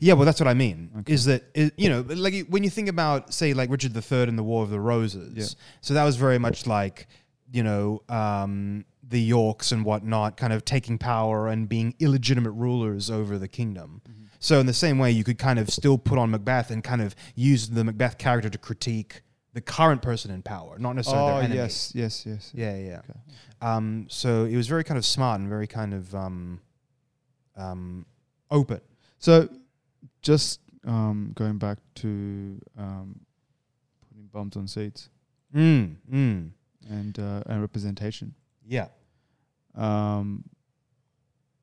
Yeah, 0.00 0.14
well, 0.14 0.24
that's 0.24 0.40
what 0.40 0.48
I 0.48 0.54
mean. 0.54 0.90
Okay. 1.00 1.12
Is 1.12 1.26
that 1.26 1.42
you 1.76 1.88
know, 1.90 2.00
like 2.08 2.46
when 2.48 2.64
you 2.64 2.70
think 2.70 2.88
about, 2.88 3.34
say, 3.34 3.52
like 3.52 3.70
Richard 3.70 3.94
III 3.94 4.22
and 4.24 4.38
the 4.38 4.42
War 4.42 4.62
of 4.62 4.70
the 4.70 4.80
Roses. 4.80 5.34
Yeah. 5.36 5.60
So 5.82 5.92
that 5.94 6.04
was 6.04 6.16
very 6.16 6.38
much 6.38 6.66
like, 6.66 7.06
you 7.52 7.62
know, 7.62 8.02
um, 8.08 8.86
the 9.06 9.20
Yorks 9.20 9.70
and 9.72 9.84
whatnot, 9.84 10.36
kind 10.36 10.52
of 10.52 10.64
taking 10.64 10.98
power 10.98 11.48
and 11.48 11.68
being 11.68 11.94
illegitimate 11.98 12.52
rulers 12.52 13.10
over 13.10 13.38
the 13.38 13.48
kingdom. 13.48 14.00
Mm-hmm. 14.08 14.24
So 14.40 14.60
in 14.60 14.66
the 14.66 14.74
same 14.74 14.98
way, 14.98 15.10
you 15.10 15.24
could 15.24 15.38
kind 15.38 15.58
of 15.58 15.70
still 15.70 15.96
put 15.98 16.18
on 16.18 16.30
Macbeth 16.30 16.70
and 16.70 16.82
kind 16.84 17.00
of 17.02 17.14
use 17.34 17.68
the 17.70 17.84
Macbeth 17.84 18.18
character 18.18 18.50
to 18.50 18.58
critique 18.58 19.22
the 19.52 19.60
current 19.60 20.02
person 20.02 20.30
in 20.30 20.42
power, 20.42 20.78
not 20.78 20.94
necessarily 20.96 21.30
Oh 21.30 21.34
their 21.36 21.44
enemy. 21.44 21.56
yes, 21.56 21.92
yes, 21.94 22.26
yes. 22.26 22.50
Yeah, 22.54 22.76
yeah. 22.76 22.98
Okay. 22.98 23.18
Um, 23.62 24.06
so 24.10 24.44
it 24.44 24.56
was 24.56 24.66
very 24.66 24.84
kind 24.84 24.98
of 24.98 25.04
smart 25.06 25.40
and 25.40 25.48
very 25.48 25.66
kind 25.68 25.94
of 25.94 26.12
um, 26.14 26.60
um, 27.56 28.04
open. 28.50 28.80
So, 29.18 29.48
just 30.22 30.60
um, 30.86 31.32
going 31.34 31.58
back 31.58 31.78
to 31.96 32.60
um, 32.76 33.20
putting 34.08 34.26
bums 34.32 34.56
on 34.56 34.66
seats 34.66 35.08
Mm, 35.54 35.96
mm. 36.12 36.50
and 36.90 37.18
uh, 37.18 37.42
and 37.46 37.60
representation. 37.60 38.34
Yeah. 38.66 38.88
Um, 39.74 40.44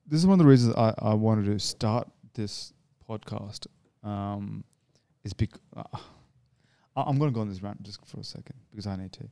this 0.06 0.20
is 0.20 0.28
one 0.28 0.34
of 0.34 0.40
the 0.40 0.50
reasons 0.50 0.76
I, 0.76 0.94
I 0.98 1.14
wanted 1.14 1.46
to 1.46 1.60
start 1.60 2.08
this 2.34 2.74
podcast. 3.10 3.68
Um, 4.04 4.64
is 5.24 5.34
because 5.34 5.62
uh, 5.76 5.84
I'm 6.96 7.18
going 7.18 7.32
to 7.32 7.36
go 7.36 7.42
on 7.42 7.50
this 7.50 7.62
rant 7.62 7.84
just 7.84 8.04
for 8.06 8.20
a 8.20 8.24
second 8.24 8.56
because 8.72 8.88
I 8.88 8.96
need 8.96 9.14
to. 9.14 9.30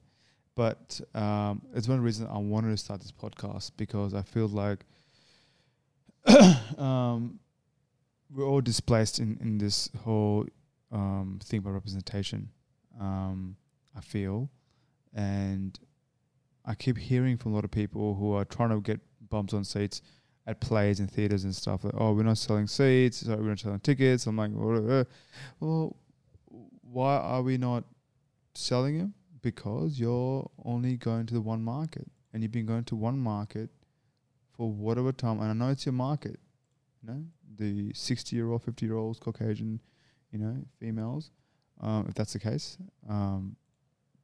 But 0.55 0.99
um, 1.15 1.61
it's 1.73 1.87
one 1.87 1.95
of 1.97 2.01
the 2.01 2.05
reasons 2.05 2.29
I 2.31 2.37
wanted 2.37 2.71
to 2.71 2.77
start 2.77 3.01
this 3.01 3.11
podcast 3.11 3.71
because 3.77 4.13
I 4.13 4.21
feel 4.21 4.47
like 4.47 4.85
um, 6.77 7.39
we're 8.33 8.45
all 8.45 8.61
displaced 8.61 9.19
in, 9.19 9.37
in 9.41 9.57
this 9.57 9.89
whole 10.03 10.45
um, 10.91 11.39
thing 11.43 11.59
about 11.59 11.71
representation. 11.71 12.49
Um, 12.99 13.55
I 13.95 14.01
feel, 14.01 14.49
and 15.13 15.79
I 16.69 16.75
keep 16.75 16.99
hearing 16.99 17.35
from 17.35 17.51
a 17.51 17.55
lot 17.55 17.65
of 17.65 17.71
people 17.71 18.13
who 18.13 18.33
are 18.33 18.45
trying 18.45 18.69
to 18.69 18.79
get 18.79 18.99
bumps 19.27 19.55
on 19.55 19.63
seats 19.63 20.03
at 20.45 20.61
plays 20.61 20.99
and 20.99 21.09
theaters 21.09 21.43
and 21.43 21.55
stuff. 21.55 21.83
Like, 21.83 21.95
oh, 21.97 22.13
we're 22.13 22.21
not 22.21 22.37
selling 22.37 22.67
seats, 22.67 23.25
so 23.25 23.35
we're 23.35 23.49
not 23.49 23.59
selling 23.59 23.79
tickets. 23.79 24.27
I'm 24.27 24.37
like, 24.37 24.51
well, 24.53 25.05
well, 25.59 25.95
why 26.81 27.17
are 27.17 27.41
we 27.41 27.57
not 27.57 27.85
selling 28.53 28.99
them? 28.99 29.15
Because 29.41 29.99
you're 29.99 30.47
only 30.63 30.95
going 30.95 31.25
to 31.25 31.33
the 31.33 31.41
one 31.41 31.63
market, 31.63 32.07
and 32.33 32.43
you've 32.43 32.51
been 32.51 32.67
going 32.67 32.83
to 32.85 32.95
one 32.95 33.17
market 33.17 33.71
for 34.55 34.71
whatever 34.71 35.11
time. 35.11 35.39
And 35.39 35.49
I 35.49 35.53
know 35.53 35.71
it's 35.71 35.87
your 35.87 35.93
market, 35.93 36.39
you 37.01 37.09
know, 37.11 37.23
the 37.55 37.91
60 37.95 38.35
year 38.35 38.51
old, 38.51 38.61
50 38.61 38.85
year 38.85 38.95
olds, 38.95 39.17
Caucasian, 39.17 39.81
you 40.31 40.37
know, 40.37 40.55
females, 40.79 41.31
um, 41.81 42.05
if 42.07 42.13
that's 42.13 42.33
the 42.33 42.39
case. 42.39 42.77
Um, 43.09 43.55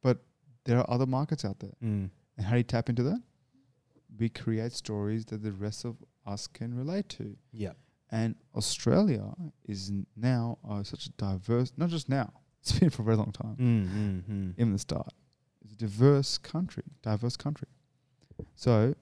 but 0.00 0.18
there 0.64 0.78
are 0.78 0.88
other 0.88 1.06
markets 1.06 1.44
out 1.44 1.58
there. 1.58 1.74
Mm. 1.82 2.10
And 2.36 2.46
how 2.46 2.52
do 2.52 2.58
you 2.58 2.64
tap 2.64 2.88
into 2.88 3.02
that? 3.04 3.20
We 4.18 4.28
create 4.28 4.72
stories 4.72 5.24
that 5.26 5.42
the 5.42 5.52
rest 5.52 5.84
of 5.84 5.96
us 6.26 6.46
can 6.46 6.74
relate 6.74 7.08
to. 7.10 7.36
Yeah. 7.52 7.72
And 8.10 8.36
Australia 8.54 9.34
is 9.64 9.90
n- 9.90 10.06
now 10.16 10.58
uh, 10.68 10.82
such 10.82 11.06
a 11.06 11.10
diverse, 11.10 11.72
not 11.76 11.88
just 11.90 12.08
now, 12.08 12.32
it's 12.62 12.78
been 12.78 12.90
for 12.90 13.02
a 13.02 13.04
very 13.04 13.16
long 13.16 13.32
time, 13.32 13.56
Mm, 13.56 13.88
mm, 13.88 14.22
mm. 14.30 14.54
even 14.58 14.72
the 14.72 14.78
start. 14.78 15.12
It's 15.64 15.72
a 15.74 15.76
diverse 15.76 16.38
country, 16.38 16.84
diverse 17.02 17.36
country. 17.36 17.68
So 18.54 18.94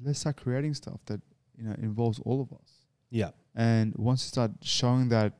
let's 0.00 0.18
start 0.20 0.36
creating 0.36 0.74
stuff 0.74 1.00
that, 1.06 1.20
you 1.56 1.64
know, 1.64 1.74
involves 1.78 2.18
all 2.24 2.40
of 2.40 2.52
us. 2.52 2.70
Yeah. 3.10 3.30
And 3.54 3.94
once 3.96 4.24
you 4.24 4.28
start 4.28 4.52
showing 4.62 5.08
that 5.10 5.32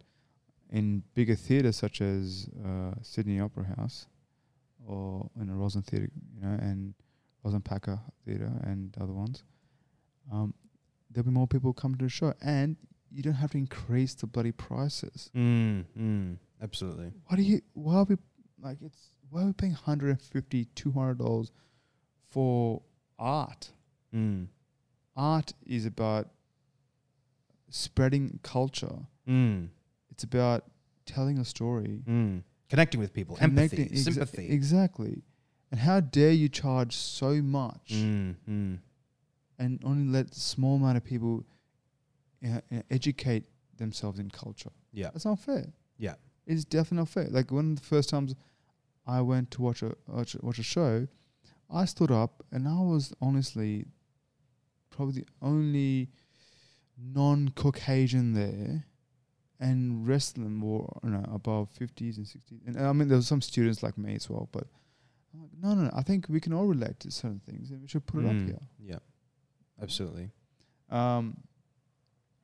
in 0.71 1.03
bigger 1.15 1.35
theatres 1.35 1.77
such 1.77 2.01
as 2.01 2.49
uh, 2.65 2.93
Sydney 3.03 3.41
Opera 3.41 3.65
House 3.77 4.07
or 4.89 5.31
in 5.41 5.51
a 5.51 5.55
Rosen 5.55 5.83
Theatre, 5.83 6.09
you 6.35 6.41
know, 6.41 6.57
and 6.61 6.95
Rosen 7.45 7.61
Packer 7.61 8.01
Theatre 8.25 8.51
and 8.63 8.95
other 9.01 9.13
ones, 9.13 9.45
um, 10.33 10.55
there'll 11.11 11.27
be 11.27 11.31
more 11.31 11.47
people 11.47 11.73
come 11.73 11.95
to 11.97 12.05
the 12.05 12.09
show. 12.09 12.33
And 12.43 12.77
you 13.11 13.23
don't 13.23 13.35
have 13.35 13.51
to 13.53 13.59
increase 13.59 14.15
the 14.15 14.27
bloody 14.27 14.53
prices. 14.53 15.31
Mm, 15.37 15.85
mm. 15.99 16.37
Absolutely. 16.63 17.13
Why 17.27 17.37
do 17.37 17.43
you, 17.43 17.61
why 17.75 17.97
are 17.97 18.05
we, 18.05 18.17
like, 18.63 18.79
it's, 18.83 19.11
why 19.31 19.43
are 19.43 19.47
we 19.47 19.53
paying 19.53 19.73
150 19.73 20.65
$200 20.75 21.51
for 22.31 22.83
art? 23.19 23.71
Mm. 24.15 24.47
Art 25.17 25.53
is 25.67 25.85
about 25.87 26.29
spreading 27.71 28.41
culture. 28.43 29.07
Mm. 29.29 29.69
It's 30.11 30.25
about 30.25 30.65
telling 31.07 31.39
a 31.39 31.45
story, 31.45 32.03
Mm. 32.07 32.43
Connecting 32.69 33.01
with 33.01 33.13
people, 33.13 33.37
connecting- 33.37 33.81
empathy, 33.81 33.97
exa- 33.97 34.15
sympathy. 34.15 34.51
Exactly. 34.51 35.23
And 35.71 35.81
how 35.81 36.01
dare 36.01 36.33
you 36.33 36.49
charge 36.49 36.97
so 36.97 37.43
much 37.43 37.91
mm, 37.93 38.35
mm. 38.49 38.79
and 39.59 39.81
only 39.85 40.11
let 40.11 40.31
a 40.31 40.35
small 40.35 40.77
amount 40.77 40.97
of 40.97 41.05
people 41.05 41.45
uh, 42.45 42.61
uh, 42.73 42.83
educate 42.91 43.45
themselves 43.77 44.19
in 44.19 44.31
culture? 44.31 44.71
Yeah. 44.93 45.11
That's 45.13 45.27
not 45.27 45.39
fair. 45.41 45.67
Yeah. 45.99 46.15
It's 46.47 46.65
definitely 46.65 46.99
not 46.99 47.09
fair. 47.09 47.27
Like 47.31 47.51
one 47.51 47.73
of 47.73 47.81
the 47.81 47.85
first 47.87 48.09
times 48.09 48.35
I 49.07 49.21
went 49.21 49.51
to 49.53 49.63
watch 49.63 49.83
a 49.83 49.95
watch 50.07 50.35
a, 50.35 50.39
watch 50.43 50.59
a 50.59 50.63
show, 50.63 51.07
I 51.71 51.85
stood 51.85 52.11
up 52.11 52.43
and 52.51 52.67
I 52.67 52.81
was 52.81 53.13
honestly 53.21 53.87
probably 54.91 55.21
the 55.23 55.27
only 55.43 56.11
non-Caucasian 57.01 58.35
there, 58.35 58.87
and 59.61 60.07
rest 60.07 60.37
of 60.37 60.45
them 60.45 60.61
were 60.61 60.87
you 61.03 61.11
know 61.11 61.25
above 61.33 61.71
fifties 61.71 62.17
and 62.19 62.27
sixties. 62.27 62.61
And 62.67 62.79
I 62.81 62.93
mean 62.93 63.09
there 63.09 63.19
were 63.19 63.23
some 63.23 63.41
students 63.43 63.83
like 63.83 63.97
me 63.99 64.15
as 64.15 64.29
well, 64.31 64.49
but 64.53 64.65
I'm 65.35 65.43
like, 65.43 65.51
no, 65.61 65.75
no, 65.75 65.83
no. 65.85 65.91
I 65.95 66.03
think 66.03 66.27
we 66.29 66.41
can 66.41 66.53
all 66.53 66.67
relate 66.67 67.01
to 67.01 67.11
certain 67.11 67.41
things, 67.45 67.71
and 67.71 67.81
we 67.83 67.89
should 67.89 68.07
put 68.07 68.25
it 68.25 68.27
Mm. 68.27 68.43
up 68.43 68.47
here. 68.49 68.61
Yeah. 68.79 68.99
Absolutely. 69.83 70.31
Um, 70.91 71.37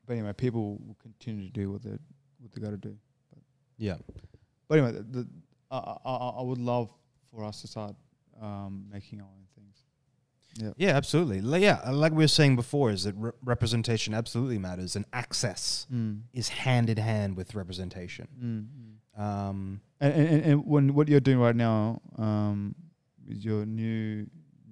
but 0.07 0.13
anyway, 0.15 0.33
people 0.35 0.79
will 0.87 0.97
continue 1.03 1.47
to 1.47 1.53
do 1.53 1.73
what 1.73 1.83
they 1.83 1.97
what 2.39 2.53
they 2.53 2.61
got 2.61 2.71
to 2.71 2.77
do. 2.77 2.97
Yeah. 3.79 3.97
But 4.69 4.79
anyway, 4.79 4.93
the, 4.93 5.03
the 5.03 5.29
I, 5.71 5.79
I 5.79 5.97
I 6.05 6.29
I 6.41 6.43
would 6.43 6.59
love 6.59 6.91
for 7.31 7.43
us 7.45 7.61
to 7.63 7.67
start 7.69 7.95
um, 8.41 8.87
making 8.93 9.21
our 9.21 9.27
own 9.27 9.47
things. 9.55 9.84
Yeah. 10.57 10.73
Yeah, 10.77 10.97
absolutely. 10.97 11.41
Yeah, 11.61 11.81
uh, 11.87 11.93
like 11.93 12.13
we 12.13 12.25
were 12.25 12.29
saying 12.29 12.57
before, 12.57 12.91
is 12.91 13.05
that 13.05 13.15
re- 13.17 13.33
representation 13.45 14.15
absolutely 14.15 14.59
matters, 14.59 14.95
and 14.97 15.05
access 15.13 15.87
Mm. 15.93 16.23
is 16.33 16.49
hand 16.49 16.89
in 16.91 16.97
hand 16.99 17.37
with 17.37 17.55
representation. 17.55 18.29
Mm. 19.17 19.21
Um, 19.21 19.81
And, 20.01 20.13
and 20.15 20.43
and- 20.45 20.65
when 20.67 20.95
what 20.95 21.09
you're 21.09 21.21
doing 21.21 21.39
right 21.39 21.57
now, 21.57 22.01
um, 22.19 22.75
is 23.29 23.45
your 23.45 23.65
new 23.67 24.27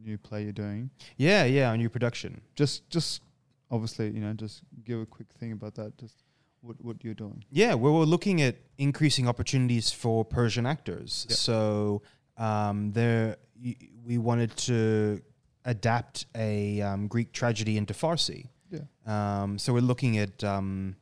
new 0.04 0.18
play 0.18 0.42
you're 0.42 0.52
doing. 0.52 0.90
yeah, 1.16 1.44
yeah, 1.44 1.72
a 1.72 1.76
new 1.76 1.88
production. 1.88 2.40
Just 2.54 2.88
just 2.90 3.22
obviously, 3.70 4.10
you 4.10 4.20
know, 4.20 4.32
just 4.34 4.62
give 4.84 5.00
a 5.00 5.06
quick 5.06 5.32
thing 5.38 5.52
about 5.52 5.74
that. 5.76 5.96
Just 5.96 6.16
what 6.60 6.76
what 6.84 7.02
you're 7.04 7.14
doing. 7.14 7.44
Yeah, 7.50 7.74
we 7.76 7.88
we're 7.90 8.04
looking 8.04 8.42
at 8.42 8.56
increasing 8.78 9.28
opportunities 9.28 9.90
for 9.92 10.24
Persian 10.24 10.66
actors. 10.66 11.26
Yep. 11.28 11.38
So 11.38 12.02
um, 12.36 12.92
there, 12.92 13.36
y- 13.64 13.76
we 14.04 14.18
wanted 14.18 14.56
to 14.68 15.20
adapt 15.64 16.26
a 16.36 16.80
um, 16.80 17.06
Greek 17.08 17.32
tragedy 17.32 17.76
into 17.76 17.94
Farsi. 17.94 18.48
Yeah. 18.70 18.80
Um, 19.06 19.58
so 19.58 19.72
we're 19.72 19.80
looking 19.80 20.18
at, 20.18 20.42
um, 20.42 20.96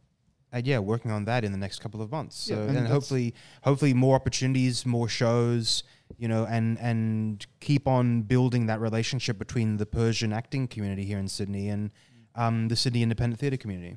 at 0.53 0.67
yeah, 0.67 0.79
working 0.81 1.11
on 1.11 1.25
that 1.27 1.45
in 1.45 1.53
the 1.53 1.59
next 1.59 1.81
couple 1.81 2.03
of 2.03 2.11
months. 2.11 2.49
Yeah, 2.49 2.57
So 2.57 2.63
and 2.63 2.77
and, 2.77 2.87
hopefully, 2.89 3.35
hopefully 3.63 3.95
more 3.95 4.17
opportunities, 4.17 4.85
more 4.85 5.09
shows, 5.09 5.85
you 6.19 6.27
know, 6.29 6.45
and 6.47 6.79
and 6.81 7.47
keep 7.61 7.87
on 7.87 8.23
building 8.23 8.67
that 8.67 8.81
relationship 8.81 9.39
between 9.39 9.77
the 9.77 9.87
Persian 9.87 10.33
acting 10.33 10.67
community 10.67 11.05
here 11.05 11.19
in 11.19 11.29
Sydney 11.29 11.69
and 11.69 11.91
um, 12.35 12.69
the 12.69 12.77
Sydney 12.77 13.03
Independent 13.03 13.39
Theatre 13.41 13.57
community. 13.57 13.97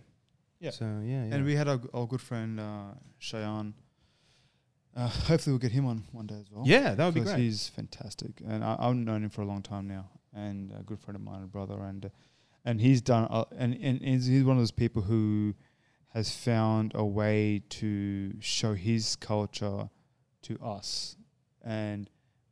Yeah. 0.60 0.70
So 0.72 0.86
yeah, 1.04 1.26
yeah. 1.26 1.36
And 1.36 1.46
we 1.46 1.56
had 1.56 1.68
our, 1.68 1.82
our 1.94 2.06
good 2.08 2.22
friend 2.22 2.60
uh, 2.60 2.94
Shayan. 3.20 3.74
Uh, 4.96 5.08
hopefully, 5.08 5.54
we'll 5.54 5.60
get 5.60 5.72
him 5.72 5.88
on 5.88 6.04
one 6.12 6.28
day 6.28 6.36
as 6.36 6.52
well. 6.52 6.64
yeah, 6.68 6.94
that 6.94 7.04
would 7.04 7.16
be 7.16 7.22
great. 7.22 7.40
He's 7.40 7.68
fantastic, 7.68 8.42
and 8.48 8.64
I, 8.64 8.76
I've 8.80 8.96
known 8.96 9.24
him 9.24 9.30
for 9.32 9.42
a 9.42 9.46
long 9.46 9.64
time 9.64 9.88
now, 9.88 10.08
and 10.36 10.72
a 10.80 10.84
good 10.84 11.00
friend 11.00 11.16
of 11.16 11.22
mine, 11.22 11.42
and 11.42 11.52
brother, 11.52 11.82
and 11.84 12.10
and 12.66 12.80
he's 12.82 13.02
done, 13.02 13.28
uh, 13.30 13.46
and 13.58 13.74
and 13.76 14.02
he's, 14.02 14.26
he's 14.28 14.44
one 14.44 14.56
of 14.58 14.62
those 14.62 14.72
people 14.72 15.02
who 15.02 15.54
has 16.10 16.30
found 16.32 16.92
a 16.96 17.04
way 17.06 17.62
to 17.70 18.34
show 18.40 18.74
his 18.74 19.16
culture 19.16 19.90
to 20.44 20.60
us, 20.64 21.16
and 21.64 22.10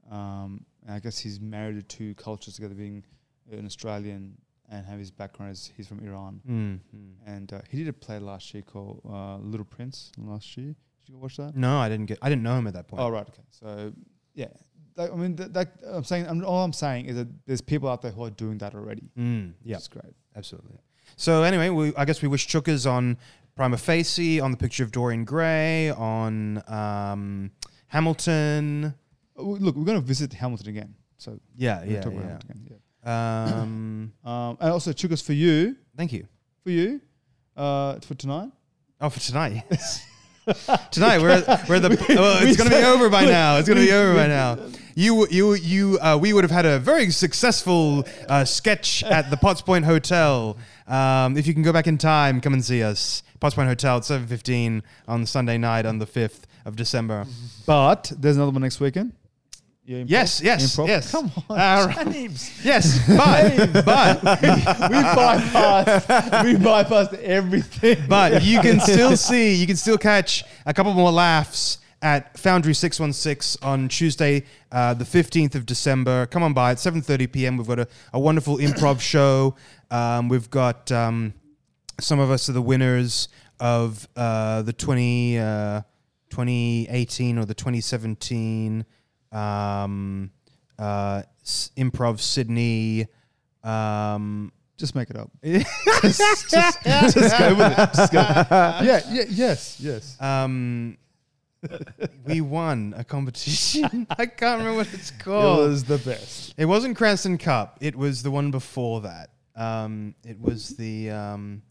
um, 0.10 0.66
I 0.90 1.00
guess 1.00 1.20
he's 1.20 1.40
married 1.40 1.78
the 1.78 1.84
two 1.84 2.16
cultures 2.16 2.56
together, 2.56 2.74
being 2.76 3.04
an 3.52 3.66
Australian 3.66 4.38
and 4.70 4.86
have 4.86 5.00
his 5.00 5.12
background 5.12 5.52
as 5.52 5.70
he's 5.76 5.88
from 5.88 6.00
Iran, 6.00 6.40
Mm, 6.50 6.80
mm. 6.96 7.14
and 7.26 7.52
uh, 7.52 7.60
he 7.70 7.78
did 7.78 7.88
a 7.90 7.94
play 7.94 8.20
last 8.20 8.54
year 8.54 8.64
called 8.64 9.02
uh, 9.08 9.36
Little 9.38 9.66
Prince 9.66 10.12
last 10.18 10.56
year. 10.58 10.74
Did 11.06 11.10
you 11.14 11.18
watch 11.18 11.36
that? 11.38 11.56
No, 11.58 11.78
I 11.78 11.90
didn't 11.90 12.06
get. 12.06 12.20
I 12.22 12.30
didn't 12.30 12.44
know 12.44 12.56
him 12.58 12.68
at 12.68 12.74
that 12.74 12.88
point. 12.88 13.02
Oh 13.02 13.10
right, 13.10 13.28
okay. 13.28 13.42
So 13.50 13.92
yeah, 14.34 14.48
like, 14.96 15.12
I 15.12 15.16
mean, 15.16 15.36
that, 15.38 15.54
that 15.54 15.68
I'm 15.86 16.04
saying, 16.04 16.28
I'm, 16.28 16.44
all 16.46 16.64
I'm 16.64 16.74
saying 16.74 17.06
is 17.08 17.16
that 17.16 17.28
there's 17.46 17.62
people 17.62 17.90
out 17.90 18.02
there 18.02 18.12
who 18.12 18.24
are 18.24 18.30
doing 18.30 18.58
that 18.60 18.76
already. 18.76 19.10
Mm, 19.18 19.54
yeah, 19.64 19.78
is 19.78 19.88
great. 19.88 20.14
absolutely. 20.36 20.78
So 21.18 21.44
anyway, 21.44 21.70
we, 21.70 21.94
I 21.96 22.06
guess 22.06 22.22
we 22.22 22.28
wish 22.28 22.48
Chookas 22.48 22.90
on 22.90 23.18
Prima 23.56 23.78
Facie, 23.78 24.40
on 24.40 24.52
the 24.52 24.58
picture 24.58 24.84
of 24.84 24.92
Dorian 24.92 25.26
Gray, 25.26 25.90
on 25.92 26.64
um, 26.68 27.52
Hamilton. 27.88 28.94
Oh, 29.38 29.44
Look, 29.60 29.76
we're 29.76 29.86
going 29.86 30.00
to 30.00 30.06
visit 30.06 30.34
Hamilton 30.34 30.70
again. 30.70 30.96
So 31.18 31.40
Yeah, 31.56 31.84
yeah, 31.84 32.02
talk 32.02 32.14
about 32.14 32.24
yeah. 32.24 32.28
Hamilton 32.30 32.62
again. 32.66 32.80
Um, 33.04 34.14
Yeah. 34.24 34.32
Um, 34.32 34.58
and 34.62 34.72
also, 34.72 34.94
Chookas, 34.94 35.24
for 35.24 35.34
you, 35.34 35.76
thank 35.98 36.14
you. 36.14 36.28
for 36.64 36.70
you, 36.70 37.02
uh, 37.58 38.00
for 38.00 38.14
tonight. 38.16 38.50
Oh, 39.00 39.10
for 39.10 39.20
tonight, 39.20 39.64
yes. 39.72 40.06
tonight 40.92 41.22
we're 41.22 41.44
we're 41.70 41.80
the. 41.80 41.90
Well, 42.10 42.46
it's 42.46 42.58
going 42.58 42.70
to 42.70 42.76
be 42.76 42.84
over 42.84 43.10
by 43.10 43.26
now. 43.26 43.58
It's 43.58 43.68
going 43.68 43.80
to 43.80 43.86
be 43.86 43.92
over 43.92 44.16
by 44.16 44.28
now. 44.28 44.58
You 44.96 45.28
you 45.28 45.54
you. 45.54 46.00
Uh, 46.00 46.18
we 46.20 46.34
would 46.34 46.44
have 46.44 46.52
had 46.52 46.66
a 46.66 46.80
very 46.80 47.12
successful 47.12 48.06
uh, 48.28 48.44
sketch 48.44 49.04
at 49.04 49.30
the 49.30 49.38
Potts 49.38 49.62
Point 49.62 49.86
Hotel. 49.86 50.58
Um, 50.88 51.38
if 51.38 51.46
you 51.46 51.54
can 51.54 51.62
go 51.64 51.72
back 51.72 51.88
in 51.88 51.98
time, 51.98 52.42
come 52.42 52.54
and 52.54 52.66
see 52.66 52.82
us. 52.82 53.24
Potts 53.40 53.56
Point 53.56 53.70
Hotel 53.70 53.98
at 53.98 54.06
seven 54.06 54.28
fifteen 54.28 54.84
on 55.08 55.26
Sunday 55.26 55.58
night 55.58 55.86
on 55.86 56.00
the 56.00 56.08
fifth 56.08 56.48
of 56.66 56.76
December. 56.76 57.26
But 57.66 58.12
there's 58.18 58.36
another 58.36 58.52
one 58.52 58.62
next 58.62 58.80
weekend. 58.80 59.14
Improv. 59.98 60.10
Yes, 60.10 60.42
yes, 60.42 60.76
Improv. 60.76 60.88
yes. 60.88 61.12
Come 61.12 61.32
on, 61.50 61.58
right. 61.58 62.08
James. 62.12 62.66
Yes, 62.66 63.06
but 63.08 63.86
but 63.86 64.24
we 64.42 64.48
bypassed. 64.98 66.44
we 66.44 66.54
bypassed 66.56 67.14
everything. 67.22 67.98
but 68.08 68.44
you 68.44 68.60
can 68.62 68.80
still 68.80 69.16
see, 69.16 69.54
you 69.56 69.68
can 69.68 69.76
still 69.76 69.98
catch 69.98 70.44
a 70.66 70.74
couple 70.74 70.94
more 70.94 71.12
laughs 71.12 71.80
at 72.02 72.38
Foundry 72.40 72.74
616 72.74 73.64
on 73.68 73.88
Tuesday, 73.88 74.44
uh, 74.72 74.94
the 74.94 75.04
15th 75.04 75.56
of 75.56 75.66
December. 75.66 76.26
Come 76.26 76.44
on 76.44 76.54
by 76.54 76.72
at 76.72 76.78
7.30 76.78 77.32
p.m. 77.32 77.58
We've 77.58 77.68
got 77.68 77.80
a, 77.80 77.88
a 78.14 78.20
wonderful 78.20 78.58
improv 78.58 79.00
show. 79.14 79.56
Um, 79.92 80.28
we've 80.30 80.50
got 80.50 80.92
um, 80.92 81.34
some 82.00 82.20
of 82.20 82.32
us 82.32 82.50
are 82.50 82.54
the 82.54 82.62
winners 82.62 83.28
of 83.60 84.08
uh, 84.16 84.64
the 84.64 84.74
20, 84.74 85.38
uh, 85.38 85.82
2018 86.32 87.38
or 87.38 87.46
the 87.46 87.54
2017 87.54 88.86
um, 89.32 90.32
uh, 90.80 91.24
S- 91.44 91.72
Improv 91.78 92.20
Sydney. 92.20 93.08
Um, 93.64 94.52
just 94.78 94.96
make 94.96 95.10
it 95.12 95.16
up. 95.16 95.30
just, 95.44 96.50
just, 96.50 96.84
just 96.84 97.38
go 97.38 97.56
with 97.56 97.72
it. 97.78 97.90
Just 97.94 98.12
go. 98.12 98.20
Yeah, 98.52 99.02
yeah, 99.12 99.24
yes, 99.30 99.80
yes. 99.80 100.20
Um, 100.20 100.98
we 102.26 102.42
won 102.42 102.96
a 102.98 103.04
competition. 103.04 104.08
I 104.18 104.26
can't 104.26 104.58
remember 104.60 104.78
what 104.78 104.94
it's 104.94 105.12
called. 105.12 105.60
It 105.60 105.70
was 105.70 105.84
the 105.84 106.00
best. 106.00 106.56
It 106.58 106.66
wasn't 106.66 106.98
Cranston 106.98 107.38
Cup. 107.38 107.78
It 107.82 107.96
was 107.96 108.24
the 108.24 108.32
one 108.32 108.50
before 108.50 109.02
that. 109.02 109.30
Um, 109.56 110.16
it 110.26 110.42
was 110.42 110.70
the 110.70 111.12
um, 111.12 111.62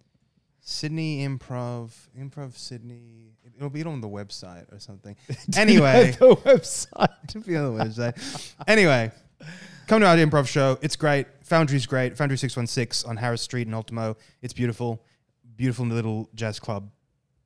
Sydney 0.61 1.27
Improv, 1.27 1.91
Improv 2.19 2.57
Sydney. 2.57 3.33
It'll 3.57 3.71
be 3.71 3.83
on 3.83 4.01
the 4.01 4.09
website 4.09 4.73
or 4.73 4.79
something. 4.79 5.17
Anyway, 5.57 6.13
the 6.19 6.37
website. 6.37 7.09
to 7.29 7.41
be 7.41 7.57
on 7.57 7.77
the 7.77 7.85
website. 7.85 8.55
Anyway, 8.67 9.11
come 9.87 10.01
to 10.01 10.07
our 10.07 10.17
improv 10.17 10.47
show. 10.47 10.79
It's 10.83 10.97
great. 10.97 11.27
Foundry's 11.45 11.87
great. 11.87 12.17
Foundry 12.17 12.39
616 12.39 13.09
on 13.09 13.17
Harris 13.17 13.43
Street 13.43 13.67
in 13.67 13.75
Ultimo. 13.75 14.17
It's 14.43 14.53
beautiful. 14.53 15.03
Beautiful 15.57 15.87
little 15.87 16.31
jazz 16.35 16.61
club. 16.61 16.91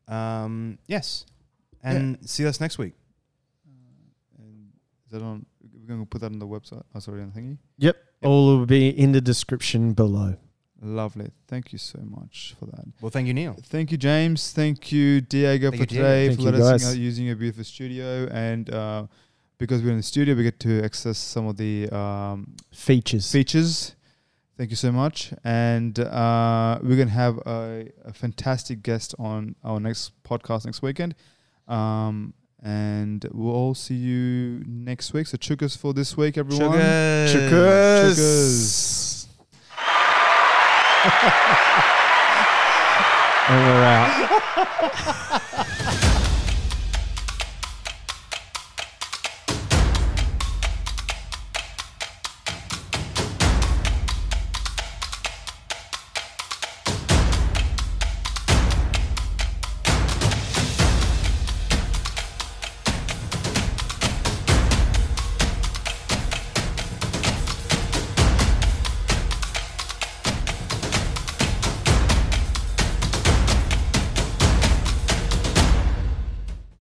Um, 0.09 0.79
yes. 0.87 1.25
And 1.83 2.19
see 2.29 2.47
us 2.47 2.61
next 2.61 2.79
week. 2.79 2.95
And 4.39 4.73
is 5.07 5.12
that 5.12 5.23
on? 5.23 5.47
We're 5.73 5.89
going 5.89 6.01
to 6.01 6.07
put 6.07 6.21
that 6.23 6.33
on 6.33 6.39
the 6.39 6.47
website. 6.47 6.83
Oh, 6.95 6.99
sorry, 6.99 7.21
on 7.23 7.33
the 7.35 7.41
thingy. 7.41 7.59
Yep. 7.79 7.97
All 8.23 8.59
will 8.59 8.67
be 8.67 8.89
in 8.89 9.12
the 9.12 9.21
description 9.21 9.93
below. 9.93 10.37
Lovely. 10.85 11.30
Thank 11.49 11.72
you 11.72 11.78
so 11.78 11.99
much 12.05 12.55
for 12.61 12.66
that. 12.66 12.85
Well, 13.01 13.11
thank 13.11 13.26
you, 13.26 13.32
Neil. 13.32 13.57
Thank 13.64 13.91
you, 13.91 13.97
James. 13.97 14.53
Thank 14.53 14.93
you, 14.93 15.22
Diego, 15.22 15.70
Thank 15.70 15.76
for 15.76 15.95
you, 15.95 15.99
today 16.03 16.26
Thank 16.28 16.41
for 16.41 16.45
letting 16.45 16.61
us 16.61 16.70
guys. 16.82 16.91
out 16.91 16.99
using 16.99 17.24
your 17.24 17.37
beautiful 17.37 17.64
studio. 17.64 18.28
And 18.30 18.68
uh, 18.68 19.07
because 19.57 19.82
we're 19.82 19.93
in 19.93 19.97
the 19.97 20.03
studio, 20.03 20.35
we 20.35 20.43
get 20.43 20.61
to 20.61 20.82
access 20.85 21.16
some 21.16 21.47
of 21.47 21.57
the 21.57 21.89
um, 21.89 22.55
Features. 22.70 23.32
features. 23.32 23.97
Thank 24.59 24.68
you 24.70 24.76
so 24.76 24.93
much. 24.93 25.32
And 25.43 25.99
uh, 25.99 26.78
we're 26.82 26.97
going 26.97 27.09
to 27.09 27.14
have 27.14 27.39
a, 27.39 27.89
a 28.05 28.12
fantastic 28.12 28.82
guest 28.82 29.14
on 29.18 29.57
our 29.64 29.80
next 29.80 30.12
podcast 30.22 30.66
next 30.66 30.82
weekend. 30.82 31.14
Um, 31.66 32.35
and 32.62 33.26
we'll 33.32 33.55
all 33.55 33.74
see 33.74 33.95
you 33.95 34.62
next 34.66 35.14
week. 35.14 35.28
So, 35.28 35.39
chookas 35.39 35.78
for 35.78 35.95
this 35.95 36.14
week, 36.14 36.37
everyone. 36.37 36.72
Sugars. 36.72 37.35
Chookas. 37.35 39.14
And 43.49 43.61
we're 43.67 43.85
out. 43.85 44.11